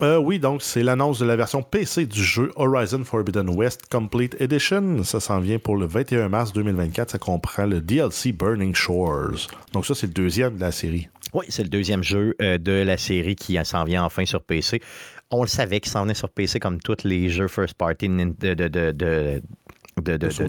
Euh, 0.00 0.16
oui, 0.16 0.38
donc 0.38 0.62
c'est 0.62 0.84
l'annonce 0.84 1.18
de 1.18 1.26
la 1.26 1.34
version 1.34 1.60
PC 1.60 2.06
du 2.06 2.22
jeu 2.22 2.52
Horizon 2.54 3.02
Forbidden 3.02 3.48
West 3.50 3.86
Complete 3.90 4.40
Edition. 4.40 5.02
Ça 5.02 5.18
s'en 5.18 5.40
vient 5.40 5.58
pour 5.58 5.76
le 5.76 5.86
21 5.86 6.28
mars 6.28 6.52
2024. 6.52 7.10
Ça 7.10 7.18
comprend 7.18 7.66
le 7.66 7.80
DLC 7.80 8.30
Burning 8.30 8.76
Shores. 8.76 9.48
Donc 9.72 9.86
ça, 9.86 9.96
c'est 9.96 10.06
le 10.06 10.12
deuxième 10.12 10.54
de 10.54 10.60
la 10.60 10.70
série. 10.70 11.08
Oui, 11.34 11.46
c'est 11.48 11.64
le 11.64 11.68
deuxième 11.68 12.04
jeu 12.04 12.36
euh, 12.40 12.58
de 12.58 12.72
la 12.72 12.96
série 12.96 13.34
qui 13.34 13.58
s'en 13.64 13.82
vient 13.82 14.04
enfin 14.04 14.24
sur 14.24 14.40
PC. 14.40 14.80
On 15.32 15.42
le 15.42 15.48
savait 15.48 15.80
qu'il 15.80 15.90
s'en 15.90 16.02
venait 16.02 16.14
sur 16.14 16.30
PC 16.30 16.60
comme 16.60 16.80
tous 16.80 17.02
les 17.04 17.28
jeux 17.28 17.48
first 17.48 17.74
party 17.74 18.08
de, 18.08 19.42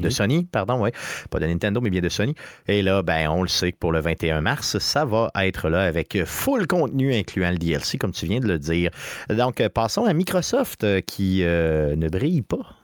Sony. 0.10 0.46
pardon, 0.46 0.82
ouais. 0.82 0.92
Pas 1.30 1.40
de 1.40 1.46
Nintendo, 1.46 1.82
mais 1.82 1.90
bien 1.90 2.02
de 2.02 2.10
Sony. 2.10 2.36
Et 2.68 2.82
là, 2.82 3.02
ben, 3.02 3.30
on 3.30 3.42
le 3.42 3.48
sait 3.48 3.72
que 3.72 3.78
pour 3.78 3.92
le 3.92 4.00
21 4.00 4.42
mars, 4.42 4.78
ça 4.80 5.06
va 5.06 5.32
être 5.36 5.70
là 5.70 5.82
avec 5.84 6.18
full 6.26 6.68
contenu 6.68 7.14
incluant 7.14 7.52
le 7.52 7.58
DLC, 7.58 7.98
comme 7.98 8.12
tu 8.12 8.26
viens 8.26 8.40
de 8.40 8.48
le 8.48 8.60
dire. 8.60 8.92
Donc, 9.30 9.62
euh, 9.62 9.70
passons 9.70 10.06
à 10.06 10.14
Microsoft 10.14 10.84
euh, 10.84 11.02
qui 11.02 11.44
euh, 11.44 11.96
ne 11.96 12.10
brille 12.10 12.42
pas. 12.42 12.76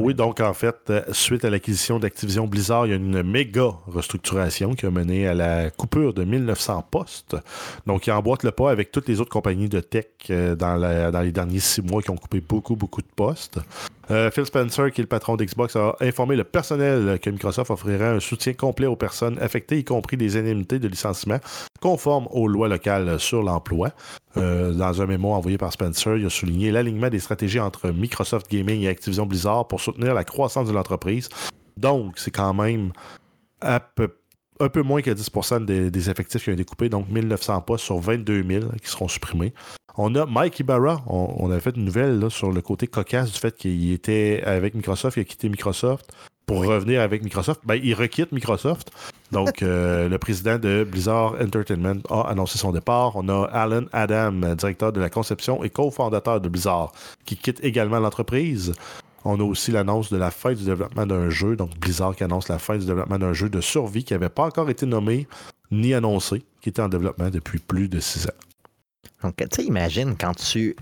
oui, 0.00 0.14
donc 0.14 0.40
en 0.40 0.54
fait, 0.54 0.92
suite 1.12 1.44
à 1.44 1.50
l'acquisition 1.50 1.98
d'Activision 1.98 2.46
Blizzard, 2.46 2.86
il 2.86 2.90
y 2.90 2.92
a 2.92 2.96
une 2.96 3.22
méga 3.22 3.70
restructuration 3.86 4.74
qui 4.74 4.86
a 4.86 4.90
mené 4.90 5.26
à 5.26 5.34
la 5.34 5.70
coupure 5.70 6.14
de 6.14 6.24
1900 6.24 6.86
postes. 6.90 7.36
Donc, 7.86 8.06
il 8.06 8.12
emboîte 8.12 8.42
le 8.42 8.50
pas 8.50 8.70
avec 8.70 8.90
toutes 8.90 9.08
les 9.08 9.20
autres 9.20 9.30
compagnies 9.30 9.68
de 9.68 9.80
tech 9.80 10.06
dans, 10.28 11.10
dans 11.12 11.20
les 11.20 11.32
derniers 11.32 11.60
six 11.60 11.82
mois 11.82 12.02
qui 12.02 12.10
ont 12.10 12.16
coupé 12.16 12.40
beaucoup, 12.40 12.76
beaucoup 12.76 13.02
de 13.02 13.08
postes. 13.14 13.58
Phil 14.08 14.46
Spencer, 14.46 14.90
qui 14.90 15.02
est 15.02 15.04
le 15.04 15.08
patron 15.08 15.36
d'Xbox, 15.36 15.76
a 15.78 15.96
informé 16.00 16.36
le 16.36 16.44
personnel 16.44 17.18
que 17.20 17.30
Microsoft 17.30 17.70
offrirait 17.70 18.08
un 18.16 18.20
soutien 18.20 18.52
complet 18.52 18.86
aux 18.86 18.96
personnes 18.96 19.38
affectées, 19.40 19.78
y 19.78 19.84
compris 19.84 20.16
des 20.16 20.36
indemnités 20.36 20.78
de 20.78 20.88
licenciement 20.88 21.38
conformes 21.80 22.28
aux 22.30 22.48
lois 22.48 22.68
locales 22.68 23.18
sur 23.18 23.42
l'emploi. 23.42 23.92
Euh, 24.36 24.72
dans 24.72 25.00
un 25.00 25.06
mémo 25.06 25.32
envoyé 25.32 25.58
par 25.58 25.72
Spencer, 25.72 26.16
il 26.16 26.26
a 26.26 26.30
souligné 26.30 26.70
l'alignement 26.70 27.08
des 27.08 27.18
stratégies 27.18 27.60
entre 27.60 27.90
Microsoft 27.90 28.50
Gaming 28.50 28.82
et 28.82 28.88
Activision 28.88 29.26
Blizzard 29.26 29.66
pour 29.68 29.80
soutenir 29.80 30.14
la 30.14 30.24
croissance 30.24 30.68
de 30.68 30.72
l'entreprise 30.72 31.28
Donc, 31.76 32.18
c'est 32.18 32.30
quand 32.30 32.54
même 32.54 32.92
un 33.62 33.80
peu 34.68 34.82
moins 34.82 35.02
que 35.02 35.10
10% 35.10 35.64
des, 35.64 36.10
effectifs 36.10 36.44
qui 36.44 36.50
ont 36.50 36.54
été 36.54 36.64
coupés, 36.64 36.88
donc 36.88 37.08
1900 37.08 37.62
postes 37.62 37.84
sur 37.84 37.98
22 37.98 38.44
000 38.48 38.72
qui 38.82 38.88
seront 38.88 39.08
supprimés. 39.08 39.54
On 40.00 40.14
a 40.14 40.26
Mike 40.26 40.60
Ibarra, 40.60 41.02
on, 41.08 41.50
a 41.50 41.58
fait 41.58 41.76
une 41.76 41.84
nouvelle 41.84 42.30
sur 42.30 42.52
le 42.52 42.62
côté 42.62 42.86
cocasse 42.86 43.32
du 43.32 43.38
fait 43.40 43.56
qu'il 43.56 43.92
était 43.92 44.40
avec 44.46 44.74
Microsoft, 44.74 45.16
il 45.16 45.22
a 45.22 45.24
quitté 45.24 45.48
Microsoft 45.48 46.12
pour 46.46 46.64
revenir 46.64 47.00
avec 47.00 47.24
Microsoft. 47.24 47.62
Ben, 47.64 47.80
il 47.82 47.94
requitte 47.94 48.30
Microsoft. 48.30 48.92
Donc, 49.32 49.60
euh, 49.62 50.08
le 50.08 50.16
président 50.18 50.56
de 50.56 50.86
Blizzard 50.88 51.34
Entertainment 51.42 52.00
a 52.10 52.30
annoncé 52.30 52.58
son 52.58 52.70
départ. 52.70 53.16
On 53.16 53.28
a 53.28 53.46
Alan 53.46 53.86
Adam, 53.92 54.54
directeur 54.54 54.92
de 54.92 55.00
la 55.00 55.10
conception 55.10 55.64
et 55.64 55.68
cofondateur 55.68 56.40
de 56.40 56.48
Blizzard, 56.48 56.92
qui 57.24 57.36
quitte 57.36 57.58
également 57.64 57.98
l'entreprise. 57.98 58.74
On 59.24 59.40
a 59.40 59.42
aussi 59.42 59.72
l'annonce 59.72 60.12
de 60.12 60.16
la 60.16 60.30
fin 60.30 60.52
du 60.52 60.62
développement 60.62 61.06
d'un 61.06 61.28
jeu, 61.28 61.56
donc 61.56 61.76
Blizzard 61.76 62.14
qui 62.14 62.22
annonce 62.22 62.46
la 62.46 62.60
fin 62.60 62.78
du 62.78 62.86
développement 62.86 63.18
d'un 63.18 63.32
jeu 63.32 63.48
de 63.48 63.60
survie 63.60 64.04
qui 64.04 64.12
n'avait 64.12 64.28
pas 64.28 64.44
encore 64.44 64.70
été 64.70 64.86
nommé 64.86 65.26
ni 65.72 65.92
annoncé, 65.92 66.44
qui 66.60 66.68
était 66.68 66.82
en 66.82 66.88
développement 66.88 67.30
depuis 67.30 67.58
plus 67.58 67.88
de 67.88 67.98
six 67.98 68.28
ans. 68.28 68.47
Donc, 69.22 69.36
tu 69.36 69.46
sais, 69.52 69.64
imagine 69.64 70.16
quand 70.16 70.34
tu, 70.34 70.76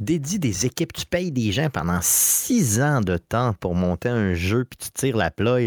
dédies 0.00 0.38
des 0.38 0.66
équipes, 0.66 0.92
tu 0.92 1.06
payes 1.06 1.30
des 1.30 1.52
gens 1.52 1.68
pendant 1.70 1.98
six 2.00 2.80
ans 2.80 3.00
de 3.00 3.16
temps 3.16 3.54
pour 3.60 3.74
monter 3.74 4.08
un 4.08 4.34
jeu, 4.34 4.64
puis 4.64 4.78
tu 4.78 4.90
tires 4.90 5.16
la 5.16 5.30
ploie. 5.30 5.60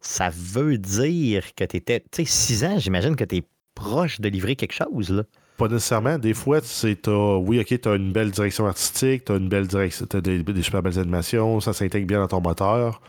Ça 0.00 0.30
veut 0.30 0.78
dire 0.78 1.54
que 1.54 1.64
tu 1.64 2.26
six 2.26 2.64
ans, 2.64 2.78
j'imagine 2.78 3.16
que 3.16 3.24
tu 3.24 3.36
es 3.36 3.42
proche 3.74 4.20
de 4.20 4.28
livrer 4.28 4.56
quelque 4.56 4.74
chose, 4.74 5.10
là. 5.10 5.22
Pas 5.60 5.68
nécessairement. 5.68 6.18
Des 6.18 6.32
fois, 6.32 6.60
c'est 6.62 7.06
oui, 7.06 7.60
ok, 7.60 7.80
tu 7.82 7.88
as 7.88 7.94
une 7.94 8.12
belle 8.12 8.30
direction 8.30 8.66
artistique, 8.66 9.26
tu 9.26 9.32
as 9.32 9.36
une 9.36 9.50
belle 9.50 9.66
direction, 9.66 10.06
des, 10.22 10.62
super 10.62 10.82
belles 10.82 10.98
animations, 10.98 11.60
ça 11.60 11.74
s'intègre 11.74 12.06
bien 12.06 12.20
dans 12.20 12.28
ton 12.28 12.40
moteur. 12.40 13.02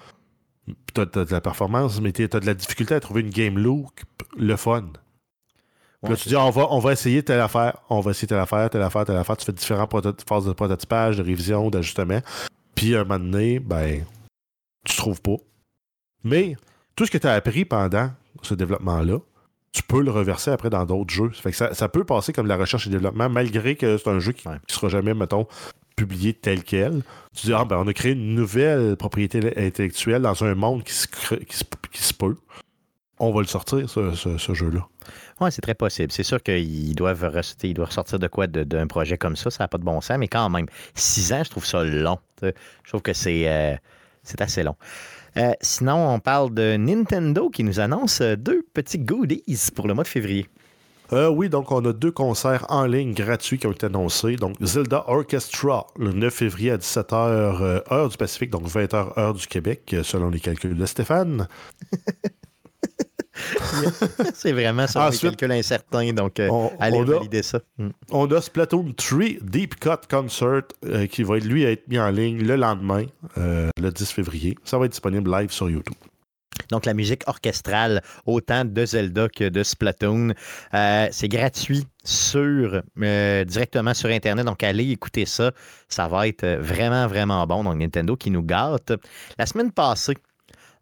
Tu 0.94 1.00
as, 1.00 1.06
de 1.06 1.32
la 1.32 1.40
performance, 1.40 2.02
mais 2.02 2.12
tu 2.12 2.24
as 2.24 2.40
de 2.42 2.46
la 2.46 2.54
difficulté 2.54 2.94
à 2.94 3.00
trouver 3.00 3.22
une 3.22 3.30
game 3.30 3.58
look, 3.58 4.04
le 4.38 4.58
fun. 4.58 4.92
Là, 6.04 6.16
tu 6.16 6.30
dis, 6.30 6.36
on 6.36 6.50
va, 6.50 6.68
on 6.72 6.80
va 6.80 6.94
essayer 6.94 7.24
telle 7.24 7.40
affaire, 7.40 7.78
on 7.90 8.00
va 8.00 8.12
essayer 8.12 8.28
telle 8.28 8.40
affaire, 8.40 8.70
telle 8.70 8.82
affaire, 8.82 9.06
telle 9.06 9.18
affaire. 9.18 9.38
Tu 9.38 9.46
fais 9.46 9.54
différentes 9.54 9.92
phases 10.28 10.46
de 10.46 10.54
prototypage, 10.54 11.18
de 11.18 11.24
révision, 11.24 11.70
d'ajustement. 11.70 12.20
Puis, 12.76 12.96
un 12.96 13.04
moment 13.04 13.20
donné, 13.20 13.60
ben, 13.60 14.04
tu 14.86 14.96
trouves 14.96 15.22
pas. 15.22 15.38
Mais 16.24 16.56
tout 16.96 17.06
ce 17.06 17.12
que 17.12 17.18
tu 17.18 17.28
as 17.28 17.34
appris 17.34 17.66
pendant 17.66 18.12
ce 18.42 18.54
développement-là, 18.54 19.20
tu 19.72 19.84
peux 19.84 20.02
le 20.02 20.12
reverser 20.12 20.52
après 20.52 20.70
dans 20.70 20.86
d'autres 20.86 21.14
jeux. 21.14 21.32
Ça, 21.54 21.90
peut 21.90 22.04
passer 22.04 22.34
comme 22.34 22.48
la 22.48 22.58
recherche 22.58 22.88
et 22.88 22.90
développement, 22.90 23.30
malgré 23.30 23.76
que 23.76 23.98
c'est 23.98 24.10
un 24.10 24.20
jeu 24.20 24.34
qui 24.34 24.48
ne 24.48 24.56
sera 24.68 24.90
jamais, 24.90 25.14
mettons, 25.14 25.48
publié 25.96 26.34
tel 26.34 26.64
quel. 26.64 27.04
Tu 27.34 27.48
dis, 27.48 27.54
ah 27.54 27.64
ben, 27.64 27.78
on 27.78 27.88
a 27.88 27.94
créé 27.94 28.12
une 28.12 28.36
nouvelle 28.36 28.98
propriété 28.98 29.40
intellectuelle 29.58 30.24
dans 30.24 30.44
un 30.44 30.56
monde 30.56 30.84
qui 30.84 30.94
se, 30.94 31.08
qui 31.08 32.04
se, 32.04 32.14
peut. 32.14 32.36
On 33.24 33.32
va 33.32 33.42
le 33.42 33.48
sortir, 33.48 33.88
ce, 33.88 34.54
jeu-là. 34.54 34.88
Oui, 35.40 35.52
c'est 35.52 35.62
très 35.62 35.76
possible. 35.76 36.12
C'est 36.12 36.24
sûr 36.24 36.42
qu'ils 36.42 36.96
doivent, 36.96 37.32
ils 37.64 37.74
doivent 37.76 37.88
ressortir 37.88 38.18
de 38.18 38.28
quoi 38.28 38.48
d'un 38.48 38.88
projet 38.88 39.16
comme 39.16 39.36
ça. 39.36 39.52
Ça 39.52 39.64
n'a 39.64 39.68
pas 39.68 39.78
de 39.78 39.84
bon 39.84 40.02
sens, 40.02 40.18
mais 40.18 40.28
quand 40.28 40.50
même, 40.50 40.66
six 40.96 41.32
ans, 41.32 41.44
je 41.44 41.52
trouve 41.52 41.64
ça 41.64 41.84
long. 41.84 42.18
Je 42.42 42.52
trouve 42.88 43.04
que 43.04 43.14
c'est 43.14 43.48
euh, 43.48 43.76
assez 44.40 44.64
long. 44.64 44.76
Euh, 45.38 45.54
sinon, 45.62 46.16
on 46.16 46.20
parle 46.20 46.52
de 46.52 46.78
Nintendo 46.78 47.52
qui 47.52 47.64
nous 47.64 47.80
annonce 47.80 48.22
euh, 48.22 48.36
deux 48.36 48.64
petits 48.74 48.98
goodies 48.98 49.44
pour 49.76 49.88
le 49.88 49.94
mois 49.94 50.04
de 50.04 50.10
février. 50.10 50.50
Euh, 51.14 51.30
oui, 51.30 51.48
donc 51.48 51.72
on 51.72 51.86
a 51.86 51.94
deux 51.94 52.12
concerts 52.12 52.66
en 52.70 52.88
ligne 52.88 53.14
gratuits 53.14 53.60
qui 53.60 53.68
ont 53.68 53.72
été 53.72 53.86
annoncés. 53.86 54.36
Donc 54.36 54.56
Zelda 54.62 55.04
Orchestra 55.08 55.86
le 55.96 56.12
9 56.12 56.34
février 56.34 56.72
à 56.72 56.78
17h 56.78 57.84
heure 57.92 58.10
du 58.10 58.18
Pacifique, 58.18 58.50
donc 58.50 58.64
20h 58.64 59.20
heure 59.20 59.34
du 59.36 59.46
Québec, 59.46 59.96
selon 60.02 60.32
les 60.32 60.40
calculs 60.40 60.76
de 60.76 60.86
Stéphane. 60.88 61.48
c'est 64.34 64.52
vraiment 64.52 64.88
ça, 64.88 65.08
Ensuite, 65.08 65.38
calcul 65.38 65.52
incertain, 65.52 66.14
donc 66.14 66.40
euh, 66.40 66.50
allez 66.80 67.04
valider 67.04 67.44
ça. 67.44 67.60
Mm. 67.78 67.90
On 68.12 68.32
a 68.32 68.42
Splatoon 68.42 68.94
3 68.96 69.24
Deep 69.42 69.80
Cut 69.80 70.08
Concert 70.10 70.64
euh, 70.86 71.08
qui 71.08 71.24
va 71.24 71.38
lui 71.38 71.64
être 71.64 71.88
mis 71.88 72.00
en 72.00 72.10
ligne 72.10 72.42
le 72.44 72.56
lendemain, 72.56 73.06
euh, 73.38 73.70
le 73.80 73.92
10 73.92 74.12
février. 74.12 74.58
Ça 74.64 74.78
va 74.78 74.86
être 74.86 74.92
disponible 74.92 75.32
live 75.32 75.52
sur 75.52 75.70
YouTube. 75.70 75.96
Donc, 76.70 76.86
la 76.86 76.94
musique 76.94 77.24
orchestrale, 77.28 78.02
autant 78.26 78.64
de 78.64 78.86
Zelda 78.86 79.28
que 79.30 79.50
de 79.50 79.64
Splatoon, 79.64 80.34
c'est 80.72 81.28
gratuit 81.28 81.86
sur, 82.04 82.82
directement 82.96 83.94
sur 83.94 84.10
Internet. 84.10 84.46
Donc, 84.46 84.64
allez 84.64 84.90
écouter 84.92 85.26
ça. 85.26 85.52
Ça 85.90 86.08
va 86.08 86.28
être 86.28 86.46
vraiment, 86.62 87.08
vraiment 87.08 87.46
bon. 87.46 87.64
Donc, 87.64 87.78
Nintendo 87.78 88.16
qui 88.16 88.32
nous 88.32 88.44
gâte. 88.44 88.94
La 89.38 89.46
semaine 89.46 89.72
passée, 89.72 90.14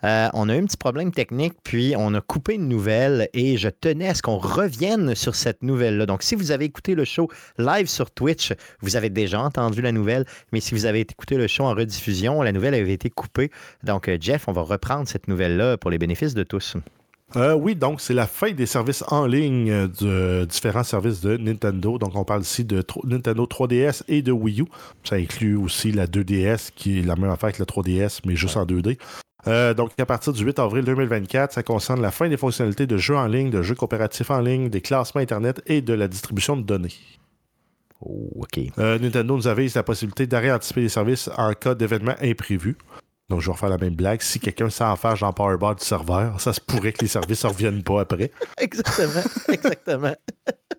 euh, 0.03 0.29
on 0.33 0.49
a 0.49 0.55
eu 0.55 0.59
un 0.59 0.65
petit 0.65 0.77
problème 0.77 1.11
technique, 1.11 1.53
puis 1.63 1.93
on 1.97 2.13
a 2.13 2.21
coupé 2.21 2.55
une 2.55 2.67
nouvelle 2.67 3.29
et 3.33 3.57
je 3.57 3.69
tenais 3.69 4.07
à 4.07 4.13
ce 4.13 4.21
qu'on 4.21 4.37
revienne 4.37 5.15
sur 5.15 5.35
cette 5.35 5.61
nouvelle-là. 5.61 6.05
Donc, 6.05 6.23
si 6.23 6.35
vous 6.35 6.51
avez 6.51 6.65
écouté 6.65 6.95
le 6.95 7.05
show 7.05 7.29
live 7.57 7.87
sur 7.87 8.11
Twitch, 8.11 8.53
vous 8.81 8.95
avez 8.95 9.09
déjà 9.09 9.41
entendu 9.41 9.81
la 9.81 9.91
nouvelle, 9.91 10.25
mais 10.51 10.59
si 10.59 10.73
vous 10.73 10.85
avez 10.85 11.01
écouté 11.01 11.35
le 11.35 11.47
show 11.47 11.63
en 11.63 11.73
rediffusion, 11.73 12.41
la 12.41 12.51
nouvelle 12.51 12.73
avait 12.73 12.93
été 12.93 13.09
coupée. 13.09 13.51
Donc, 13.83 14.07
euh, 14.07 14.17
Jeff, 14.19 14.47
on 14.47 14.53
va 14.53 14.61
reprendre 14.61 15.07
cette 15.07 15.27
nouvelle-là 15.27 15.77
pour 15.77 15.91
les 15.91 15.97
bénéfices 15.97 16.33
de 16.33 16.43
tous. 16.43 16.75
Euh, 17.35 17.53
oui, 17.53 17.75
donc 17.75 18.01
c'est 18.01 18.15
la 18.15 18.25
fin 18.25 18.51
des 18.51 18.65
services 18.65 19.03
en 19.09 19.27
ligne 19.27 19.87
de 20.01 20.45
différents 20.45 20.83
services 20.83 21.21
de 21.21 21.37
Nintendo. 21.37 21.99
Donc 21.99 22.15
on 22.15 22.23
parle 22.23 22.41
ici 22.41 22.65
de 22.65 22.83
Nintendo 23.03 23.45
3DS 23.45 24.01
et 24.07 24.23
de 24.23 24.31
Wii 24.31 24.61
U. 24.61 24.65
Ça 25.03 25.17
inclut 25.17 25.55
aussi 25.55 25.91
la 25.91 26.07
2DS 26.07 26.71
qui 26.75 26.99
est 26.99 27.01
la 27.03 27.15
même 27.15 27.29
affaire 27.29 27.51
que 27.51 27.59
la 27.59 27.65
3DS, 27.65 28.21
mais 28.25 28.35
juste 28.35 28.57
en 28.57 28.65
2D. 28.65 28.97
Euh, 29.47 29.73
donc, 29.73 29.91
à 29.97 30.05
partir 30.05 30.33
du 30.33 30.43
8 30.43 30.59
avril 30.59 30.83
2024, 30.83 31.53
ça 31.53 31.63
concerne 31.63 32.01
la 32.01 32.11
fin 32.11 32.27
des 32.27 32.37
fonctionnalités 32.37 32.87
de 32.87 32.97
jeux 32.97 33.15
en 33.15 33.27
ligne, 33.27 33.49
de 33.49 33.61
jeux 33.61 33.75
coopératifs 33.75 34.29
en 34.31 34.41
ligne, 34.41 34.69
des 34.69 34.81
classements 34.81 35.21
Internet 35.21 35.61
et 35.65 35.81
de 35.81 35.93
la 35.93 36.07
distribution 36.07 36.57
de 36.57 36.63
données. 36.63 36.93
Oh, 38.01 38.29
OK. 38.35 38.59
Euh, 38.77 38.97
Nintendo 38.99 39.35
nous 39.35 39.47
avait 39.47 39.67
la 39.73 39.83
possibilité 39.83 40.27
d'arrêter 40.27 40.53
anticiper 40.53 40.81
les 40.81 40.89
services 40.89 41.29
en 41.37 41.53
cas 41.53 41.75
d'événement 41.75 42.15
imprévu. 42.21 42.77
Donc, 43.29 43.41
je 43.41 43.45
vais 43.47 43.51
refaire 43.51 43.69
la 43.69 43.77
même 43.77 43.95
blague. 43.95 44.21
Si 44.21 44.39
quelqu'un 44.39 44.69
s'en 44.69 44.95
faire 44.95 45.15
genre 45.15 45.33
powerbar 45.33 45.75
du 45.75 45.85
serveur, 45.85 46.41
ça 46.41 46.51
se 46.51 46.59
pourrait 46.59 46.93
que 46.93 47.01
les 47.01 47.07
services 47.07 47.43
ne 47.43 47.49
reviennent 47.49 47.83
pas 47.83 48.01
après. 48.01 48.31
exactement. 48.57 49.23
Exactement. 49.47 50.15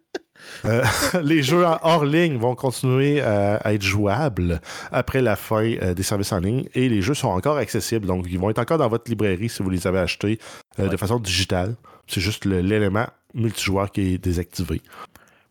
Euh, 0.65 0.85
les 1.23 1.43
jeux 1.43 1.65
hors 1.65 2.05
ligne 2.05 2.37
vont 2.37 2.55
continuer 2.55 3.21
à, 3.21 3.73
être 3.73 3.83
jouables 3.83 4.61
après 4.93 5.23
la 5.23 5.37
fin 5.37 5.65
euh, 5.65 5.95
des 5.95 6.03
services 6.03 6.33
en 6.33 6.41
ligne 6.41 6.65
et 6.75 6.89
les 6.89 7.03
jeux 7.03 7.15
sont 7.15 7.29
encore 7.29 7.57
accessibles. 7.57 8.07
Donc, 8.07 8.27
ils 8.29 8.39
vont 8.39 8.51
être 8.51 8.59
encore 8.59 8.79
dans 8.79 8.89
votre 8.89 9.11
librairie 9.11 9.49
si 9.49 9.63
vous 9.63 9.71
les 9.71 9.87
avez 9.87 9.99
achetés 9.99 10.39
euh, 10.79 10.89
de 10.89 10.97
façon 10.97 11.19
digitale. 11.19 11.75
C'est 12.07 12.21
juste 12.21 12.45
l'élément 12.45 13.07
multijoueur 13.35 13.91
qui 13.91 14.15
est 14.15 14.19
désactivé. 14.19 14.83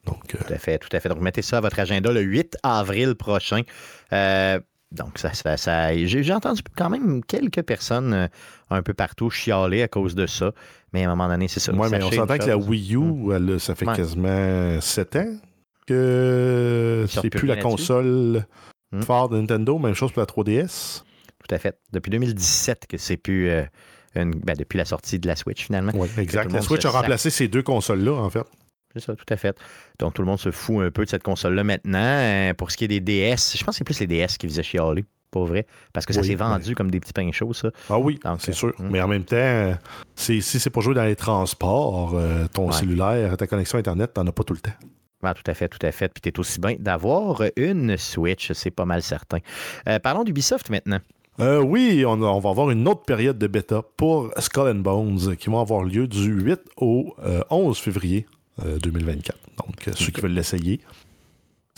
Donc, 0.06 0.28
Tout 0.28 0.54
à 0.54 0.58
fait, 0.58 0.78
tout 0.78 0.89
à 0.91 1.00
fait. 1.00 1.10
Donc, 1.10 1.22
mettez 1.22 1.41
ça 1.41 1.58
à 1.58 1.62
votre 1.62 1.80
agenda 1.80 2.12
le 2.12 2.22
8 2.22 2.58
avril 2.63 3.15
prochain. 3.15 3.62
Donc, 4.91 5.19
ça, 5.19 5.34
ça, 5.34 5.56
ça 5.56 5.95
j'ai 5.95 6.34
entendu 6.34 6.62
quand 6.76 6.89
même 6.89 7.24
quelques 7.24 7.62
personnes 7.62 8.13
euh, 8.13 8.28
un 8.69 8.82
peu 8.82 8.93
partout 8.93 9.29
chialer 9.29 9.82
à 9.82 9.88
cause 9.88 10.15
de 10.15 10.27
ça. 10.27 10.53
Mais 10.93 11.03
à 11.03 11.12
un 11.12 11.15
moment 11.15 11.29
donné, 11.29 11.47
c'est 11.47 11.60
ça. 11.60 11.71
Oui, 11.73 11.88
mais 11.91 12.03
on 12.03 12.12
s'entend 12.12 12.38
que 12.38 12.45
la 12.45 12.58
Wii 12.58 12.95
U, 12.95 12.97
hmm. 12.97 13.60
ça 13.60 13.75
fait 13.75 13.86
quasiment 13.86 14.79
7 14.82 15.15
ans 15.15 15.38
que 15.88 17.05
c'est 17.10 17.29
plus 17.29 17.47
la 17.47 17.58
console 17.58 18.45
hmm. 18.91 19.01
forte 19.01 19.32
de 19.32 19.39
Nintendo. 19.39 19.77
Même 19.79 19.95
chose 19.95 20.12
pour 20.12 20.21
la 20.21 20.25
3DS. 20.25 21.03
Tout 21.47 21.55
à 21.55 21.58
fait. 21.58 21.79
Depuis 21.91 22.12
2017 22.12 22.88
que 22.88 22.97
c'est 22.97 23.17
plus. 23.17 23.49
Euh, 23.49 23.63
une, 24.15 24.32
ben, 24.32 24.55
depuis 24.58 24.77
la 24.77 24.86
sortie 24.86 25.19
de 25.19 25.27
la 25.27 25.36
Switch, 25.36 25.65
finalement. 25.65 25.91
Oui, 25.95 26.08
exact. 26.17 26.51
La 26.51 26.62
Switch 26.62 26.86
a 26.86 26.89
remplacé 26.89 27.29
ces 27.29 27.47
deux 27.47 27.62
consoles-là, 27.62 28.13
en 28.13 28.29
fait. 28.29 28.45
C'est 28.93 29.01
ça, 29.01 29.15
tout 29.15 29.25
à 29.29 29.38
fait. 29.38 29.55
Donc, 29.99 30.15
tout 30.15 30.23
le 30.23 30.27
monde 30.27 30.39
se 30.39 30.49
fout 30.49 30.84
un 30.84 30.89
peu 30.89 31.05
de 31.05 31.10
cette 31.10 31.21
console-là 31.21 31.63
maintenant. 31.63 31.99
Euh, 31.99 32.53
pour 32.55 32.71
ce 32.71 32.77
qui 32.77 32.86
est 32.86 32.88
des 32.88 32.99
DS, 32.99 33.55
je 33.55 33.63
pense 33.63 33.75
que 33.75 33.77
c'est 33.77 33.84
plus 33.84 33.99
les 33.99 34.08
DS 34.08 34.38
qui 34.39 34.47
faisaient 34.47 34.63
chialer, 34.63 35.05
pas 35.29 35.43
vrai. 35.43 35.65
Parce 35.93 36.05
que 36.05 36.13
ça 36.13 36.23
s'est 36.23 36.35
vendu 36.35 36.75
comme 36.75 36.91
des 36.91 36.99
petits 36.99 37.13
pains 37.13 37.31
chauds, 37.31 37.53
ça. 37.53 37.69
Ah 37.89 37.99
oui, 37.99 38.19
c'est 38.39 38.53
sûr. 38.53 38.69
Euh, 38.79 38.87
Mais 38.89 39.01
en 39.01 39.07
même 39.07 39.23
temps, 39.23 39.73
si 40.15 40.41
c'est 40.41 40.69
pour 40.69 40.82
jouer 40.82 40.95
dans 40.95 41.03
les 41.03 41.15
transports, 41.15 42.13
euh, 42.15 42.47
ton 42.53 42.71
cellulaire, 42.71 43.36
ta 43.38 43.47
connexion 43.47 43.77
Internet, 43.77 44.13
t'en 44.13 44.25
as 44.27 44.32
pas 44.32 44.43
tout 44.43 44.53
le 44.53 44.59
temps. 44.59 44.73
Ah, 45.21 45.34
tout 45.34 45.43
à 45.49 45.53
fait, 45.53 45.67
tout 45.67 45.86
à 45.86 45.91
fait. 45.91 46.07
Puis 46.09 46.21
t'es 46.21 46.39
aussi 46.39 46.59
bien 46.59 46.75
d'avoir 46.80 47.43
une 47.55 47.97
Switch, 47.97 48.51
c'est 48.53 48.71
pas 48.71 48.86
mal 48.86 49.01
certain. 49.01 49.39
parlons 50.01 50.23
d'Ubisoft 50.23 50.69
maintenant. 50.69 50.99
oui, 51.39 52.03
on, 52.05 52.21
on, 52.21 52.39
va 52.39 52.49
avoir 52.49 52.69
une 52.71 52.88
autre 52.88 53.03
période 53.03 53.38
de 53.38 53.47
bêta 53.47 53.82
pour 53.97 54.32
Skull 54.38 54.69
and 54.69 54.75
Bones 54.75 55.36
qui 55.38 55.49
va 55.49 55.59
avoir 55.59 55.84
lieu 55.84 56.07
du 56.07 56.32
8 56.32 56.59
au 56.77 57.15
11 57.49 57.77
février 57.77 58.25
2024. 58.82 59.38
Euh, 59.38 59.63
Donc, 59.65 59.88
euh, 59.88 59.91
ceux 59.95 60.11
qui 60.11 60.21
veulent 60.21 60.32
l'essayer, 60.32 60.80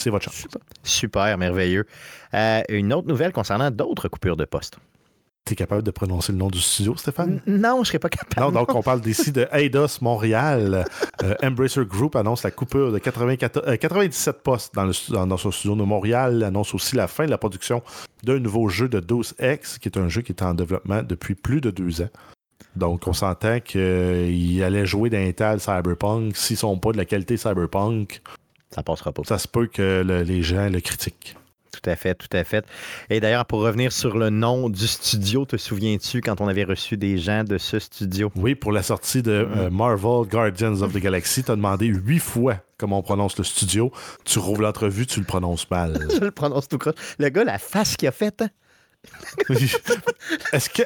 c'est 0.02 0.10
votre 0.10 0.26
chance. 0.26 0.48
Super, 0.84 1.38
merveilleux. 1.38 1.86
Euh, 2.34 2.62
une 2.70 2.94
autre 2.94 3.08
nouvelle 3.08 3.32
concernant 3.32 3.72
d'autres 3.72 4.08
coupures 4.08 4.38
de 4.38 4.46
poste. 4.46 4.78
tu 5.46 5.54
es 5.54 5.56
capable 5.56 5.84
de 5.84 5.92
prononcer 5.92 6.32
le 6.32 6.38
nom 6.38 6.48
du 6.48 6.60
studio, 6.60 6.96
Stéphane? 6.96 7.42
Non, 7.46 7.84
je 7.84 7.90
serais 7.90 8.00
pas 8.00 8.10
capable. 8.10 8.42
Non, 8.42 8.52
donc 8.52 8.74
on 8.76 8.82
parle 8.82 9.06
ici 9.08 9.32
de 9.32 9.48
Eidos 9.52 10.00
Montréal. 10.02 10.86
Euh, 11.24 11.36
Embracer 11.44 11.86
Group 11.86 12.16
annonce 12.16 12.44
la 12.44 12.52
coupure 12.52 12.92
de 12.92 13.00
94, 13.00 13.78
97 13.78 14.36
euh, 14.36 14.40
postes 14.44 14.76
dans, 14.76 14.86
le, 14.86 15.26
dans, 15.26 15.38
son 15.38 15.52
studio 15.52 15.76
de 15.76 15.84
Montréal, 15.84 16.44
annonce 16.44 16.74
aussi 16.74 16.96
la 16.96 17.08
fin 17.08 17.26
de 17.26 17.32
la 17.32 17.38
production 17.38 17.84
d'un 18.24 18.40
nouveau 18.40 18.70
jeu 18.70 18.88
de 18.88 19.00
DOS 19.00 19.34
X, 19.40 19.78
qui 19.78 19.88
est 19.90 19.98
un 19.98 20.10
jeu 20.10 20.22
qui 20.22 20.32
est 20.32 20.42
en 20.42 20.54
développement 20.54 21.04
depuis 21.04 21.36
plus 21.36 21.62
de 21.62 21.72
deux 21.72 22.02
ans. 22.02 22.10
Donc, 22.76 23.08
on 23.08 23.14
s'entend 23.14 23.60
qu'il 23.60 24.64
allait 24.64 24.86
jouer 24.86 25.10
d'Intel 25.10 25.60
Cyberpunk. 25.60 26.36
S'ils 26.36 26.58
sont 26.58 26.78
pas 26.78 26.92
de 26.92 26.98
la 26.98 27.06
qualité 27.06 27.36
Cyberpunk, 27.36 28.22
ça 28.74 28.84
passera 28.84 29.12
pas. 29.12 29.24
Ça 29.26 29.38
se 29.38 29.48
peut 29.48 29.68
que 29.68 30.04
les 30.26 30.42
gens 30.44 30.70
le 30.70 30.80
critiquent. 30.80 31.36
Tout 31.72 31.90
à 31.90 31.96
fait, 31.96 32.16
tout 32.16 32.28
à 32.34 32.44
fait. 32.44 32.66
Et 33.10 33.20
d'ailleurs, 33.20 33.46
pour 33.46 33.62
revenir 33.62 33.92
sur 33.92 34.18
le 34.18 34.30
nom 34.30 34.70
du 34.70 34.88
studio, 34.88 35.46
te 35.46 35.56
souviens-tu 35.56 36.22
quand 36.22 36.42
on 36.42 36.48
avait 36.48 36.66
reçu 36.66 36.98
des 36.98 37.18
gens 37.18 37.44
de 37.44 37.58
ce 37.58 37.80
studio? 37.80 38.32
Oui, 38.36 38.56
pour 38.56 38.72
la 38.74 38.84
sortie 38.84 39.22
de 39.24 39.32
euh, 39.32 39.70
Marvel 39.70 40.28
Guardians 40.30 40.82
of 40.82 40.94
the 40.94 40.98
Galaxy, 40.98 41.44
tu 41.44 41.52
as 41.52 41.56
demandé 41.56 41.88
huit 41.88 42.20
fois 42.20 42.58
comment 42.78 43.00
on 43.00 43.04
prononce 43.04 43.38
le 43.38 43.44
studio. 43.46 43.92
Tu 44.26 44.38
rouvres 44.40 44.62
l'entrevue, 44.62 45.06
tu 45.06 45.20
le 45.20 45.26
prononces 45.26 45.70
mal. 45.70 46.08
Je 46.14 46.20
le 46.20 46.32
prononce 46.32 46.68
tout 46.68 46.78
croche. 46.78 46.96
Le 47.20 47.30
gars, 47.30 47.46
la 47.46 47.58
face 47.58 47.96
qu'il 47.96 48.08
a 48.10 48.12
faite, 48.12 48.42
hein? 48.42 48.50
Est-ce 50.54 50.70
que, 50.70 50.84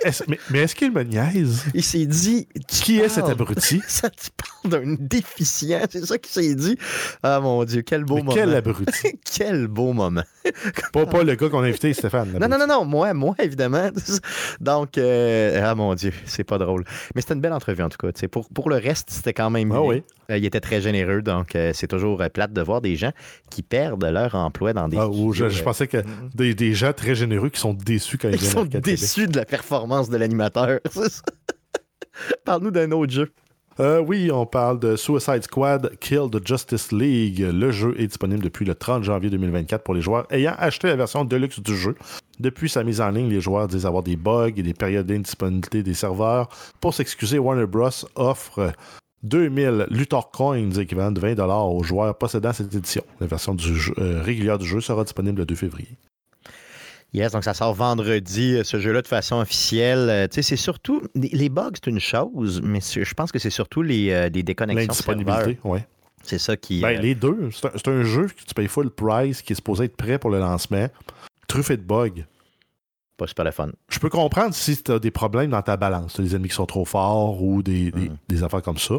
mais, 0.50 0.60
est-ce 0.60 0.76
qu'il 0.76 0.92
me 0.92 1.04
niaise? 1.04 1.66
Il 1.74 1.84
s'est 1.84 2.06
dit. 2.06 2.48
Qui 2.68 3.00
est 3.00 3.10
cet 3.10 3.26
abruti? 3.26 3.82
Ça, 3.88 4.10
tu 4.10 4.30
parles 4.32 4.84
d'un 4.84 4.96
déficient, 5.00 5.82
c'est 5.90 6.06
ça 6.06 6.18
qu'il 6.18 6.32
s'est 6.32 6.56
dit? 6.56 6.78
Ah 7.24 7.40
mon 7.40 7.64
Dieu, 7.66 7.82
quel 7.82 8.04
beau 8.04 8.18
moment. 8.18 8.34
Quel 8.34 8.56
abruti? 8.56 9.20
quel 9.38 9.68
beau 9.68 9.94
moment. 9.94 10.24
pas, 10.94 11.06
pas 11.06 11.24
le 11.24 11.36
gars 11.36 11.50
qu'on 11.50 11.62
a 11.62 11.68
invité, 11.68 11.94
Stéphane. 11.94 12.38
Non, 12.40 12.48
non, 12.48 12.58
non, 12.58 12.68
non, 12.68 12.86
moi, 12.86 13.14
moi, 13.14 13.36
évidemment. 13.40 13.90
Donc, 14.60 14.98
euh, 14.98 15.62
ah 15.64 15.76
mon 15.76 15.94
Dieu, 15.96 16.14
c'est 16.26 16.44
pas 16.44 16.58
drôle. 16.58 16.84
Mais 17.14 17.22
c'était 17.22 17.34
une 17.34 17.42
belle 17.42 17.54
entrevue, 17.54 17.84
en 17.84 17.90
tout 17.90 17.98
cas. 17.98 18.28
Pour, 18.28 18.50
pour 18.50 18.70
le 18.70 18.78
reste, 18.78 19.10
c'était 19.10 19.34
quand 19.34 19.50
même. 19.50 19.72
Ah 19.72 19.82
oui. 19.82 20.04
Euh, 20.32 20.38
il 20.38 20.46
était 20.46 20.60
très 20.60 20.82
généreux, 20.82 21.22
donc 21.22 21.56
euh, 21.56 21.72
c'est 21.76 21.88
toujours 21.88 22.24
plate 22.34 22.52
de 22.52 22.62
voir 22.62 22.82
des 22.82 22.96
gens 22.96 23.12
qui 23.52 23.62
perdent 23.62 24.04
leur 24.06 24.34
emploi 24.34 24.74
dans 24.74 24.88
des. 24.88 24.98
Ah, 24.98 25.08
je, 25.12 25.64
pensais 25.64 25.88
que 25.88 25.98
des, 26.34 26.56
des 26.56 26.74
gens 26.74 26.94
très 26.94 27.14
généreux 27.14 27.50
qui 27.50 27.60
sont 27.60 27.74
déçus 27.74 28.05
ils 28.14 28.42
sont 28.42 28.66
déçus 28.66 29.28
de 29.28 29.38
la 29.38 29.46
performance 29.46 30.10
de 30.10 30.18
l'animateur. 30.18 30.80
Parle-nous 32.46 32.72
d'un 32.72 32.92
autre 32.92 33.12
jeu. 33.12 33.32
Euh, 33.82 34.00
oui, 34.00 34.32
on 34.32 34.46
parle 34.46 34.80
de 34.80 34.96
Suicide 34.96 35.44
Squad 35.44 35.98
Kill 36.00 36.30
the 36.32 36.46
Justice 36.46 36.94
League. 36.94 37.40
Le 37.40 37.72
jeu 37.72 37.94
est 38.00 38.08
disponible 38.08 38.42
depuis 38.42 38.64
le 38.64 38.74
30 38.74 39.04
janvier 39.04 39.30
2024 39.30 39.84
pour 39.84 39.94
les 39.94 40.02
joueurs 40.02 40.26
ayant 40.32 40.56
acheté 40.58 40.88
la 40.88 40.96
version 40.96 41.26
deluxe 41.26 41.60
du 41.60 41.76
jeu. 41.76 41.96
Depuis 42.40 42.70
sa 42.70 42.86
mise 42.86 43.02
en 43.02 43.10
ligne, 43.10 43.30
les 43.30 43.42
joueurs 43.42 43.68
disent 43.68 43.86
avoir 43.86 44.04
des 44.04 44.16
bugs 44.16 44.54
et 44.56 44.64
des 44.64 44.74
périodes 44.74 45.08
d'indisponibilité 45.08 45.84
des 45.84 45.94
serveurs. 45.94 46.48
Pour 46.80 46.94
s'excuser, 46.94 47.38
Warner 47.38 47.66
Bros. 47.66 47.90
offre 48.16 48.72
2000 49.24 49.88
Luthor 49.90 50.32
Coins, 50.32 50.72
équivalent 50.72 51.12
de 51.12 51.20
20$ 51.20 51.76
aux 51.76 51.84
joueurs 51.84 52.18
possédant 52.18 52.54
cette 52.54 52.74
édition. 52.74 53.04
La 53.20 53.28
version 53.28 53.56
du 53.56 53.74
euh, 53.98 54.22
régulière 54.22 54.58
du 54.58 54.66
jeu 54.66 54.80
sera 54.80 55.04
disponible 55.04 55.40
le 55.40 55.46
2 55.46 55.56
février. 55.56 55.98
Yes, 57.16 57.32
donc 57.32 57.46
ça 57.46 57.54
sort 57.54 57.74
vendredi, 57.74 58.56
euh, 58.56 58.66
ce 58.66 58.78
jeu-là, 58.78 59.02
de 59.02 59.08
façon 59.08 59.38
officielle. 59.38 60.10
Euh, 60.10 60.28
tu 60.28 60.36
sais, 60.36 60.42
c'est 60.42 60.58
surtout. 60.58 61.02
Les 61.16 61.48
bugs, 61.48 61.72
c'est 61.74 61.90
une 61.90 62.02
chose, 62.02 62.62
mais 62.62 62.82
je 62.82 63.14
pense 63.14 63.32
que 63.32 63.40
c'est 63.40 63.50
surtout 63.50 63.82
les, 63.82 64.12
euh, 64.12 64.28
les 64.28 64.44
déconnexions. 64.44 64.82
L'indisponibilité, 64.82 65.58
oui. 65.64 65.80
C'est 66.24 66.40
ça 66.40 66.58
qui. 66.58 66.82
Ben, 66.82 67.00
Les 67.02 67.16
deux. 67.16 67.52
C'est 67.52 67.88
un, 67.88 68.04
jeu 68.04 68.28
que 68.28 68.44
tu 68.46 68.54
payes 68.54 68.68
full 68.68 68.90
price, 68.90 69.42
qui 69.42 69.54
est 69.54 69.56
supposé 69.56 69.86
être 69.86 69.96
prêt 69.96 70.20
pour 70.20 70.30
le 70.30 70.40
lancement, 70.40 70.90
truffé 71.48 71.78
de 71.78 71.84
bugs. 71.84 72.26
Pas 73.16 73.28
super 73.28 73.46
le 73.46 73.52
fun. 73.52 73.70
Je 73.88 74.00
peux 74.00 74.10
comprendre 74.10 74.54
si 74.54 74.84
tu 74.84 74.92
as 74.92 75.00
des 75.00 75.12
problèmes 75.12 75.52
dans 75.52 75.62
ta 75.62 75.78
balance. 75.78 76.16
Tu 76.16 76.22
des 76.22 76.36
ennemis 76.36 76.50
qui 76.50 76.56
sont 76.56 76.66
trop 76.66 76.84
forts 76.84 77.42
ou 77.42 77.64
des, 77.64 77.92
des, 77.92 78.10
mm. 78.10 78.18
des 78.28 78.44
affaires 78.44 78.62
comme 78.62 78.78
ça. 78.78 78.96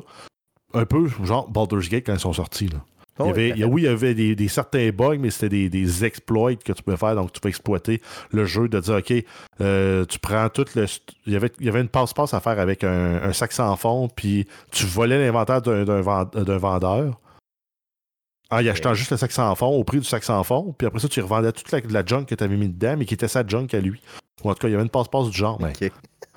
Un 0.73 0.87
peu 0.87 1.07
genre 1.23 1.51
Baldur's 1.51 1.91
Gate 1.91 2.07
quand 2.07 2.15
ils 2.15 2.21
sont 2.21 2.33
sortis. 2.33 2.69
Là 2.69 2.79
il 3.19 3.27
y 3.27 3.31
avait, 3.31 3.65
oui, 3.65 3.83
il 3.83 3.85
y 3.85 3.89
avait 3.89 4.15
des, 4.15 4.49
certains 4.49 4.91
bugs, 4.91 5.19
mais 5.19 5.31
c'était 5.31 5.69
des, 5.69 6.05
exploits 6.05 6.57
que 6.57 6.73
tu 6.73 6.83
pouvais 6.83 6.97
faire. 6.97 7.15
Donc, 7.15 7.33
tu 7.33 7.41
peux 7.41 7.49
exploiter 7.49 8.03
le 8.31 8.45
jeu, 8.45 8.69
de 8.69 8.81
dire, 8.81 8.97
OK, 8.97 9.13
euh, 9.61 10.05
tu 10.05 10.19
prends 10.19 10.49
tout 10.49 10.67
le. 10.75 10.87
Il 11.27 11.33
y 11.33 11.37
avait, 11.37 11.51
il 11.61 11.67
y 11.67 11.69
avait 11.69 11.81
une 11.81 11.89
passe-passe 11.89 12.35
à 12.35 12.41
faire 12.41 12.59
avec 12.59 12.85
un, 12.85 13.33
sac 13.33 13.53
sans 13.53 13.75
fond, 13.77 14.09
puis 14.15 14.47
tu 14.71 14.87
volais 14.87 15.19
l'inventaire 15.19 15.63
d'un 15.63 16.59
vendeur 16.59 17.21
en 18.51 18.61
y 18.61 18.69
achetant 18.69 18.95
juste 18.95 19.11
le 19.11 19.17
sac 19.17 19.33
sans 19.33 19.55
fond 19.55 19.67
au 19.67 19.85
prix 19.85 19.99
du 19.99 20.05
sac 20.05 20.23
sans 20.23 20.43
fond, 20.45 20.75
puis 20.77 20.87
après 20.87 21.01
ça, 21.01 21.09
tu 21.09 21.21
revendais 21.21 21.53
toute 21.53 21.71
la, 21.73 22.05
junk 22.05 22.25
que 22.25 22.35
tu 22.35 22.45
avais 22.45 22.57
mis 22.57 22.69
dedans, 22.69 22.97
mais 22.97 23.05
qui 23.05 23.15
était 23.15 23.29
sa 23.29 23.47
junk 23.47 23.69
à 23.73 23.79
lui. 23.79 24.01
Ou 24.45 24.51
en 24.51 24.55
tout 24.55 24.61
cas, 24.61 24.69
il 24.69 24.73
y 24.73 24.75
avait 24.75 24.85
une 24.85 24.91
passe-passe 24.91 25.31
du 25.31 25.37
genre. 25.37 25.59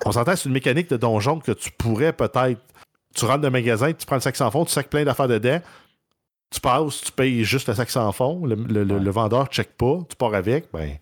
On 0.04 0.12
s'entend, 0.12 0.34
c'est 0.34 0.48
une 0.48 0.54
mécanique 0.54 0.90
de 0.90 0.96
donjon 0.96 1.38
que 1.38 1.52
tu 1.52 1.70
pourrais 1.70 2.12
peut-être. 2.12 2.60
Tu 3.14 3.24
rentres 3.24 3.40
dans 3.40 3.48
le 3.48 3.52
magasin, 3.52 3.92
tu 3.92 4.06
prends 4.06 4.16
le 4.16 4.22
sac 4.22 4.36
sans 4.36 4.50
fond, 4.50 4.64
tu 4.64 4.72
sacs 4.72 4.88
plein 4.88 5.04
d'affaires 5.04 5.28
dedans, 5.28 5.60
tu 6.50 6.60
passes, 6.60 7.00
tu 7.02 7.12
payes 7.12 7.44
juste 7.44 7.68
le 7.68 7.74
sac 7.74 7.90
sans 7.90 8.10
fond, 8.12 8.44
le, 8.44 8.54
le, 8.54 8.84
le 8.84 9.10
vendeur 9.10 9.44
ne 9.44 9.48
check 9.48 9.76
pas, 9.76 9.98
tu 10.08 10.16
pars 10.16 10.34
avec, 10.34 10.66
ben. 10.72 10.96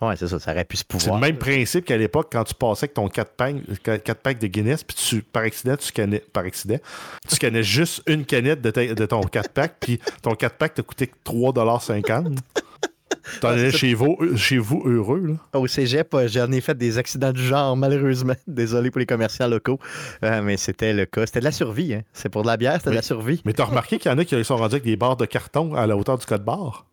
Ouais, 0.00 0.16
c'est 0.16 0.26
ça, 0.26 0.40
ça 0.40 0.50
aurait 0.50 0.64
pu 0.64 0.76
se 0.76 0.84
pouvoir. 0.84 1.04
C'est 1.04 1.14
le 1.14 1.32
même 1.32 1.38
principe 1.38 1.84
qu'à 1.84 1.96
l'époque, 1.96 2.28
quand 2.32 2.42
tu 2.42 2.54
passais 2.54 2.84
avec 2.84 2.94
ton 2.94 3.06
4 3.06 3.32
packs, 3.36 4.14
packs 4.20 4.40
de 4.40 4.48
Guinness, 4.48 4.82
puis 4.82 4.96
tu, 4.96 5.22
par 5.22 5.44
accident, 5.44 5.76
tu 5.76 5.86
scannais, 5.86 6.18
par 6.32 6.44
accident, 6.44 6.78
tu 7.28 7.36
scannais 7.36 7.62
juste 7.62 8.02
une 8.08 8.24
canette 8.24 8.60
de, 8.60 8.94
de 8.94 9.06
ton 9.06 9.22
4 9.22 9.50
pack, 9.50 9.76
puis 9.78 10.00
ton 10.20 10.34
4 10.34 10.56
pack 10.56 10.74
t'a 10.74 10.82
coûté 10.82 11.08
3,50$. 11.24 12.36
T'en 13.40 13.48
allais 13.48 13.70
chez 13.70 13.94
vous, 13.94 14.18
chez 14.36 14.58
vous 14.58 14.82
heureux. 14.84 15.38
Là? 15.52 15.58
Au 15.58 15.66
cégep, 15.66 16.12
euh, 16.14 16.28
j'en 16.28 16.50
ai 16.52 16.60
fait 16.60 16.76
des 16.76 16.98
accidents 16.98 17.32
du 17.32 17.42
genre, 17.42 17.76
malheureusement. 17.76 18.34
Désolé 18.46 18.90
pour 18.90 19.00
les 19.00 19.06
commerciaux 19.06 19.48
locaux. 19.48 19.78
Euh, 20.24 20.42
mais 20.42 20.56
c'était 20.56 20.92
le 20.92 21.06
cas. 21.06 21.26
C'était 21.26 21.40
de 21.40 21.44
la 21.44 21.52
survie. 21.52 21.94
Hein. 21.94 22.02
C'est 22.12 22.28
pour 22.28 22.42
de 22.42 22.48
la 22.48 22.56
bière, 22.56 22.74
c'était 22.78 22.90
de 22.90 22.96
la 22.96 23.02
survie. 23.02 23.40
Mais 23.44 23.52
t'as 23.52 23.64
remarqué 23.64 23.98
qu'il 23.98 24.10
y 24.10 24.14
en 24.14 24.18
a 24.18 24.24
qui 24.24 24.44
sont 24.44 24.56
rendus 24.56 24.74
avec 24.74 24.84
des 24.84 24.96
barres 24.96 25.16
de 25.16 25.26
carton 25.26 25.74
à 25.74 25.86
la 25.86 25.96
hauteur 25.96 26.18
du 26.18 26.26
code 26.26 26.44
barre? 26.44 26.86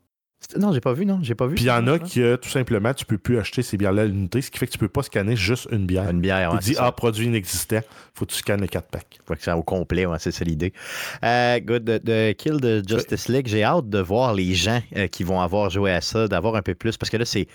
Non, 0.58 0.72
j'ai 0.72 0.80
pas 0.80 0.94
vu, 0.94 1.06
non, 1.06 1.20
j'ai 1.22 1.36
pas 1.36 1.48
vu. 1.48 1.56
Puis 1.56 1.66
il 1.66 1.68
y 1.68 1.72
en 1.72 1.86
a 1.88 2.00
qui, 2.00 2.22
tout 2.42 2.50
simplement, 2.50 2.94
tu 2.94 3.06
peux 3.06 3.18
plus 3.18 3.38
acheter 3.38 3.62
ces 3.62 3.78
bières-là 3.78 4.04
à 4.04 4.06
l'unité, 4.06 4.42
ce 4.42 4.50
qui 4.50 4.58
fait 4.58 4.68
que 4.68 4.72
tu 4.72 4.78
peux 4.78 4.88
pas 4.88 5.04
scanner 5.04 5.36
juste 5.36 5.68
une 5.72 5.86
bière. 5.86 6.10
Une 6.10 6.22
bière, 6.22 6.52
Il 6.54 6.60
dit, 6.60 6.76
ah, 6.80 6.92
produit 6.92 7.28
inexistant, 7.28 7.82
faut 8.14 8.26
que 8.26 8.32
tu 8.32 8.38
scannes 8.38 8.62
les 8.62 8.68
4 8.68 8.88
packs. 8.88 9.20
Faut 9.26 9.36
que 9.36 9.44
ça 9.44 9.58
au 9.58 9.64
complet, 9.64 10.06
c'est 10.18 10.32
ça 10.32 10.44
l'idée. 10.46 10.74
Euh, 11.24 11.60
good, 11.60 11.84
de, 11.84 12.32
Kill 12.32 12.60
de 12.60 12.82
Justice 12.88 13.28
League, 13.28 13.48
j'ai 13.48 13.64
hâte 13.64 13.90
de 13.90 14.00
voir 14.00 14.34
les 14.34 14.56
gens 14.56 14.82
euh, 14.96 15.08
qui 15.08 15.24
vont 15.24 15.42
avoir 15.42 15.70
joué 15.70 15.92
à 15.92 16.02
ça, 16.02 16.28
d'avoir 16.28 16.56
un 16.56 16.62
peu 16.62 16.74
plus, 16.74 16.98
parce 16.98 17.10
que 17.10 17.18
là, 17.18 17.26
c'est 17.26 17.48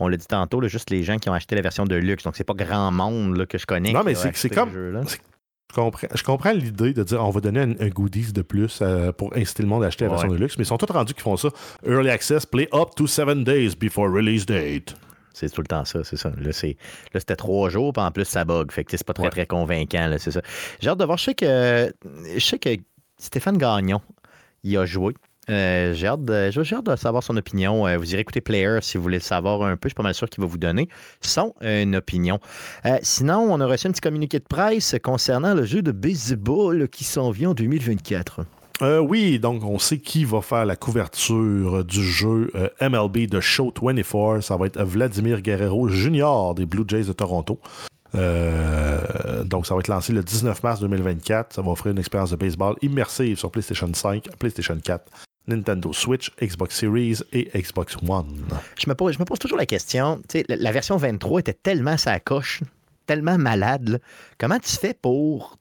on 0.00 0.08
l'a 0.08 0.16
dit 0.16 0.26
tantôt, 0.26 0.66
juste 0.66 0.90
les 0.90 1.02
gens 1.02 1.18
qui 1.18 1.28
ont 1.28 1.34
acheté 1.34 1.54
la 1.54 1.60
version 1.60 1.84
de 1.84 1.94
luxe. 1.94 2.24
Donc, 2.24 2.34
c'est 2.34 2.44
pas 2.44 2.54
grand 2.54 2.90
monde 2.90 3.36
là, 3.36 3.46
que 3.46 3.58
je 3.58 3.66
connais. 3.66 3.92
Non, 3.92 4.02
mais 4.02 4.14
c'est 4.14 4.48
comme. 4.48 4.70
Je 5.74 6.22
comprends, 6.24 6.52
l'idée 6.52 6.92
de 6.92 7.02
dire 7.02 7.24
on 7.24 7.30
va 7.30 7.40
donner 7.40 7.60
un, 7.60 7.88
goodies 7.88 8.32
de 8.32 8.42
plus 8.42 8.80
euh, 8.82 9.12
pour 9.12 9.36
inciter 9.36 9.62
le 9.62 9.68
monde 9.68 9.84
à 9.84 9.86
acheter 9.86 10.04
la 10.04 10.10
version 10.10 10.28
de 10.28 10.36
luxe, 10.36 10.58
mais 10.58 10.64
ils 10.64 10.66
sont 10.66 10.78
tous 10.78 10.92
rendus 10.92 11.14
qui 11.14 11.20
font 11.20 11.36
ça. 11.36 11.48
Early 11.86 12.10
access, 12.10 12.44
play 12.46 12.68
up 12.72 12.90
to 12.96 13.06
seven 13.06 13.44
days 13.44 13.76
before 13.76 14.08
release 14.10 14.46
date. 14.46 14.94
C'est 15.32 15.48
tout 15.50 15.60
le 15.60 15.68
temps 15.68 15.84
ça, 15.84 16.04
c'est 16.04 16.16
ça. 16.16 16.32
Là, 16.38 16.52
c'était 16.52 17.36
trois 17.36 17.70
jours, 17.70 17.92
puis 17.92 18.02
en 18.02 18.10
plus, 18.10 18.24
ça 18.24 18.44
bug. 18.44 18.72
Fait 18.72 18.84
que 18.84 18.90
c'est 18.90 19.04
pas 19.04 19.14
très, 19.14 19.30
très 19.30 19.46
convaincant, 19.46 20.14
c'est 20.18 20.32
ça. 20.32 20.42
J'ai 20.80 20.90
hâte 20.90 20.98
de 20.98 21.04
voir. 21.04 21.18
Je 21.18 21.24
sais 21.24 21.34
que, 21.34 21.94
je 22.34 22.44
sais 22.44 22.58
que 22.58 22.70
Stéphane 23.18 23.56
Gagnon, 23.56 24.00
il 24.64 24.76
a 24.76 24.84
joué. 24.86 25.14
Euh, 25.50 25.94
j'ai 25.94 26.06
hâte, 26.06 26.24
de 26.24 26.96
savoir 26.96 27.22
son 27.22 27.36
opinion. 27.36 27.86
Euh, 27.86 27.98
vous 27.98 28.12
irez 28.12 28.20
écouter 28.20 28.40
Player 28.40 28.78
si 28.82 28.96
vous 28.96 29.02
voulez 29.02 29.18
le 29.18 29.22
savoir 29.22 29.62
un 29.62 29.76
peu. 29.76 29.88
Je 29.88 29.90
suis 29.90 29.94
pas 29.94 30.02
mal 30.02 30.14
sûr 30.14 30.28
qu'il 30.28 30.42
va 30.42 30.46
vous 30.46 30.58
donner 30.58 30.88
son 31.20 31.54
euh, 31.62 31.92
opinion. 31.94 32.38
sinon, 33.02 33.48
on 33.50 33.60
a 33.60 33.66
reçu 33.66 33.88
un 33.88 33.90
petit 33.90 34.00
communiqué 34.00 34.38
de 34.38 34.44
presse 34.44 34.94
concernant 35.02 35.54
le 35.54 35.64
jeu 35.64 35.82
de 35.82 35.92
baseball 35.92 36.88
qui 36.88 37.04
s'en 37.04 37.30
vient 37.30 37.50
en 37.50 37.54
2024. 37.54 38.44
oui, 39.02 39.38
donc 39.38 39.64
on 39.64 39.78
sait 39.78 39.98
qui 39.98 40.24
va 40.24 40.40
faire 40.40 40.64
la 40.64 40.76
couverture 40.76 41.84
du 41.84 42.02
jeu 42.02 42.52
MLB 42.80 43.28
de 43.28 43.40
Show 43.40 43.74
24. 43.82 44.42
Ça 44.42 44.56
va 44.56 44.66
être 44.66 44.82
Vladimir 44.82 45.42
Guerrero 45.42 45.88
Jr. 45.88 46.54
des 46.54 46.66
Blue 46.66 46.84
Jays 46.86 47.04
de 47.04 47.12
Toronto. 47.12 47.58
donc, 48.14 49.66
ça 49.66 49.74
va 49.74 49.80
être 49.80 49.88
lancé 49.88 50.12
le 50.12 50.22
19 50.22 50.62
mars 50.62 50.80
2024. 50.80 51.54
Ça 51.54 51.62
va 51.62 51.72
offrir 51.72 51.92
une 51.92 51.98
expérience 51.98 52.30
de 52.30 52.36
baseball 52.36 52.76
immersive 52.82 53.38
sur 53.38 53.50
PlayStation 53.50 53.90
5, 53.92 54.28
PlayStation 54.38 54.78
4 54.82 55.02
Nintendo 55.46 55.92
Switch, 55.92 56.30
Xbox 56.40 56.76
Series 56.76 57.20
et 57.32 57.50
Xbox 57.60 57.96
One. 58.06 58.46
Je 58.78 58.88
me 58.88 58.94
pose, 58.94 59.14
je 59.14 59.18
me 59.18 59.24
pose 59.24 59.38
toujours 59.38 59.58
la 59.58 59.66
question, 59.66 60.20
la, 60.48 60.56
la, 60.56 60.72
version 60.72 60.96
23 60.96 61.40
était 61.40 61.54
tellement 61.54 61.96
sa 61.96 62.20
coche, 62.20 62.62
tellement 63.06 63.38
malade. 63.38 64.00
Comment 64.38 64.58
tu 64.58 64.76
fais 64.76 64.94
pour 64.94 65.58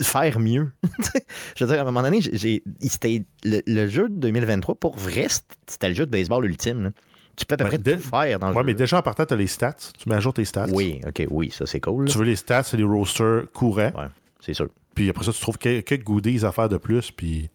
faire 0.00 0.38
mieux? 0.38 0.72
je 1.56 1.64
veux 1.64 1.70
dire, 1.70 1.78
à 1.78 1.82
un 1.82 1.84
moment 1.84 2.02
donné, 2.02 2.20
j'ai, 2.20 2.62
c'était 2.80 3.24
le, 3.44 3.88
jeu 3.88 4.08
de 4.08 4.14
2023, 4.14 4.74
pour 4.74 4.96
vrai, 4.96 5.26
c'était 5.66 5.88
le 5.88 5.94
jeu 5.94 6.06
de 6.06 6.10
baseball 6.10 6.44
ultime. 6.44 6.92
Tu 7.36 7.44
peux 7.44 7.54
à 7.54 7.58
peu 7.58 7.66
près 7.66 7.78
tout 7.78 7.98
faire 7.98 8.38
dans 8.38 8.48
le 8.48 8.56
ouais, 8.56 8.64
mais 8.64 8.72
déjà 8.72 8.98
en 8.98 9.02
partant, 9.02 9.26
tu 9.26 9.34
as 9.34 9.36
les 9.36 9.46
stats. 9.46 9.76
Tu 9.98 10.08
mets 10.08 10.14
à 10.14 10.20
jour 10.20 10.32
tes 10.32 10.46
stats. 10.46 10.68
Oui, 10.72 11.02
OK, 11.06 11.26
oui, 11.30 11.50
ça 11.50 11.66
c'est 11.66 11.80
cool. 11.80 12.08
Tu 12.08 12.16
veux 12.16 12.24
les 12.24 12.36
stats, 12.36 12.62
c'est 12.62 12.78
les 12.78 12.84
rosters 12.84 13.42
courants. 13.52 13.92
Ouais, 13.94 14.08
c'est 14.40 14.54
sûr. 14.54 14.68
Puis 14.94 15.10
après 15.10 15.24
ça, 15.26 15.32
tu 15.32 15.40
trouves 15.40 15.58
quelques 15.58 16.02
goodies 16.02 16.46
à 16.46 16.52
faire 16.52 16.70
de 16.70 16.78
plus, 16.78 17.10
puis 17.10 17.50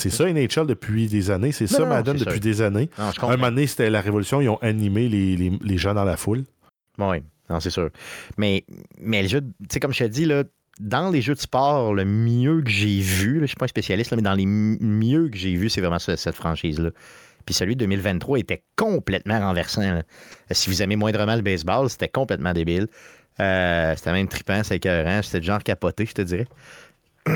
c'est 0.00 0.10
ça 0.10 0.24
NHL 0.32 0.66
depuis 0.66 1.06
des 1.08 1.30
années, 1.30 1.52
c'est 1.52 1.66
ça 1.66 1.84
Madden 1.88 2.16
depuis 2.24 2.40
des 2.40 2.62
années. 2.62 2.90
un 3.28 3.36
moment 3.36 3.48
donné, 3.48 3.66
c'était 3.66 3.90
la 3.90 4.00
révolution, 4.00 4.40
ils 4.40 4.48
ont 4.48 4.58
animé 4.62 5.08
les, 5.08 5.36
les, 5.36 5.78
gens 5.78 5.94
dans 5.94 6.04
la 6.04 6.16
foule. 6.16 6.44
Oui. 6.98 7.18
Non, 7.48 7.60
c'est 7.60 7.70
sûr. 7.70 7.90
Mais, 8.38 8.64
mais 9.00 9.22
le 9.22 9.28
jeu, 9.28 9.40
tu 9.40 9.46
sais, 9.70 9.80
comme 9.80 9.92
je 9.92 9.98
t'ai 10.00 10.08
dit, 10.08 10.24
là, 10.24 10.42
dans 10.80 11.10
les 11.10 11.22
jeux 11.22 11.34
de 11.34 11.40
sport, 11.40 11.94
le 11.94 12.04
mieux 12.04 12.60
que 12.62 12.70
j'ai 12.70 12.98
vu, 13.00 13.34
là, 13.34 13.38
je 13.38 13.42
ne 13.42 13.46
suis 13.46 13.56
pas 13.56 13.64
un 13.66 13.68
spécialiste, 13.68 14.10
là, 14.10 14.16
mais 14.16 14.22
dans 14.22 14.34
les 14.34 14.46
mieux 14.46 15.28
que 15.28 15.36
j'ai 15.36 15.54
vu, 15.54 15.70
c'est 15.70 15.80
vraiment 15.80 15.98
ce- 15.98 16.16
cette 16.16 16.34
franchise-là. 16.34 16.90
Puis 17.44 17.54
celui 17.54 17.76
de 17.76 17.80
2023 17.80 18.38
était 18.40 18.64
complètement 18.74 19.38
renversant. 19.38 19.82
là. 19.82 20.02
Si 20.50 20.68
vous 20.68 20.82
aimez 20.82 20.96
moindrement 20.96 21.36
le 21.36 21.42
baseball, 21.42 21.88
c'était 21.88 22.08
complètement 22.08 22.52
débile. 22.52 22.88
Euh, 23.38 23.94
c'était 23.96 24.12
même 24.12 24.26
trippant, 24.28 24.62
c'est 24.64 24.76
écœurant. 24.76 25.22
C'était 25.22 25.40
du 25.40 25.46
genre 25.46 25.62
capoté, 25.62 26.06
je 26.06 26.12
te 26.12 26.22
dirais. 26.22 26.46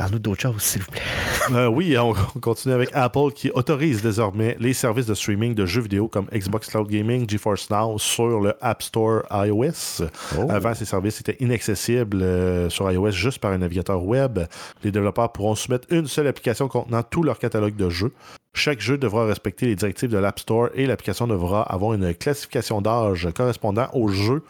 Parle-nous 0.00 0.18
d'autre 0.18 0.40
chose, 0.40 0.62
s'il 0.62 0.80
vous 0.80 0.90
plaît. 0.90 1.02
Euh, 1.52 1.66
oui, 1.66 1.98
on, 1.98 2.10
on 2.10 2.40
continue 2.40 2.74
avec 2.74 2.90
Apple 2.92 3.32
qui 3.34 3.50
autorise 3.50 4.02
désormais 4.02 4.56
les 4.60 4.72
services 4.72 5.06
de 5.06 5.14
streaming 5.14 5.52
de 5.52 5.66
jeux 5.66 5.80
vidéo 5.80 6.06
comme 6.06 6.26
Xbox 6.32 6.68
Cloud 6.68 6.88
Gaming, 6.88 7.28
GeForce 7.28 7.68
Now 7.70 7.98
sur 7.98 8.40
le 8.40 8.54
App 8.60 8.82
Store 8.82 9.22
iOS. 9.32 10.04
Avant, 10.48 10.74
ces 10.74 10.84
services 10.84 11.20
étaient 11.20 11.36
inaccessibles 11.40 12.22
euh, 12.22 12.70
sur 12.70 12.90
iOS 12.90 13.10
juste 13.10 13.40
par 13.40 13.50
un 13.50 13.58
navigateur 13.58 14.04
web. 14.04 14.38
Les 14.84 14.92
développeurs 14.92 15.32
pourront 15.32 15.56
soumettre 15.56 15.88
une 15.90 16.06
seule 16.06 16.28
application 16.28 16.68
contenant 16.68 17.02
tout 17.02 17.24
leur 17.24 17.38
catalogue 17.38 17.74
de 17.74 17.90
jeux. 17.90 18.12
Chaque 18.54 18.80
jeu 18.80 18.96
devra 18.96 19.26
respecter 19.26 19.66
les 19.66 19.76
directives 19.76 20.10
de 20.10 20.18
l'App 20.18 20.38
Store 20.38 20.68
et 20.74 20.86
l'application 20.86 21.26
devra 21.26 21.62
avoir 21.62 21.94
une 21.94 22.14
classification 22.14 22.80
d'âge 22.80 23.28
correspondant 23.34 23.88
au 23.92 24.08
jeu 24.08 24.44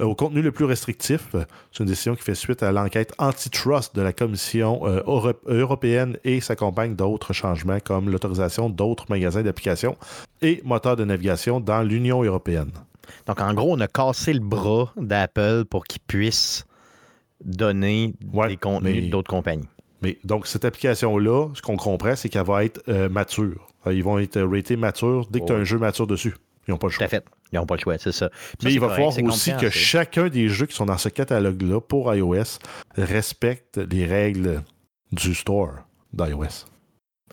euh, 0.00 0.04
au 0.04 0.14
contenu 0.14 0.42
le 0.42 0.50
plus 0.52 0.64
restrictif. 0.64 1.28
C'est 1.72 1.80
une 1.82 1.86
décision 1.86 2.14
qui 2.16 2.22
fait 2.22 2.34
suite 2.34 2.62
à 2.62 2.72
l'enquête 2.72 3.12
antitrust 3.18 3.94
de 3.94 4.02
la 4.02 4.12
Commission 4.12 4.80
euh, 4.86 5.02
Euro- 5.06 5.32
européenne 5.46 6.16
et 6.24 6.40
s'accompagne 6.40 6.94
d'autres 6.96 7.32
changements 7.32 7.78
comme 7.80 8.08
l'autorisation 8.10 8.68
d'autres 8.70 9.06
magasins 9.10 9.42
d'applications 9.42 9.96
et 10.42 10.60
moteurs 10.64 10.96
de 10.96 11.04
navigation 11.04 11.60
dans 11.60 11.82
l'Union 11.82 12.22
européenne. 12.22 12.70
Donc, 13.26 13.40
en 13.40 13.52
gros, 13.54 13.72
on 13.76 13.80
a 13.80 13.88
cassé 13.88 14.32
le 14.32 14.40
bras 14.40 14.92
d'Apple 14.96 15.64
pour 15.68 15.84
qu'ils 15.84 16.00
puissent 16.06 16.64
donner 17.44 18.14
Ouais, 18.32 18.48
des 18.48 18.56
contenus 18.56 19.02
mais- 19.04 19.08
d'autres 19.08 19.30
compagnies. 19.30 19.68
Mais 20.02 20.18
donc, 20.24 20.46
cette 20.46 20.64
application-là, 20.64 21.48
ce 21.54 21.60
qu'on 21.62 21.76
comprend, 21.76 22.16
c'est 22.16 22.28
qu'elle 22.30 22.46
va 22.46 22.64
être 22.64 22.80
euh, 22.88 23.08
mature. 23.10 23.68
Euh, 23.86 23.92
Ils 23.92 24.02
vont 24.04 24.18
être 24.18 24.40
ratés 24.40 24.76
mature 24.76 25.26
dès 25.30 25.40
que 25.40 25.46
tu 25.46 25.52
as 25.52 25.56
un 25.56 25.64
jeu 25.64 25.78
mature 25.78 26.06
dessus. 26.06 26.34
Ils 26.70 26.72
n'ont 26.72 26.78
pas 26.78 26.86
le 26.86 26.92
Tout 26.92 26.98
choix. 26.98 27.06
à 27.06 27.08
fait. 27.08 27.24
Ils 27.52 27.56
n'ont 27.56 27.66
pas 27.66 27.74
le 27.74 27.80
choix, 27.80 27.98
c'est 27.98 28.12
ça. 28.12 28.30
Mais 28.62 28.72
il 28.72 28.78
va 28.78 28.86
correct, 28.86 29.12
falloir 29.16 29.34
aussi 29.34 29.52
que 29.56 29.70
chacun 29.70 30.28
des 30.28 30.48
jeux 30.48 30.66
qui 30.66 30.76
sont 30.76 30.86
dans 30.86 30.98
ce 30.98 31.08
catalogue-là 31.08 31.80
pour 31.80 32.14
iOS 32.14 32.58
respecte 32.96 33.78
les 33.78 34.06
règles 34.06 34.62
du 35.12 35.34
store 35.34 35.72
d'iOS. 36.12 36.66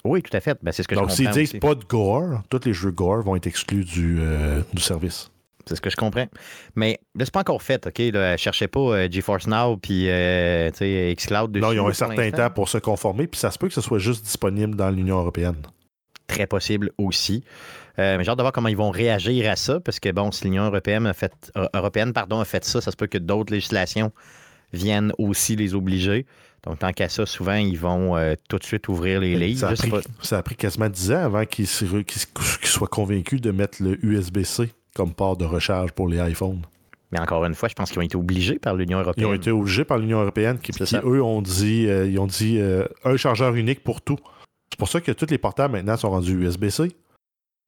Oui, 0.04 0.22
tout 0.24 0.36
à 0.36 0.40
fait. 0.40 0.58
Ben, 0.64 0.72
c'est 0.72 0.84
ce 0.84 0.88
que 0.88 0.96
Donc, 0.96 1.10
je 1.10 1.16
s'ils 1.16 1.30
disent 1.30 1.54
pas 1.54 1.76
de 1.76 1.84
gore, 1.84 2.42
tous 2.50 2.62
les 2.66 2.74
jeux 2.74 2.92
gore 2.92 3.22
vont 3.24 3.36
être 3.36 3.48
exclus 3.48 3.84
du, 3.84 4.18
euh, 4.22 4.62
du 4.74 4.82
service. 4.82 5.30
C'est 5.68 5.76
ce 5.76 5.82
que 5.82 5.90
je 5.90 5.98
comprends. 5.98 6.28
Mais 6.76 7.00
là, 7.16 7.26
c'est 7.26 7.34
pas 7.34 7.42
encore 7.42 7.62
fait, 7.62 7.86
OK? 7.88 8.00
Là, 8.14 8.38
cherchez 8.38 8.68
pas 8.68 8.80
euh, 8.80 9.08
GeForce 9.12 9.48
Now 9.48 9.76
puis 9.78 10.10
euh, 10.10 10.70
xCloud 10.72 11.52
dessus. 11.52 11.62
non, 11.62 11.74
ils 11.74 11.80
ont 11.80 11.88
un 11.90 11.94
certain 11.94 12.32
temps 12.32 12.50
pour 12.50 12.70
se 12.70 12.78
conformer, 12.78 13.28
puis 13.28 13.40
ça 13.40 13.52
se 13.52 13.58
peut 13.58 13.68
que 13.68 13.74
ce 13.74 13.82
soit 13.82 14.00
juste 14.00 14.24
disponible 14.24 14.76
dans 14.76 14.90
l'Union 14.90 15.20
européenne. 15.20 15.58
Très 16.28 16.48
possible 16.48 16.92
aussi. 16.98 17.44
Euh, 18.00 18.18
mais 18.18 18.24
j'ai 18.24 18.30
hâte 18.30 18.38
de 18.38 18.44
voir 18.44 18.52
comment 18.54 18.68
ils 18.68 18.78
vont 18.78 18.92
réagir 18.92 19.50
à 19.50 19.56
ça, 19.56 19.80
parce 19.80 20.00
que, 20.00 20.12
bon, 20.12 20.32
si 20.32 20.44
l'Union 20.44 20.66
européenne 20.66 21.08
a 21.08 21.14
fait, 21.14 21.34
européenne, 21.74 22.14
pardon, 22.14 22.40
a 22.40 22.46
fait 22.46 22.64
ça, 22.64 22.82
ça 22.82 22.92
se 22.92 22.96
peut 22.96 23.08
que 23.08 23.18
d'autres 23.18 23.52
législations 23.54 24.12
viennent 24.74 25.14
aussi 25.18 25.56
les 25.56 25.74
obliger. 25.74 26.26
Donc, 26.64 26.80
tant 26.80 26.92
qu'à 26.92 27.10
ça, 27.10 27.26
souvent, 27.26 27.56
ils 27.56 27.80
vont 27.80 28.18
euh, 28.18 28.36
tout 28.50 28.60
de 28.60 28.64
suite 28.64 28.88
ouvrir 28.90 29.22
les 29.22 29.36
livres. 29.36 29.60
ça, 29.62 29.70
a 29.70 29.74
pris, 29.76 29.90
pas. 29.90 30.02
ça 30.22 30.38
a 30.38 30.44
pris 30.44 30.56
quasiment 30.56 30.90
10 30.90 31.12
ans 31.14 31.24
avant 31.24 31.46
qu'ils 31.46 31.68
soient 31.68 32.88
convaincus 32.88 33.42
de 33.42 33.52
mettre 33.52 33.82
le 33.82 33.98
USB-C 34.06 34.72
comme 34.94 35.14
port 35.14 35.38
de 35.38 35.46
recharge 35.46 35.92
pour 35.92 36.10
les 36.10 36.18
iPhones. 36.18 36.62
Mais 37.12 37.20
encore 37.20 37.46
une 37.46 37.54
fois, 37.56 37.70
je 37.70 37.74
pense 37.74 37.90
qu'ils 37.90 38.00
ont 38.00 38.04
été 38.04 38.18
obligés 38.18 38.60
par 38.60 38.76
l'Union 38.76 39.00
Ils 39.00 39.04
européenne. 39.04 39.28
ont 39.28 39.34
été 39.34 39.52
obligés 39.52 39.86
par 39.86 39.98
l'Union 39.98 40.20
européenne 40.20 40.60
qui, 40.60 40.74
qui, 40.74 40.96
eux, 40.98 41.24
ont 41.24 41.42
dit, 41.42 41.88
euh, 41.88 42.06
ils 42.06 42.20
ont 42.20 42.28
dit 42.28 42.58
euh, 42.60 42.86
un 43.06 43.16
chargeur 43.16 43.56
unique 43.56 43.84
pour 43.84 44.02
tout. 44.02 44.18
C'est 44.70 44.78
pour 44.80 44.90
ça 44.90 45.02
que 45.02 45.12
tous 45.12 45.28
les 45.30 45.38
portables 45.38 45.74
maintenant 45.74 45.98
sont 45.98 46.10
rendus 46.10 46.34
USB-C. 46.34 46.92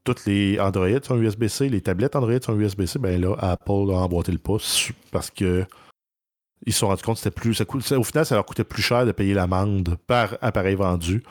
Toutes 0.03 0.25
les 0.25 0.59
Android 0.59 0.87
sont 1.03 1.17
USB-C, 1.19 1.69
les 1.69 1.81
tablettes 1.81 2.15
Android 2.15 2.39
sont 2.41 2.57
USB-C. 2.57 2.99
Ben 2.99 3.19
là, 3.21 3.35
Apple 3.39 3.91
a 3.91 3.97
emboîté 3.97 4.31
le 4.31 4.37
pouce 4.37 4.91
parce 5.11 5.29
que 5.29 5.65
ils 6.65 6.73
se 6.73 6.79
sont 6.79 6.87
rendus 6.87 7.03
compte 7.03 7.15
que 7.15 7.21
c'était 7.21 7.35
plus. 7.35 7.53
ça 7.53 7.65
coûte- 7.65 7.91
au 7.93 8.03
final, 8.03 8.25
ça 8.25 8.35
leur 8.35 8.45
coûtait 8.45 8.63
plus 8.63 8.81
cher 8.81 9.05
de 9.05 9.11
payer 9.11 9.33
l'amende 9.33 9.95
par 10.07 10.37
appareil 10.41 10.75
vendu 10.75 11.23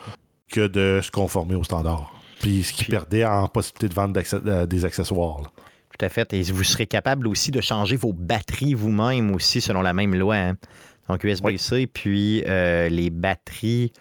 que 0.51 0.67
de 0.67 0.99
se 1.03 1.11
conformer 1.11 1.55
aux 1.55 1.63
standards. 1.63 2.11
Puis 2.39 2.63
ce 2.63 2.73
qui 2.73 2.83
Puis- 2.85 2.91
perdait 2.91 3.25
en 3.25 3.47
possibilité 3.47 3.89
de 3.89 3.93
vendre 3.93 4.19
euh, 4.47 4.65
des 4.65 4.85
accessoires. 4.85 5.41
là. 5.41 5.51
Tout 5.97 6.05
à 6.05 6.09
fait. 6.09 6.33
Et 6.33 6.41
vous 6.43 6.63
serez 6.63 6.87
capable 6.87 7.27
aussi 7.27 7.51
de 7.51 7.61
changer 7.61 7.95
vos 7.97 8.13
batteries 8.13 8.73
vous-même 8.73 9.33
aussi 9.35 9.61
selon 9.61 9.81
la 9.81 9.93
même 9.93 10.15
loi. 10.15 10.35
hein. 10.35 10.55
Donc 11.09 11.23
USB-C, 11.23 11.87
puis 11.87 12.43
euh, 12.47 12.87
les 12.89 13.09
batteries 13.09 13.91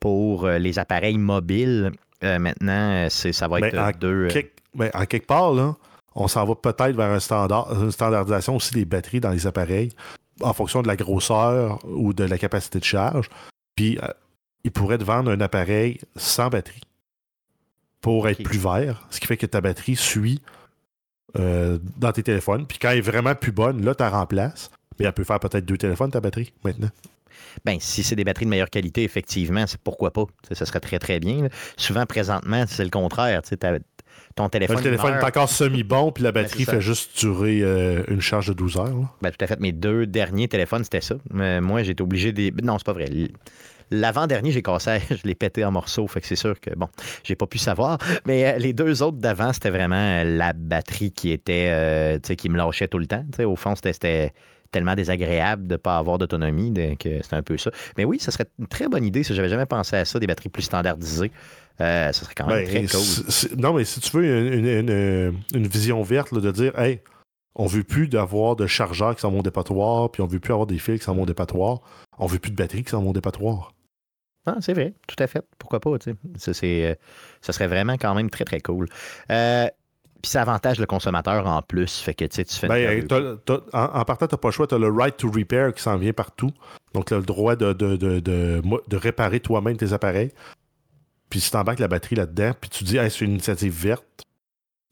pour 0.00 0.46
euh, 0.46 0.58
les 0.58 0.78
appareils 0.78 1.18
mobiles, 1.18 1.92
euh, 2.24 2.38
maintenant, 2.38 3.06
euh, 3.06 3.08
ça 3.08 3.46
va 3.48 3.58
être 3.60 3.78
en 3.78 3.90
deux. 3.98 4.28
Quelque- 4.28 4.52
ben, 4.74 4.90
en 4.94 5.04
quelque 5.06 5.26
part, 5.26 5.52
là, 5.52 5.76
on 6.14 6.26
s'en 6.28 6.44
va 6.44 6.54
peut-être 6.54 6.96
vers 6.96 7.10
un 7.10 7.20
standard, 7.20 7.72
une 7.82 7.92
standardisation 7.92 8.56
aussi 8.56 8.74
des 8.74 8.84
batteries 8.84 9.20
dans 9.20 9.30
les 9.30 9.46
appareils 9.46 9.90
en 10.40 10.52
fonction 10.52 10.80
de 10.82 10.88
la 10.88 10.96
grosseur 10.96 11.78
ou 11.84 12.12
de 12.12 12.24
la 12.24 12.38
capacité 12.38 12.78
de 12.78 12.84
charge. 12.84 13.28
Puis, 13.76 13.98
euh, 14.02 14.08
ils 14.64 14.70
pourraient 14.72 14.98
te 14.98 15.04
vendre 15.04 15.30
un 15.30 15.40
appareil 15.40 16.00
sans 16.16 16.48
batterie 16.48 16.80
pour 18.00 18.28
être 18.28 18.42
plus 18.42 18.58
vert, 18.58 19.06
ce 19.10 19.20
qui 19.20 19.26
fait 19.26 19.36
que 19.36 19.46
ta 19.46 19.60
batterie 19.60 19.96
suit 19.96 20.40
euh, 21.38 21.78
dans 21.96 22.12
tes 22.12 22.22
téléphones. 22.22 22.66
Puis 22.66 22.78
quand 22.78 22.90
elle 22.90 22.98
est 22.98 23.02
vraiment 23.02 23.34
plus 23.34 23.52
bonne, 23.52 23.84
là, 23.84 23.94
tu 23.94 24.02
la 24.02 24.10
remplaces. 24.10 24.70
Mais 24.98 25.06
elle 25.06 25.12
peut 25.12 25.24
faire 25.24 25.40
peut-être 25.40 25.64
deux 25.64 25.78
téléphones, 25.78 26.10
ta 26.10 26.20
batterie, 26.20 26.52
maintenant. 26.64 26.90
Ben, 27.64 27.78
si 27.80 28.02
c'est 28.02 28.16
des 28.16 28.24
batteries 28.24 28.46
de 28.46 28.50
meilleure 28.50 28.70
qualité, 28.70 29.02
effectivement, 29.04 29.66
c'est 29.66 29.80
pourquoi 29.80 30.12
pas. 30.12 30.24
Ça 30.52 30.66
serait 30.66 30.80
très, 30.80 30.98
très 30.98 31.20
bien. 31.20 31.42
là. 31.42 31.48
Souvent, 31.76 32.06
présentement, 32.06 32.64
c'est 32.68 32.84
le 32.84 32.90
contraire. 32.90 33.42
Tu 33.42 33.56
ton 34.36 34.48
téléphone. 34.48 34.76
le 34.76 34.82
téléphone 34.82 35.14
est 35.14 35.24
encore 35.24 35.48
semi-bon, 35.48 36.12
puis 36.12 36.22
la 36.22 36.32
Ben, 36.32 36.42
batterie 36.42 36.64
fait 36.64 36.80
juste 36.80 37.18
durer 37.18 37.60
euh, 37.62 38.04
une 38.08 38.20
charge 38.20 38.48
de 38.48 38.52
12 38.52 38.76
heures. 38.76 39.16
Ben, 39.22 39.30
tout 39.30 39.44
à 39.44 39.46
fait. 39.46 39.58
Mes 39.60 39.72
deux 39.72 40.06
derniers 40.06 40.48
téléphones, 40.48 40.84
c'était 40.84 41.00
ça. 41.00 41.16
Mais 41.32 41.60
moi, 41.60 41.82
été 41.82 42.02
obligé 42.02 42.32
des. 42.32 42.52
Non, 42.62 42.78
c'est 42.78 42.86
pas 42.86 42.92
vrai. 42.92 43.06
L'avant-dernier, 43.92 44.52
j'ai 44.52 44.62
cassé, 44.62 45.00
je 45.10 45.26
l'ai 45.26 45.34
pété 45.34 45.64
en 45.64 45.72
morceaux. 45.72 46.06
Fait 46.06 46.20
que 46.20 46.26
c'est 46.26 46.36
sûr 46.36 46.58
que, 46.60 46.70
bon, 46.76 46.88
j'ai 47.24 47.34
pas 47.34 47.46
pu 47.46 47.58
savoir. 47.58 47.98
Mais 48.24 48.46
euh, 48.46 48.58
les 48.58 48.72
deux 48.72 49.02
autres 49.02 49.18
d'avant, 49.18 49.52
c'était 49.52 49.70
vraiment 49.70 49.96
euh, 49.96 50.24
la 50.24 50.52
batterie 50.52 51.10
qui 51.12 51.32
était. 51.32 51.68
euh, 51.70 52.14
tu 52.14 52.28
sais, 52.28 52.36
qui 52.36 52.48
me 52.48 52.56
lâchait 52.56 52.88
tout 52.88 52.98
le 52.98 53.06
temps. 53.06 53.24
Tu 53.32 53.38
sais, 53.38 53.44
au 53.44 53.56
fond, 53.56 53.74
c'était 53.74 54.32
tellement 54.70 54.94
désagréable 54.94 55.66
de 55.66 55.72
ne 55.74 55.76
pas 55.76 55.98
avoir 55.98 56.18
d'autonomie 56.18 56.72
que 56.98 57.22
c'était 57.22 57.36
un 57.36 57.42
peu 57.42 57.58
ça. 57.58 57.70
Mais 57.96 58.04
oui, 58.04 58.18
ça 58.20 58.30
serait 58.30 58.46
une 58.58 58.66
très 58.66 58.88
bonne 58.88 59.04
idée 59.04 59.22
si 59.22 59.34
j'avais 59.34 59.48
jamais 59.48 59.66
pensé 59.66 59.96
à 59.96 60.04
ça, 60.04 60.18
des 60.18 60.26
batteries 60.26 60.48
plus 60.48 60.62
standardisées. 60.62 61.30
Euh, 61.80 62.12
ça 62.12 62.24
serait 62.24 62.34
quand 62.34 62.46
même 62.46 62.58
Ben, 62.64 62.68
très 62.68 62.80
cool. 62.80 62.88
c'est- 63.00 63.30
c'est- 63.30 63.56
non, 63.56 63.72
mais 63.72 63.84
si 63.84 64.00
tu 64.00 64.16
veux 64.16 64.24
une, 64.24 64.52
une- 64.66 64.88
une- 64.90 65.34
une 65.54 65.66
vision 65.66 66.02
verte 66.02 66.30
là, 66.32 66.40
de 66.40 66.50
dire, 66.50 66.78
hey, 66.78 67.00
on 67.54 67.66
veut 67.66 67.84
plus 67.84 68.06
d'avoir 68.08 68.54
de 68.54 68.66
chargeurs 68.66 69.16
qui 69.16 69.22
vont 69.22 69.38
au 69.38 69.42
dépotoir, 69.42 70.10
puis 70.10 70.22
on 70.22 70.26
veut 70.26 70.40
plus 70.40 70.52
avoir 70.52 70.66
des 70.66 70.78
fils 70.78 71.00
qui 71.00 71.06
vont 71.06 71.22
au 71.22 71.26
dépotoir, 71.26 71.80
on 72.18 72.26
veut 72.26 72.38
plus 72.38 72.50
de 72.50 72.56
batteries 72.56 72.84
qui 72.84 72.92
vont 72.92 73.08
au 73.08 73.12
dépotoir. 73.12 73.72
Ah, 74.46 74.56
c'est 74.60 74.72
vrai, 74.72 74.94
tout 75.06 75.16
à 75.18 75.26
fait. 75.26 75.44
Pourquoi 75.58 75.80
pas, 75.80 75.98
tu 75.98 76.10
sais. 76.12 76.16
Ça, 76.38 76.54
c'est, 76.54 76.84
euh, 76.86 76.94
ça 77.40 77.52
serait 77.52 77.66
vraiment 77.66 77.94
quand 77.94 78.14
même 78.14 78.30
très, 78.30 78.44
très 78.44 78.60
cool. 78.60 78.86
Euh, 79.30 79.66
puis 80.22 80.30
ça 80.30 80.42
avantage 80.42 80.78
le 80.78 80.86
consommateur 80.86 81.46
en 81.46 81.62
plus. 81.62 81.98
Fait 82.00 82.14
que, 82.14 82.24
tu 82.24 82.36
sais, 82.36 82.44
tu 82.44 82.54
fais 82.56 82.68
Ben, 82.68 83.06
en, 83.72 83.82
en 84.00 84.04
partant, 84.04 84.26
tu 84.26 84.34
n'as 84.34 84.38
pas 84.38 84.48
le 84.48 84.52
choix, 84.52 84.66
tu 84.66 84.74
as 84.74 84.78
le 84.78 84.88
right 84.90 85.16
to 85.16 85.30
repair 85.30 85.72
qui 85.74 85.82
s'en 85.82 85.96
vient 85.96 86.12
partout. 86.12 86.50
Donc, 86.94 87.06
tu 87.06 87.14
as 87.14 87.18
le 87.18 87.22
droit 87.24 87.56
de, 87.56 87.72
de, 87.72 87.96
de, 87.96 88.20
de, 88.20 88.96
réparer 88.96 89.40
toi-même 89.40 89.76
tes 89.76 89.92
appareils. 89.92 90.32
Puis 91.28 91.40
si 91.40 91.50
tu 91.50 91.56
embarques 91.56 91.78
la 91.78 91.88
batterie 91.88 92.16
là-dedans, 92.16 92.52
puis 92.60 92.68
tu 92.70 92.84
dis, 92.84 92.96
hey, 92.98 93.10
c'est 93.10 93.24
une 93.24 93.32
initiative 93.32 93.72
verte, 93.72 94.04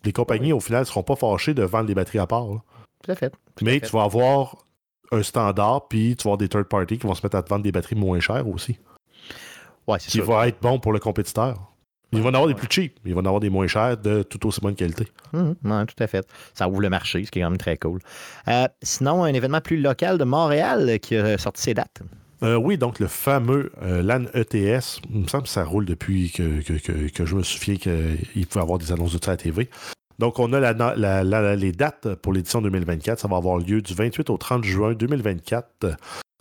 les 0.04 0.12
compagnies, 0.12 0.52
au 0.52 0.60
final, 0.60 0.80
ne 0.80 0.84
seront 0.86 1.02
pas 1.02 1.16
fâchées 1.16 1.54
de 1.54 1.62
vendre 1.64 1.88
les 1.88 1.94
batteries 1.94 2.20
à 2.20 2.26
part. 2.26 2.46
là. 2.46 2.62
Tout 3.02 3.10
à 3.10 3.14
fait. 3.16 3.30
tout 3.30 3.36
à 3.36 3.64
Mais 3.64 3.80
fait. 3.80 3.86
tu 3.86 3.92
vas 3.92 4.04
avoir 4.04 4.56
un 5.10 5.22
standard, 5.22 5.88
puis 5.88 6.14
tu 6.16 6.24
vas 6.24 6.30
avoir 6.32 6.38
des 6.38 6.48
third 6.48 6.64
parties 6.68 6.98
qui 6.98 7.06
vont 7.06 7.14
se 7.14 7.24
mettre 7.26 7.36
à 7.36 7.42
te 7.42 7.48
vendre 7.48 7.64
des 7.64 7.72
batteries 7.72 7.96
moins 7.96 8.20
chères 8.20 8.46
aussi. 8.46 8.78
Ouais, 9.86 9.98
c'est 9.98 10.10
Qui 10.10 10.18
sûr. 10.18 10.26
va 10.26 10.46
être 10.48 10.60
bon 10.60 10.78
pour 10.78 10.92
le 10.92 10.98
compétiteur. 11.00 11.56
Il 12.12 12.22
va 12.22 12.30
en 12.30 12.34
avoir 12.34 12.46
des 12.48 12.54
plus 12.54 12.68
cheap, 12.70 12.96
mais 13.04 13.10
il 13.10 13.14
va 13.14 13.20
en 13.20 13.24
avoir 13.26 13.40
des 13.40 13.50
moins 13.50 13.66
chers 13.66 13.96
de 13.98 14.22
tout 14.22 14.46
aussi 14.46 14.60
bonne 14.60 14.74
qualité. 14.74 15.06
Mhm, 15.34 15.56
ouais, 15.64 15.86
tout 15.86 16.02
à 16.02 16.06
fait. 16.06 16.26
Ça 16.54 16.68
ouvre 16.68 16.80
le 16.80 16.88
marché, 16.88 17.24
ce 17.24 17.30
qui 17.30 17.38
est 17.38 17.42
quand 17.42 17.50
même 17.50 17.58
très 17.58 17.76
cool. 17.76 18.00
Euh, 18.48 18.66
sinon, 18.82 19.24
un 19.24 19.32
événement 19.34 19.60
plus 19.60 19.76
local 19.78 20.16
de 20.16 20.24
Montréal 20.24 20.98
qui 21.00 21.16
a 21.16 21.36
sorti 21.36 21.60
ses 21.62 21.74
dates. 21.74 22.00
Euh, 22.42 22.54
oui, 22.56 22.78
donc 22.78 22.98
le 23.00 23.08
fameux 23.08 23.72
euh, 23.82 24.00
LAN 24.02 24.24
ETS, 24.32 25.00
il 25.12 25.20
me 25.22 25.26
semble 25.26 25.42
que 25.42 25.48
ça 25.50 25.64
roule 25.64 25.84
depuis 25.84 26.30
que, 26.30 26.60
que- 26.62 26.74
que- 26.74 27.08
que 27.10 27.26
je 27.26 27.34
me 27.34 27.42
souviens 27.42 27.76
qu'il 27.76 28.46
pouvait 28.46 28.62
avoir 28.62 28.78
des 28.78 28.92
annonces 28.92 29.12
de 29.18 29.22
ça 29.22 29.32
à 29.32 29.34
la 29.34 29.38
TV. 29.38 29.68
Donc, 30.20 30.38
on 30.38 30.52
a 30.52 30.60
la- 30.60 30.72
la- 30.72 31.24
la- 31.24 31.56
les 31.56 31.72
dates 31.72 32.14
pour 32.16 32.32
l'édition 32.32 32.62
2024. 32.62 33.18
Ça 33.20 33.28
va 33.28 33.36
avoir 33.36 33.58
lieu 33.58 33.82
du 33.82 33.92
28 33.94 34.30
au 34.30 34.36
30 34.36 34.64
juin 34.64 34.94
2024 34.94 35.86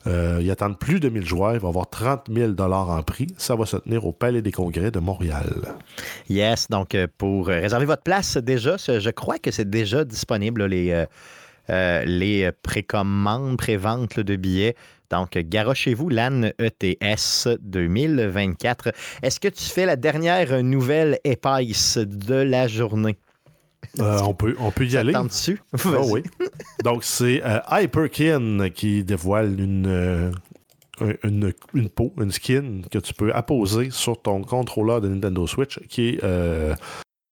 Euh, 0.07 0.39
ils 0.41 0.49
attendent 0.49 0.79
plus 0.79 0.99
de 0.99 1.09
1000 1.09 1.25
joueurs. 1.25 1.53
Il 1.53 1.59
va 1.59 1.67
y 1.67 1.69
avoir 1.69 1.89
30 1.89 2.27
000 2.31 2.53
en 2.59 3.03
prix. 3.03 3.27
Ça 3.37 3.55
va 3.55 3.65
se 3.65 3.77
tenir 3.77 4.05
au 4.05 4.11
Palais 4.11 4.41
des 4.41 4.51
Congrès 4.51 4.91
de 4.91 4.99
Montréal. 4.99 5.75
Yes, 6.29 6.69
donc 6.69 6.95
euh, 6.95 7.07
pour 7.17 7.49
euh, 7.49 7.59
réserver 7.59 7.85
votre 7.85 8.03
place 8.03 8.37
déjà, 8.37 8.77
je 8.77 9.09
crois 9.09 9.37
que 9.37 9.51
c'est 9.51 9.69
déjà 9.69 10.05
disponible, 10.05 10.65
les, 10.65 10.91
euh, 10.91 11.05
euh, 11.69 12.03
les 12.05 12.51
précommandes, 12.63 13.57
préventes 13.57 14.19
de 14.19 14.35
billets. 14.35 14.75
Donc, 15.09 15.37
garochez-vous 15.37 16.09
l'AN 16.09 16.51
ETS 16.59 17.47
2024. 17.61 18.91
Est-ce 19.23 19.39
que 19.39 19.47
tu 19.47 19.63
fais 19.63 19.85
la 19.85 19.95
dernière 19.95 20.61
nouvelle 20.63 21.19
épaisse 21.23 21.97
de 21.97 22.35
la 22.35 22.67
journée? 22.67 23.17
Euh, 23.99 24.19
on, 24.21 24.33
peut, 24.33 24.55
on 24.59 24.71
peut 24.71 24.85
y 24.85 24.97
aller. 24.97 25.13
dessus? 25.13 25.61
Ah 25.85 26.01
oui. 26.03 26.23
Donc, 26.83 27.03
c'est 27.03 27.41
euh, 27.43 27.59
Hyperkin 27.71 28.69
qui 28.69 29.03
dévoile 29.03 29.59
une, 29.59 29.87
euh, 29.87 30.31
une, 31.23 31.53
une 31.73 31.89
peau, 31.89 32.13
une 32.19 32.31
skin 32.31 32.81
que 32.91 32.99
tu 32.99 33.13
peux 33.13 33.33
apposer 33.33 33.89
sur 33.89 34.21
ton 34.21 34.41
contrôleur 34.43 35.01
de 35.01 35.07
Nintendo 35.07 35.47
Switch 35.47 35.79
qui 35.87 36.19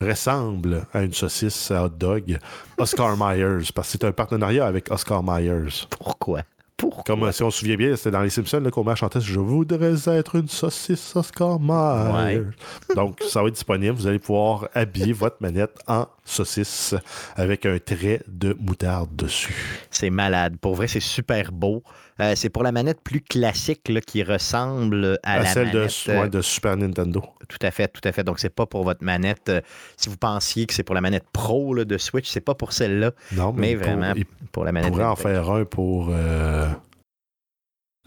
ressemble 0.02 0.86
à 0.94 1.04
une 1.04 1.14
saucisse 1.14 1.72
à 1.72 1.86
hot 1.86 1.90
dog. 1.90 2.38
Oscar 2.78 3.16
Myers, 3.20 3.70
parce 3.74 3.88
que 3.88 3.92
c'est 3.94 4.04
un 4.04 4.12
partenariat 4.12 4.66
avec 4.66 4.92
Oscar 4.92 5.24
Myers. 5.24 5.88
Pourquoi? 5.90 6.42
Pourquoi? 6.78 7.04
Comme 7.06 7.32
si 7.32 7.42
on 7.42 7.50
se 7.52 7.60
souvient 7.60 7.78
bien, 7.78 7.96
c'était 7.96 8.12
dans 8.12 8.22
Les 8.22 8.30
Simpsons 8.30 8.60
là, 8.60 8.70
qu'Homer 8.70 8.98
chantait 8.98 9.22
Je 9.22 9.40
voudrais 9.40 10.10
être 10.10 10.36
une 10.36 10.50
saucisse 10.50 11.16
Oscar 11.16 11.60
Myers. 11.60 12.42
Donc, 12.96 13.22
ça 13.26 13.42
va 13.42 13.48
être 13.48 13.54
disponible. 13.54 13.94
Vous 13.94 14.08
allez 14.08 14.20
pouvoir 14.20 14.68
habiller 14.74 15.14
votre 15.14 15.38
manette 15.40 15.78
en 15.88 16.08
saucisse 16.26 16.96
avec 17.36 17.66
un 17.66 17.78
trait 17.80 18.22
de 18.28 18.56
moutarde 18.60 19.16
dessus. 19.16 19.56
C'est 19.92 20.10
malade. 20.10 20.58
Pour 20.60 20.76
vrai, 20.76 20.88
c'est 20.88 21.00
super 21.00 21.52
beau. 21.52 21.84
Euh, 22.22 22.34
c'est 22.36 22.50
pour 22.50 22.64
la 22.64 22.72
manette 22.72 23.02
plus 23.02 23.20
classique 23.22 23.90
là, 23.90 24.00
qui 24.02 24.24
ressemble 24.24 25.20
à, 25.24 25.34
À, 25.34 25.40
la 25.40 25.46
celle 25.46 25.72
de, 25.72 25.80
manette. 25.80 26.04
euh, 26.10 26.22
ouais, 26.22 26.30
de 26.30 26.42
Super 26.42 26.78
Nintendo. 26.78 27.22
Tout 27.50 27.58
à 27.62 27.72
fait, 27.72 27.90
tout 27.90 28.02
à 28.08 28.12
fait. 28.14 28.24
Donc, 28.24 28.40
c'est 28.40 28.50
pas 28.54 28.66
pour 28.66 28.84
votre 28.86 29.04
manette. 29.04 29.50
euh, 29.50 29.62
si 29.98 30.08
vous 30.10 30.16
pensiez 30.18 30.66
que 30.66 30.74
c'est 30.74 30.84
pour 30.84 30.96
la 30.96 31.02
manette 31.02 31.26
Pro 31.34 31.74
là, 31.74 31.84
de 31.86 31.98
Switch, 31.98 32.30
c'est 32.30 32.40
pas 32.42 32.56
pour 32.56 32.72
celle-là, 32.74 33.12
Non, 33.34 33.52
mais 33.54 33.76
pour- 33.76 33.86
vraiment 33.86 34.14
pour 34.54 34.64
la 34.64 34.72
manette. 34.72 34.92
pourrait 34.92 35.04
en 35.04 35.16
faire 35.18 35.50
un 35.52 35.66
pour 35.66 36.08
euh, 36.12 36.70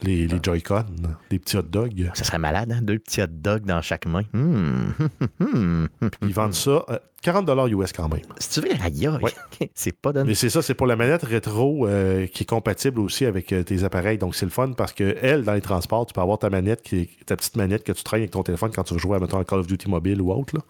les, 0.03 0.29
les 0.29 0.39
Joy-Con, 0.43 0.85
les 1.31 1.39
petits 1.39 1.57
hot 1.57 1.63
dogs. 1.63 2.11
Ça 2.15 2.25
serait 2.25 2.39
malade, 2.39 2.73
hein? 2.73 2.83
Deux 2.83 2.99
petits 2.99 3.21
hot 3.21 3.27
dogs 3.31 3.65
dans 3.65 3.83
chaque 3.83 4.07
main. 4.07 4.23
Hmm. 4.33 4.93
Ils 6.23 6.35
vendent 6.35 6.55
ça 6.55 6.85
euh, 6.89 6.99
40 7.23 7.49
US 7.71 7.93
quand 7.93 8.09
même. 8.09 8.21
Si 8.39 8.61
tu 8.61 8.69
veux, 8.69 8.75
aïe. 8.81 9.09
Ouais. 9.09 9.33
c'est 9.75 9.93
pas 9.93 10.13
donné. 10.13 10.29
Mais 10.29 10.35
c'est 10.35 10.51
ça, 10.51 10.63
c'est 10.63 10.75
pour 10.75 10.87
la 10.87 10.95
manette 10.95 11.25
rétro 11.25 11.87
euh, 11.87 12.27
qui 12.27 12.45
est 12.45 12.47
compatible 12.47 13.01
aussi 13.01 13.27
avec 13.27 13.53
euh, 13.53 13.65
tes 13.65 13.83
appareils. 13.83 14.19
Donc 14.19 14.37
c'est 14.37 14.47
le 14.47 14.53
fun 14.53 14.73
parce 14.73 14.93
que 14.93 15.17
elle, 15.21 15.43
dans 15.43 15.55
les 15.55 15.61
transports, 15.61 16.07
tu 16.07 16.15
peux 16.15 16.21
avoir 16.21 16.39
ta 16.39 16.49
manette, 16.49 16.83
qui 16.83 17.09
ta 17.27 17.37
petite 17.37 17.57
manette 17.57 17.83
que 17.83 17.93
tu 17.93 18.05
traînes 18.05 18.21
avec 18.21 18.31
ton 18.31 18.43
téléphone 18.43 18.71
quand 18.75 18.85
tu 18.85 18.95
veux 18.95 19.01
jouer 19.01 19.17
à 19.17 19.21
mettons, 19.21 19.39
à 19.39 19.45
Call 19.45 19.59
of 19.59 19.67
Duty 19.67 19.89
mobile 19.89 20.23
ou 20.23 20.33
autre. 20.33 20.55
Là. 20.55 20.63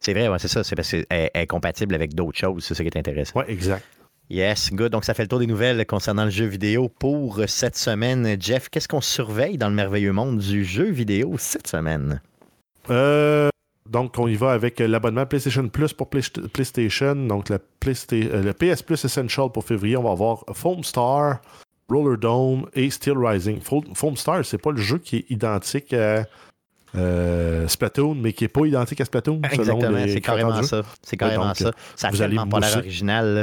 C'est 0.00 0.12
vrai, 0.12 0.28
ouais, 0.28 0.38
c'est 0.38 0.48
ça. 0.48 0.62
C'est 0.62 0.76
parce 0.76 0.90
qu'elle 0.90 1.06
elle 1.08 1.30
est 1.32 1.46
compatible 1.46 1.94
avec 1.94 2.14
d'autres 2.14 2.38
choses. 2.38 2.62
C'est 2.62 2.74
ça 2.74 2.82
qui 2.84 2.88
est 2.88 2.98
intéressant. 2.98 3.38
Ouais, 3.38 3.50
exact. 3.50 3.84
Yes, 4.30 4.70
good. 4.72 4.90
Donc, 4.92 5.04
ça 5.04 5.12
fait 5.14 5.22
le 5.22 5.28
tour 5.28 5.38
des 5.38 5.46
nouvelles 5.46 5.84
concernant 5.86 6.24
le 6.24 6.30
jeu 6.30 6.46
vidéo 6.46 6.88
pour 6.88 7.40
cette 7.46 7.76
semaine. 7.76 8.36
Jeff, 8.40 8.68
qu'est-ce 8.70 8.88
qu'on 8.88 9.00
surveille 9.02 9.58
dans 9.58 9.68
le 9.68 9.74
merveilleux 9.74 10.12
monde 10.12 10.38
du 10.38 10.64
jeu 10.64 10.84
vidéo 10.90 11.34
cette 11.38 11.66
semaine? 11.66 12.20
Euh, 12.90 13.50
donc, 13.88 14.18
on 14.18 14.26
y 14.26 14.34
va 14.34 14.52
avec 14.52 14.80
euh, 14.80 14.88
l'abonnement 14.88 15.26
PlayStation 15.26 15.68
Plus 15.68 15.92
pour 15.92 16.08
Play- 16.08 16.22
PlayStation. 16.52 17.14
Donc, 17.14 17.50
euh, 17.50 17.58
le 17.82 18.52
PS 18.52 18.82
Plus 18.82 19.04
Essential 19.04 19.50
pour 19.52 19.64
février. 19.64 19.96
On 19.96 20.02
va 20.04 20.12
avoir 20.12 20.44
Foam 20.54 20.82
Star, 20.82 21.40
Roller 21.90 22.16
Dome 22.18 22.66
et 22.72 22.88
Steel 22.88 23.18
Rising. 23.18 23.60
Fo- 23.60 23.84
Foam 23.94 24.16
Star, 24.16 24.42
c'est 24.44 24.58
pas 24.58 24.70
le 24.72 24.80
jeu 24.80 24.98
qui 24.98 25.16
est 25.18 25.30
identique 25.30 25.92
à 25.92 26.24
euh, 26.96 27.66
Splatoon, 27.66 28.14
mais 28.14 28.32
qui 28.32 28.44
est 28.44 28.48
pas 28.48 28.66
identique 28.66 29.00
à 29.00 29.04
Splatoon. 29.04 29.40
Exactement, 29.50 29.98
c'est 30.06 30.20
carrément 30.20 30.62
ça. 30.62 30.82
C'est 31.02 31.16
carrément 31.16 31.48
donc, 31.48 31.56
ça. 31.56 31.72
Ça 31.96 32.08
a 32.08 32.10
vous 32.10 32.22
allez 32.22 32.36
tellement 32.36 32.48
pas 32.48 32.60
l'air 32.60 32.78
original. 32.78 33.34
là. 33.34 33.42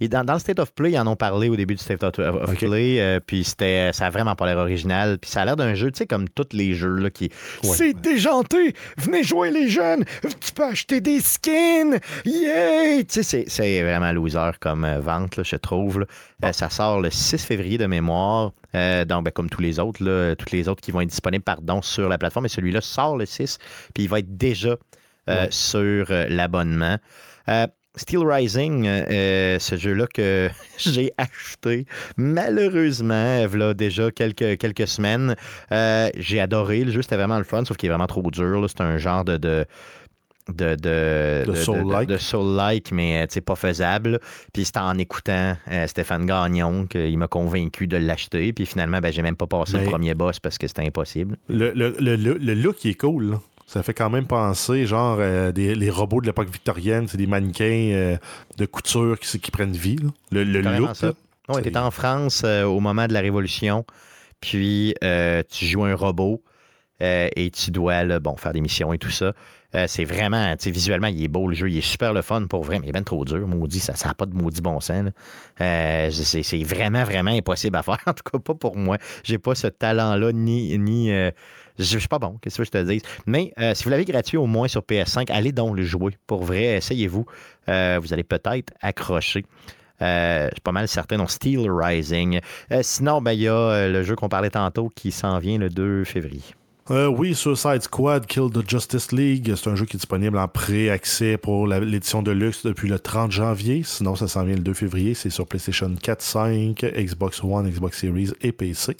Et 0.00 0.08
dans, 0.08 0.24
dans 0.24 0.34
le 0.34 0.38
State 0.38 0.58
of 0.58 0.72
Play, 0.72 0.92
ils 0.92 0.98
en 0.98 1.06
ont 1.06 1.16
parlé 1.16 1.48
au 1.48 1.56
début 1.56 1.74
du 1.74 1.82
State 1.82 2.02
of. 2.02 2.14
Play, 2.58 3.00
euh, 3.00 3.20
puis 3.24 3.44
c'était, 3.44 3.92
ça 3.92 4.06
a 4.06 4.10
vraiment 4.10 4.34
pas 4.34 4.46
l'air 4.46 4.58
original. 4.58 5.18
Puis 5.18 5.30
ça 5.30 5.42
a 5.42 5.44
l'air 5.44 5.56
d'un 5.56 5.74
jeu, 5.74 5.90
tu 5.90 5.98
sais, 5.98 6.06
comme 6.06 6.28
tous 6.28 6.48
les 6.52 6.74
jeux 6.74 6.96
là, 6.96 7.10
qui. 7.10 7.30
Ouais. 7.62 7.70
C'est 7.70 7.94
déjanté! 7.94 8.74
Venez 8.96 9.22
jouer 9.22 9.50
les 9.50 9.68
jeunes! 9.68 10.04
Tu 10.40 10.52
peux 10.52 10.64
acheter 10.64 11.00
des 11.00 11.20
skins! 11.20 11.98
Yay! 12.24 13.04
Tu 13.04 13.22
sais, 13.22 13.44
c'est, 13.46 13.82
vraiment 13.82 14.12
loser 14.12 14.50
comme 14.60 14.84
euh, 14.84 15.00
vente, 15.00 15.36
là, 15.36 15.42
je 15.44 15.56
trouve. 15.56 16.00
là. 16.00 16.06
Euh, 16.44 16.52
ça 16.52 16.70
sort 16.70 17.00
le 17.00 17.10
6 17.10 17.44
février 17.44 17.78
de 17.78 17.86
mémoire. 17.86 18.52
Euh, 18.74 19.04
donc, 19.04 19.24
ben, 19.24 19.30
comme 19.30 19.48
tous 19.48 19.62
les 19.62 19.78
autres, 19.78 20.02
là, 20.04 20.34
toutes 20.36 20.50
les 20.50 20.68
autres 20.68 20.80
qui 20.80 20.90
vont 20.90 21.00
être 21.00 21.08
disponibles, 21.08 21.44
pardon, 21.44 21.80
sur 21.82 22.08
la 22.08 22.18
plateforme. 22.18 22.46
Et 22.46 22.50
celui-là 22.50 22.80
sort 22.80 23.16
le 23.16 23.26
6, 23.26 23.58
puis 23.94 24.04
il 24.04 24.08
va 24.08 24.18
être 24.18 24.36
déjà 24.36 24.76
euh, 25.28 25.44
Ouais. 25.44 25.48
sur 25.50 26.06
euh, 26.10 26.26
l'abonnement. 26.28 26.98
Steel 27.96 28.20
Rising, 28.20 28.84
ce 28.84 29.76
jeu-là 29.76 30.06
que 30.14 30.48
j'ai 30.78 31.10
acheté, 31.18 31.84
malheureusement, 32.16 33.44
déjà 33.74 34.10
quelques, 34.12 34.58
quelques 34.58 34.86
semaines. 34.86 35.34
J'ai 36.16 36.40
adoré 36.40 36.84
le 36.84 36.92
jeu, 36.92 37.02
c'était 37.02 37.16
vraiment 37.16 37.38
le 37.38 37.44
fun, 37.44 37.64
sauf 37.64 37.76
qu'il 37.76 37.88
est 37.88 37.90
vraiment 37.90 38.06
trop 38.06 38.30
dur. 38.30 38.64
C'est 38.68 38.82
un 38.82 38.98
genre 38.98 39.24
de. 39.24 39.36
de 39.36 39.66
de, 40.48 40.74
de, 40.76 41.44
De 41.50 41.54
Soul-like. 41.54 42.08
de 42.08 42.16
Soul-like, 42.16 42.92
mais 42.92 43.22
euh, 43.22 43.26
sais, 43.28 43.40
pas 43.40 43.56
faisable. 43.56 44.18
Puis 44.52 44.64
c'était 44.64 44.78
en 44.80 44.96
écoutant 44.98 45.56
euh, 45.70 45.86
Stéphane 45.86 46.26
Gagnon 46.26 46.86
qu'il 46.86 47.16
m'a 47.18 47.28
convaincu 47.28 47.86
de 47.86 47.96
l'acheter. 47.96 48.52
Puis 48.52 48.66
finalement, 48.66 49.00
ben, 49.00 49.12
j'ai 49.12 49.22
même 49.22 49.36
pas 49.36 49.46
passé 49.46 49.76
Mais- 49.76 49.84
le 49.84 49.90
premier 49.90 50.14
boss 50.14 50.40
parce 50.40 50.58
que 50.58 50.66
c'était 50.66 50.86
impossible. 50.86 51.36
Le, 51.48 51.72
le, 51.72 51.94
le, 52.00 52.16
le- 52.16 52.54
look 52.54 52.84
il 52.84 52.90
est 52.92 52.94
cool. 53.00 53.30
là. 53.32 53.40
Ça 53.66 53.82
fait 53.82 53.92
quand 53.92 54.08
même 54.08 54.26
penser, 54.26 54.86
genre, 54.86 55.18
euh, 55.20 55.52
des, 55.52 55.74
les 55.74 55.90
robots 55.90 56.22
de 56.22 56.26
l'époque 56.26 56.48
victorienne, 56.50 57.06
c'est 57.06 57.18
des 57.18 57.26
mannequins 57.26 57.90
euh, 57.92 58.16
de 58.56 58.64
couture 58.64 59.18
qui, 59.18 59.38
qui 59.38 59.50
prennent 59.50 59.72
vie. 59.72 59.96
là. 59.96 60.08
Le, 60.32 60.44
le 60.44 60.60
look, 60.62 60.96
ça. 60.96 61.08
là, 61.08 61.54
c'est- 61.62 61.76
en 61.76 61.90
France 61.90 62.44
au 62.44 62.80
moment 62.80 63.06
de 63.06 63.12
la 63.12 63.20
Révolution, 63.20 63.84
puis 64.40 64.94
tu 65.50 65.66
joues 65.66 65.84
un 65.84 65.94
robot 65.94 66.42
et 67.00 67.50
tu 67.54 67.70
dois 67.70 68.04
là, 68.04 68.20
bon, 68.20 68.36
faire 68.36 68.52
des 68.52 68.60
missions 68.60 68.92
et 68.92 68.98
tout 68.98 69.10
ça. 69.10 69.32
Euh, 69.74 69.84
c'est 69.86 70.04
vraiment, 70.04 70.56
tu 70.56 70.64
sais, 70.64 70.70
visuellement, 70.70 71.08
il 71.08 71.22
est 71.22 71.28
beau 71.28 71.46
le 71.46 71.54
jeu, 71.54 71.68
il 71.68 71.76
est 71.76 71.82
super 71.82 72.14
le 72.14 72.22
fun 72.22 72.46
pour 72.46 72.64
vrai, 72.64 72.78
mais 72.78 72.86
il 72.86 72.88
est 72.88 72.92
bien 72.92 73.02
trop 73.02 73.24
dur, 73.24 73.46
maudit, 73.46 73.80
ça 73.80 73.92
n'a 74.06 74.14
pas 74.14 74.24
de 74.24 74.34
maudit 74.34 74.62
bon 74.62 74.80
sens. 74.80 75.10
Euh, 75.60 76.10
c'est 76.10 76.62
vraiment, 76.64 77.04
vraiment 77.04 77.30
impossible 77.30 77.76
à 77.76 77.82
faire, 77.82 77.98
en 78.06 78.14
tout 78.14 78.22
cas 78.30 78.38
pas 78.38 78.54
pour 78.54 78.76
moi. 78.76 78.96
J'ai 79.24 79.38
pas 79.38 79.54
ce 79.54 79.66
talent-là, 79.66 80.32
ni. 80.32 80.78
ni 80.78 81.12
euh, 81.12 81.30
je 81.78 81.98
suis 81.98 82.08
pas 82.08 82.18
bon, 82.18 82.38
qu'est-ce 82.40 82.58
que 82.58 82.64
je 82.64 82.70
te 82.70 82.82
dis? 82.82 83.02
Mais 83.26 83.52
euh, 83.60 83.74
si 83.74 83.84
vous 83.84 83.90
l'avez 83.90 84.04
gratuit 84.04 84.36
au 84.36 84.46
moins 84.46 84.68
sur 84.68 84.80
PS5, 84.80 85.30
allez 85.30 85.52
donc 85.52 85.76
le 85.76 85.84
jouer. 85.84 86.16
Pour 86.26 86.44
vrai, 86.44 86.78
essayez-vous. 86.78 87.24
Vous 87.66 88.12
allez 88.12 88.24
peut-être 88.24 88.72
accrocher. 88.80 89.44
Je 90.00 90.48
suis 90.52 90.60
pas 90.62 90.72
mal 90.72 90.88
certain. 90.88 91.18
Donc, 91.18 91.30
Steel 91.30 91.70
Rising. 91.70 92.40
Euh, 92.72 92.80
sinon, 92.82 93.20
ben, 93.20 93.32
il 93.32 93.42
y 93.42 93.48
a 93.48 93.88
le 93.88 94.02
jeu 94.02 94.16
qu'on 94.16 94.28
parlait 94.28 94.50
tantôt 94.50 94.88
qui 94.88 95.12
s'en 95.12 95.38
vient 95.38 95.58
le 95.58 95.68
2 95.68 96.04
février. 96.04 96.42
Euh, 96.90 97.06
oui, 97.06 97.34
Suicide 97.34 97.82
Squad 97.82 98.26
Kill 98.26 98.50
the 98.50 98.68
Justice 98.68 99.12
League. 99.12 99.52
C'est 99.54 99.68
un 99.68 99.74
jeu 99.74 99.84
qui 99.84 99.96
est 99.96 99.98
disponible 99.98 100.38
en 100.38 100.48
pré-accès 100.48 101.36
pour 101.36 101.66
l'édition 101.66 102.22
de 102.22 102.30
luxe 102.30 102.64
depuis 102.64 102.88
le 102.88 102.98
30 102.98 103.30
janvier. 103.30 103.82
Sinon, 103.84 104.16
ça 104.16 104.26
s'en 104.26 104.44
vient 104.44 104.54
le 104.54 104.62
2 104.62 104.72
février. 104.72 105.12
C'est 105.12 105.28
sur 105.28 105.46
PlayStation 105.46 105.94
4, 105.94 106.22
5, 106.22 106.80
Xbox 106.96 107.44
One, 107.44 107.68
Xbox 107.68 107.98
Series 107.98 108.30
et 108.40 108.52
PC. 108.52 108.96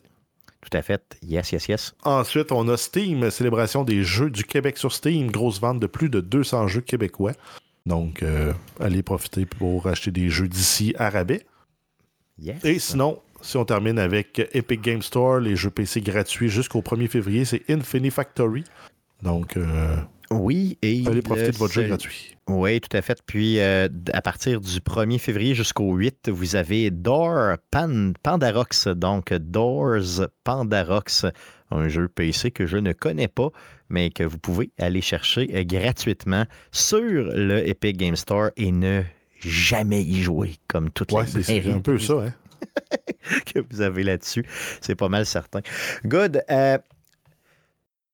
Tout 0.61 0.77
à 0.77 0.83
fait. 0.83 1.17
Yes, 1.23 1.53
yes, 1.53 1.69
yes. 1.69 1.95
Ensuite, 2.05 2.53
on 2.53 2.69
a 2.69 2.77
Steam, 2.77 3.31
célébration 3.31 3.85
des 3.85 4.03
jeux 4.03 4.29
du 4.29 4.45
Québec 4.45 4.77
sur 4.77 4.93
Steam. 4.93 5.31
Grosse 5.31 5.59
vente 5.59 5.81
de 5.81 5.87
plus 5.87 6.11
de 6.11 6.21
200 6.21 6.69
jeux 6.69 6.83
québécois. 6.83 7.33
Donc, 7.87 8.23
euh, 8.23 8.53
allez 8.81 9.03
profiter 9.03 9.47
pour 9.47 9.87
acheter 9.87 10.11
des 10.11 10.29
jeux 10.29 10.49
d'ici 10.49 10.95
à 10.99 11.09
rabais. 11.09 11.47
Yes. 12.39 12.63
Et 12.65 12.79
sinon, 12.79 13.19
si 13.41 13.57
on 13.57 13.65
termine 13.65 13.99
avec 13.99 14.41
Epic 14.53 14.81
Game 14.81 15.03
Store, 15.03 15.41
les 15.41 15.57
jeux 15.57 15.71
PC 15.71 16.01
gratuits 16.01 16.49
jusqu'au 16.49 16.81
1er 16.81 17.09
février, 17.09 17.45
c'est 17.45 17.63
Infinity 17.71 18.11
Factory. 18.11 18.65
Donc, 19.23 19.57
euh, 19.57 19.97
Oui, 20.31 20.79
et. 20.83 21.05
allez 21.07 21.23
profiter 21.23 21.47
le 21.49 21.53
de 21.53 21.59
votre 21.59 21.73
jeu 21.75 21.83
gratuit. 21.85 22.35
Oui, 22.49 22.81
tout 22.81 22.97
à 22.97 23.03
fait. 23.03 23.19
Puis, 23.27 23.59
euh, 23.61 23.89
à 24.13 24.23
partir 24.23 24.61
du 24.61 24.81
1er 24.81 25.19
février 25.19 25.55
jusqu'au 25.55 25.93
8, 25.95 26.31
vous 26.31 26.57
avez 26.57 26.91
Door 26.91 27.57
Pan- 27.71 28.13
Pandarox. 28.23 28.89
Donc, 28.89 29.33
Doors 29.35 30.27
Pandarox, 30.45 31.27
un 31.71 31.89
jeu 31.89 32.09
PC 32.09 32.51
que 32.51 32.67
je 32.67 32.77
ne 32.79 32.93
connais 32.93 33.29
pas, 33.29 33.49
mais 33.91 34.11
que 34.11 34.23
vous 34.23 34.39
pouvez 34.39 34.71
aller 34.79 35.01
chercher 35.03 35.49
euh, 35.55 35.65
gratuitement 35.65 36.45
sur 36.73 37.01
le 37.35 37.69
Epic 37.69 37.97
Game 37.99 38.17
Store 38.17 38.51
et 38.57 38.73
ne 38.73 39.03
jamais 39.41 40.03
y 40.03 40.23
jouer, 40.23 40.57
comme 40.69 40.91
toutes 40.91 41.13
Ouais, 41.13 41.25
les 41.35 41.43
c'est 41.43 41.71
un 41.71 41.81
peu 41.81 41.99
ça, 41.99 42.15
hein. 42.15 42.35
que 43.55 43.61
vous 43.71 43.81
avez 43.81 44.03
là-dessus. 44.05 44.45
C'est 44.81 44.95
pas 44.95 45.09
mal 45.09 45.27
certain. 45.27 45.61
Good. 46.05 46.43
euh, 46.51 46.79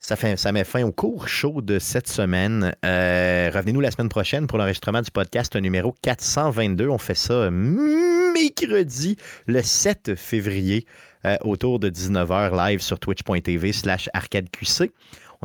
ça, 0.00 0.16
fait, 0.16 0.36
ça 0.36 0.52
met 0.52 0.64
fin 0.64 0.82
au 0.84 0.92
cours 0.92 1.28
chaud 1.28 1.62
de 1.62 1.78
cette 1.78 2.08
semaine. 2.08 2.74
Euh, 2.84 3.50
Revenez-nous 3.54 3.80
la 3.80 3.90
semaine 3.90 4.08
prochaine 4.10 4.46
pour 4.46 4.58
l'enregistrement 4.58 5.00
du 5.00 5.10
podcast 5.10 5.56
numéro 5.56 5.94
422. 6.02 6.88
On 6.88 6.98
fait 6.98 7.14
ça 7.14 7.50
mercredi, 7.50 9.16
le 9.46 9.62
7 9.62 10.14
février. 10.14 10.86
euh, 11.26 11.36
autour 11.42 11.78
de 11.80 11.88
19h 11.88 12.54
live 12.54 12.80
sur 12.80 12.98
twitch.tv 12.98 13.72
slash 13.72 14.10
arcadeqc. 14.12 14.92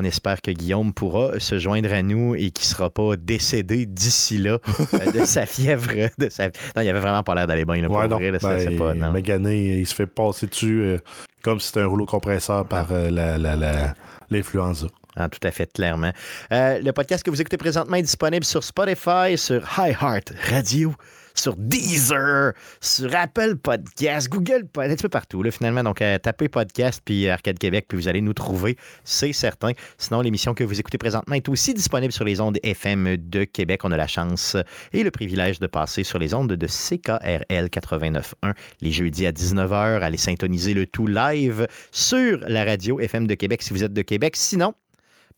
On 0.01 0.03
espère 0.05 0.41
que 0.41 0.51
Guillaume 0.51 0.93
pourra 0.93 1.39
se 1.41 1.59
joindre 1.59 1.91
à 1.93 2.01
nous 2.01 2.33
et 2.33 2.51
qu'il 2.51 2.63
ne 2.63 2.73
sera 2.73 2.89
pas 2.89 3.17
décédé 3.17 3.85
d'ici 3.85 4.37
là 4.37 4.59
euh, 4.93 5.11
de 5.11 5.25
sa 5.25 5.45
fièvre. 5.45 5.89
De 6.17 6.29
sa... 6.29 6.45
Non, 6.47 6.81
il 6.81 6.87
avait 6.87 6.99
vraiment 7.01 7.21
pas 7.21 7.35
l'air 7.35 7.47
d'aller 7.47 7.65
bien. 7.65 7.81
Là, 7.81 7.89
Ouais, 7.89 8.07
non. 8.07 8.15
vrai, 8.15 8.31
là, 8.31 8.39
ça, 8.39 8.55
Ben, 8.55 8.59
c'est 8.59 8.77
pas, 8.77 8.93
non. 8.93 9.11
Magané, 9.11 9.79
il 9.79 9.85
se 9.85 9.93
fait 9.93 10.05
passer 10.07 10.47
dessus 10.47 10.81
euh, 10.83 10.97
comme 11.43 11.59
si 11.59 11.67
c'était 11.67 11.81
un 11.81 11.87
rouleau 11.87 12.05
compresseur 12.05 12.65
par 12.65 12.87
euh, 12.91 13.09
la- 13.09 13.37
la- 13.37 13.57
la- 13.57 13.93
l'influenza. 14.29 14.87
Ah, 15.17 15.27
tout 15.27 15.45
à 15.45 15.51
fait, 15.51 15.71
clairement. 15.73 16.11
Euh, 16.53 16.79
le 16.81 16.91
podcast 16.93 17.23
que 17.23 17.29
vous 17.29 17.41
écoutez 17.41 17.57
présentement 17.57 17.97
est 17.97 18.01
disponible 18.03 18.45
sur 18.45 18.63
Spotify, 18.63 19.37
sur 19.37 19.61
iHeart 19.77 20.31
Radio, 20.49 20.93
sur 21.39 21.55
Deezer, 21.55 22.53
sur 22.81 23.15
Apple 23.15 23.55
Podcast, 23.55 24.29
Google 24.29 24.65
Podcast, 24.65 24.91
un 24.91 24.95
petit 24.95 25.03
peu 25.03 25.09
partout, 25.09 25.43
finalement. 25.51 25.83
Donc, 25.83 26.01
euh, 26.01 26.17
tapez 26.17 26.49
podcast 26.49 27.01
puis 27.03 27.27
Arcade 27.27 27.57
Québec, 27.57 27.85
puis 27.87 27.97
vous 27.97 28.07
allez 28.07 28.21
nous 28.21 28.33
trouver, 28.33 28.77
c'est 29.03 29.33
certain. 29.33 29.71
Sinon, 29.97 30.21
l'émission 30.21 30.53
que 30.53 30.63
vous 30.63 30.79
écoutez 30.79 30.97
présentement 30.97 31.35
est 31.35 31.49
aussi 31.49 31.73
disponible 31.73 32.11
sur 32.11 32.25
les 32.25 32.41
ondes 32.41 32.57
FM 32.63 33.17
de 33.17 33.43
Québec. 33.43 33.81
On 33.83 33.91
a 33.91 33.97
la 33.97 34.07
chance 34.07 34.57
et 34.93 35.03
le 35.03 35.11
privilège 35.11 35.59
de 35.59 35.67
passer 35.67 36.03
sur 36.03 36.19
les 36.19 36.33
ondes 36.33 36.51
de 36.51 36.67
CKRL 36.67 37.67
89.1 37.67 38.53
les 38.81 38.91
jeudis 38.91 39.25
à 39.25 39.31
19h. 39.31 40.01
Allez 40.01 40.17
syntoniser 40.17 40.73
le 40.73 40.85
tout 40.85 41.07
live 41.07 41.67
sur 41.91 42.39
la 42.47 42.65
radio 42.65 42.99
FM 42.99 43.27
de 43.27 43.35
Québec 43.35 43.61
si 43.61 43.73
vous 43.73 43.83
êtes 43.83 43.93
de 43.93 44.01
Québec. 44.01 44.35
Sinon, 44.35 44.73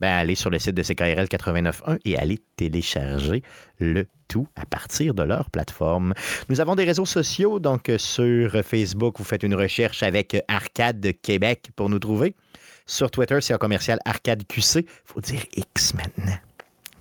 ben, 0.01 0.13
allez 0.13 0.33
sur 0.33 0.49
le 0.49 0.57
site 0.57 0.73
de 0.73 0.81
CKRL 0.81 1.27
89.1 1.27 1.99
et 2.05 2.17
allez 2.17 2.39
télécharger 2.55 3.43
le 3.79 4.07
tout 4.27 4.47
à 4.55 4.65
partir 4.65 5.13
de 5.13 5.21
leur 5.21 5.51
plateforme. 5.51 6.13
Nous 6.49 6.59
avons 6.59 6.75
des 6.75 6.85
réseaux 6.85 7.05
sociaux, 7.05 7.59
donc 7.59 7.91
sur 7.97 8.51
Facebook, 8.63 9.19
vous 9.19 9.23
faites 9.23 9.43
une 9.43 9.53
recherche 9.53 10.01
avec 10.01 10.35
Arcade 10.47 11.05
Québec 11.21 11.69
pour 11.75 11.89
nous 11.89 11.99
trouver. 11.99 12.35
Sur 12.87 13.11
Twitter, 13.11 13.39
c'est 13.41 13.53
un 13.53 13.57
commercial 13.59 13.99
Arcade 14.05 14.43
QC. 14.47 14.79
Il 14.79 14.85
faut 15.05 15.21
dire 15.21 15.43
X 15.55 15.93
maintenant. 15.93 16.37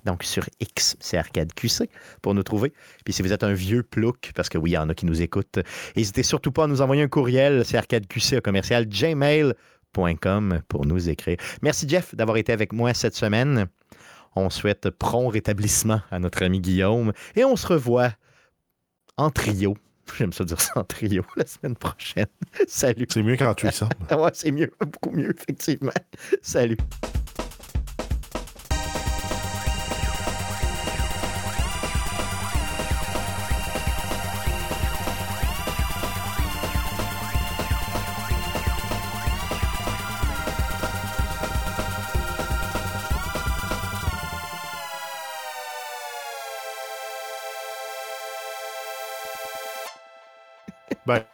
Donc 0.05 0.23
sur 0.23 0.43
X, 0.59 0.95
c'est 0.99 1.17
Arcade 1.17 1.53
QC 1.53 1.89
pour 2.21 2.33
nous 2.33 2.43
trouver. 2.43 2.71
Puis 3.03 3.13
si 3.13 3.21
vous 3.21 3.33
êtes 3.33 3.43
un 3.43 3.53
vieux 3.53 3.83
plouc, 3.83 4.31
parce 4.35 4.49
que 4.49 4.57
oui, 4.57 4.71
il 4.71 4.73
y 4.73 4.77
en 4.77 4.89
a 4.89 4.93
qui 4.93 5.05
nous 5.05 5.21
écoutent, 5.21 5.59
n'hésitez 5.95 6.23
surtout 6.23 6.51
pas 6.51 6.65
à 6.65 6.67
nous 6.67 6.81
envoyer 6.81 7.01
un 7.01 7.07
courriel, 7.07 7.63
c'est 7.65 7.77
arcadeqc 7.77 8.37
au 8.37 8.41
commercial 8.41 8.85
pour 10.67 10.85
nous 10.85 11.09
écrire. 11.09 11.37
Merci 11.61 11.87
Jeff 11.87 12.15
d'avoir 12.15 12.37
été 12.37 12.51
avec 12.51 12.73
moi 12.73 12.93
cette 12.93 13.15
semaine. 13.15 13.67
On 14.35 14.49
souhaite 14.49 14.89
prompt 14.89 15.27
rétablissement 15.29 16.01
à 16.09 16.19
notre 16.19 16.43
ami 16.43 16.61
Guillaume 16.61 17.11
et 17.35 17.43
on 17.43 17.55
se 17.55 17.67
revoit 17.67 18.11
en 19.17 19.29
trio. 19.29 19.75
J'aime 20.17 20.33
ça 20.33 20.43
dire 20.43 20.59
ça 20.59 20.73
en 20.75 20.83
trio 20.83 21.23
la 21.35 21.45
semaine 21.45 21.75
prochaine. 21.75 22.27
Salut. 22.67 23.07
C'est 23.09 23.23
mieux 23.23 23.37
qu'en 23.37 23.53
ça. 23.71 23.89
Ah 24.09 24.19
Ouais, 24.19 24.31
c'est 24.33 24.51
mieux, 24.51 24.71
beaucoup 24.79 25.11
mieux, 25.11 25.33
effectivement. 25.37 25.91
Salut. 26.41 26.77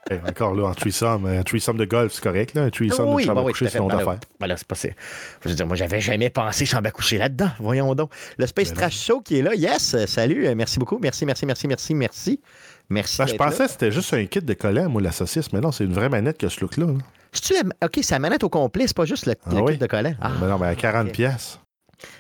Ben, 0.10 0.22
encore 0.28 0.54
là, 0.56 0.68
en 0.68 0.74
threesome, 0.74 1.26
un 1.26 1.44
threesome 1.44 1.78
de 1.78 1.86
golf, 1.86 2.14
c'est 2.14 2.24
correct. 2.24 2.54
Là. 2.56 2.64
Un 2.64 2.70
threesome 2.70 3.16
de 3.16 3.22
chambre 3.22 3.42
à 3.42 3.44
oui, 3.44 3.52
coucher, 3.54 3.66
tout 3.66 3.70
à 3.70 3.72
c'est 3.72 3.80
Ben 3.80 3.88
là, 3.88 3.96
affaire. 3.96 4.20
ben 4.40 4.48
là, 4.48 4.58
c'est 4.58 4.68
pas 4.68 4.76
c'est- 4.76 4.96
Je 5.44 5.50
veux 5.50 5.56
dire, 5.56 5.68
moi, 5.68 5.76
j'avais 5.76 6.02
jamais 6.02 6.30
pensé 6.30 6.66
chambre 6.66 6.88
à 6.88 6.92
coucher 6.92 7.18
là-dedans. 7.18 7.50
Voyons 7.60 7.94
donc. 7.96 8.12
Le 8.38 8.46
Space 8.48 8.70
Ben 8.70 8.76
Trash 8.78 8.98
Show 8.98 9.22
qui 9.22 9.40
est 9.40 9.42
là. 9.42 9.54
Yes, 9.56 9.96
salut. 10.06 10.48
euh, 10.48 10.56
Merci 10.56 10.80
beaucoup. 10.80 11.00
Merci, 11.02 11.26
merci, 11.26 11.46
merci, 11.46 11.68
merci, 11.68 11.94
merci. 11.96 12.42
Merci. 12.90 13.18
Ben, 13.18 13.28
je 13.28 13.36
pensais 13.36 13.66
que 13.66 13.72
c'était 13.72 13.92
juste 13.92 14.14
un 14.14 14.26
kit 14.26 14.42
de 14.42 14.54
collant, 14.54 14.90
moi, 14.90 15.02
la 15.02 15.12
saucisse, 15.12 15.52
mais 15.52 15.60
non, 15.60 15.72
c'est 15.72 15.84
une 15.84 15.94
vraie 15.94 16.10
manette 16.10 16.38
qui 16.38 16.46
a 16.46 16.50
ce 16.50 16.62
look-là. 16.62 16.86
là. 16.86 16.94
C'est-tu 17.34 17.54
la- 17.54 17.86
OK, 17.86 18.00
c'est 18.02 18.12
la 18.16 18.20
manette 18.20 18.44
au 18.46 18.50
complet, 18.50 18.88
c'est 18.88 18.96
pas 18.96 19.04
juste 19.06 19.26
le, 19.26 19.34
Ah 19.46 19.50
le 19.54 19.62
oui? 19.62 19.74
kit 19.74 19.78
de 19.80 19.88
collant. 19.88 20.14
Ah, 20.22 20.32
Ben 20.40 20.48
non, 20.48 20.58
mais 20.58 20.68
à 20.68 20.76
40 20.76 21.08
ok. 21.08 21.12
pièces. 21.14 21.60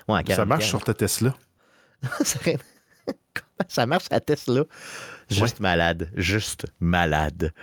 ouais, 0.10 0.22
Ça 0.28 0.43
marche 0.45 0.68
sur 0.68 0.84
ta 0.84 0.93
Tesla. 0.93 1.34
ça... 2.24 2.39
ça 3.70 3.86
marche 3.86 4.05
à 4.12 4.20
Tesla? 4.20 4.64
Juste 5.30 5.59
malade. 5.59 6.09
Juste 6.15 6.67
malade. 6.80 7.53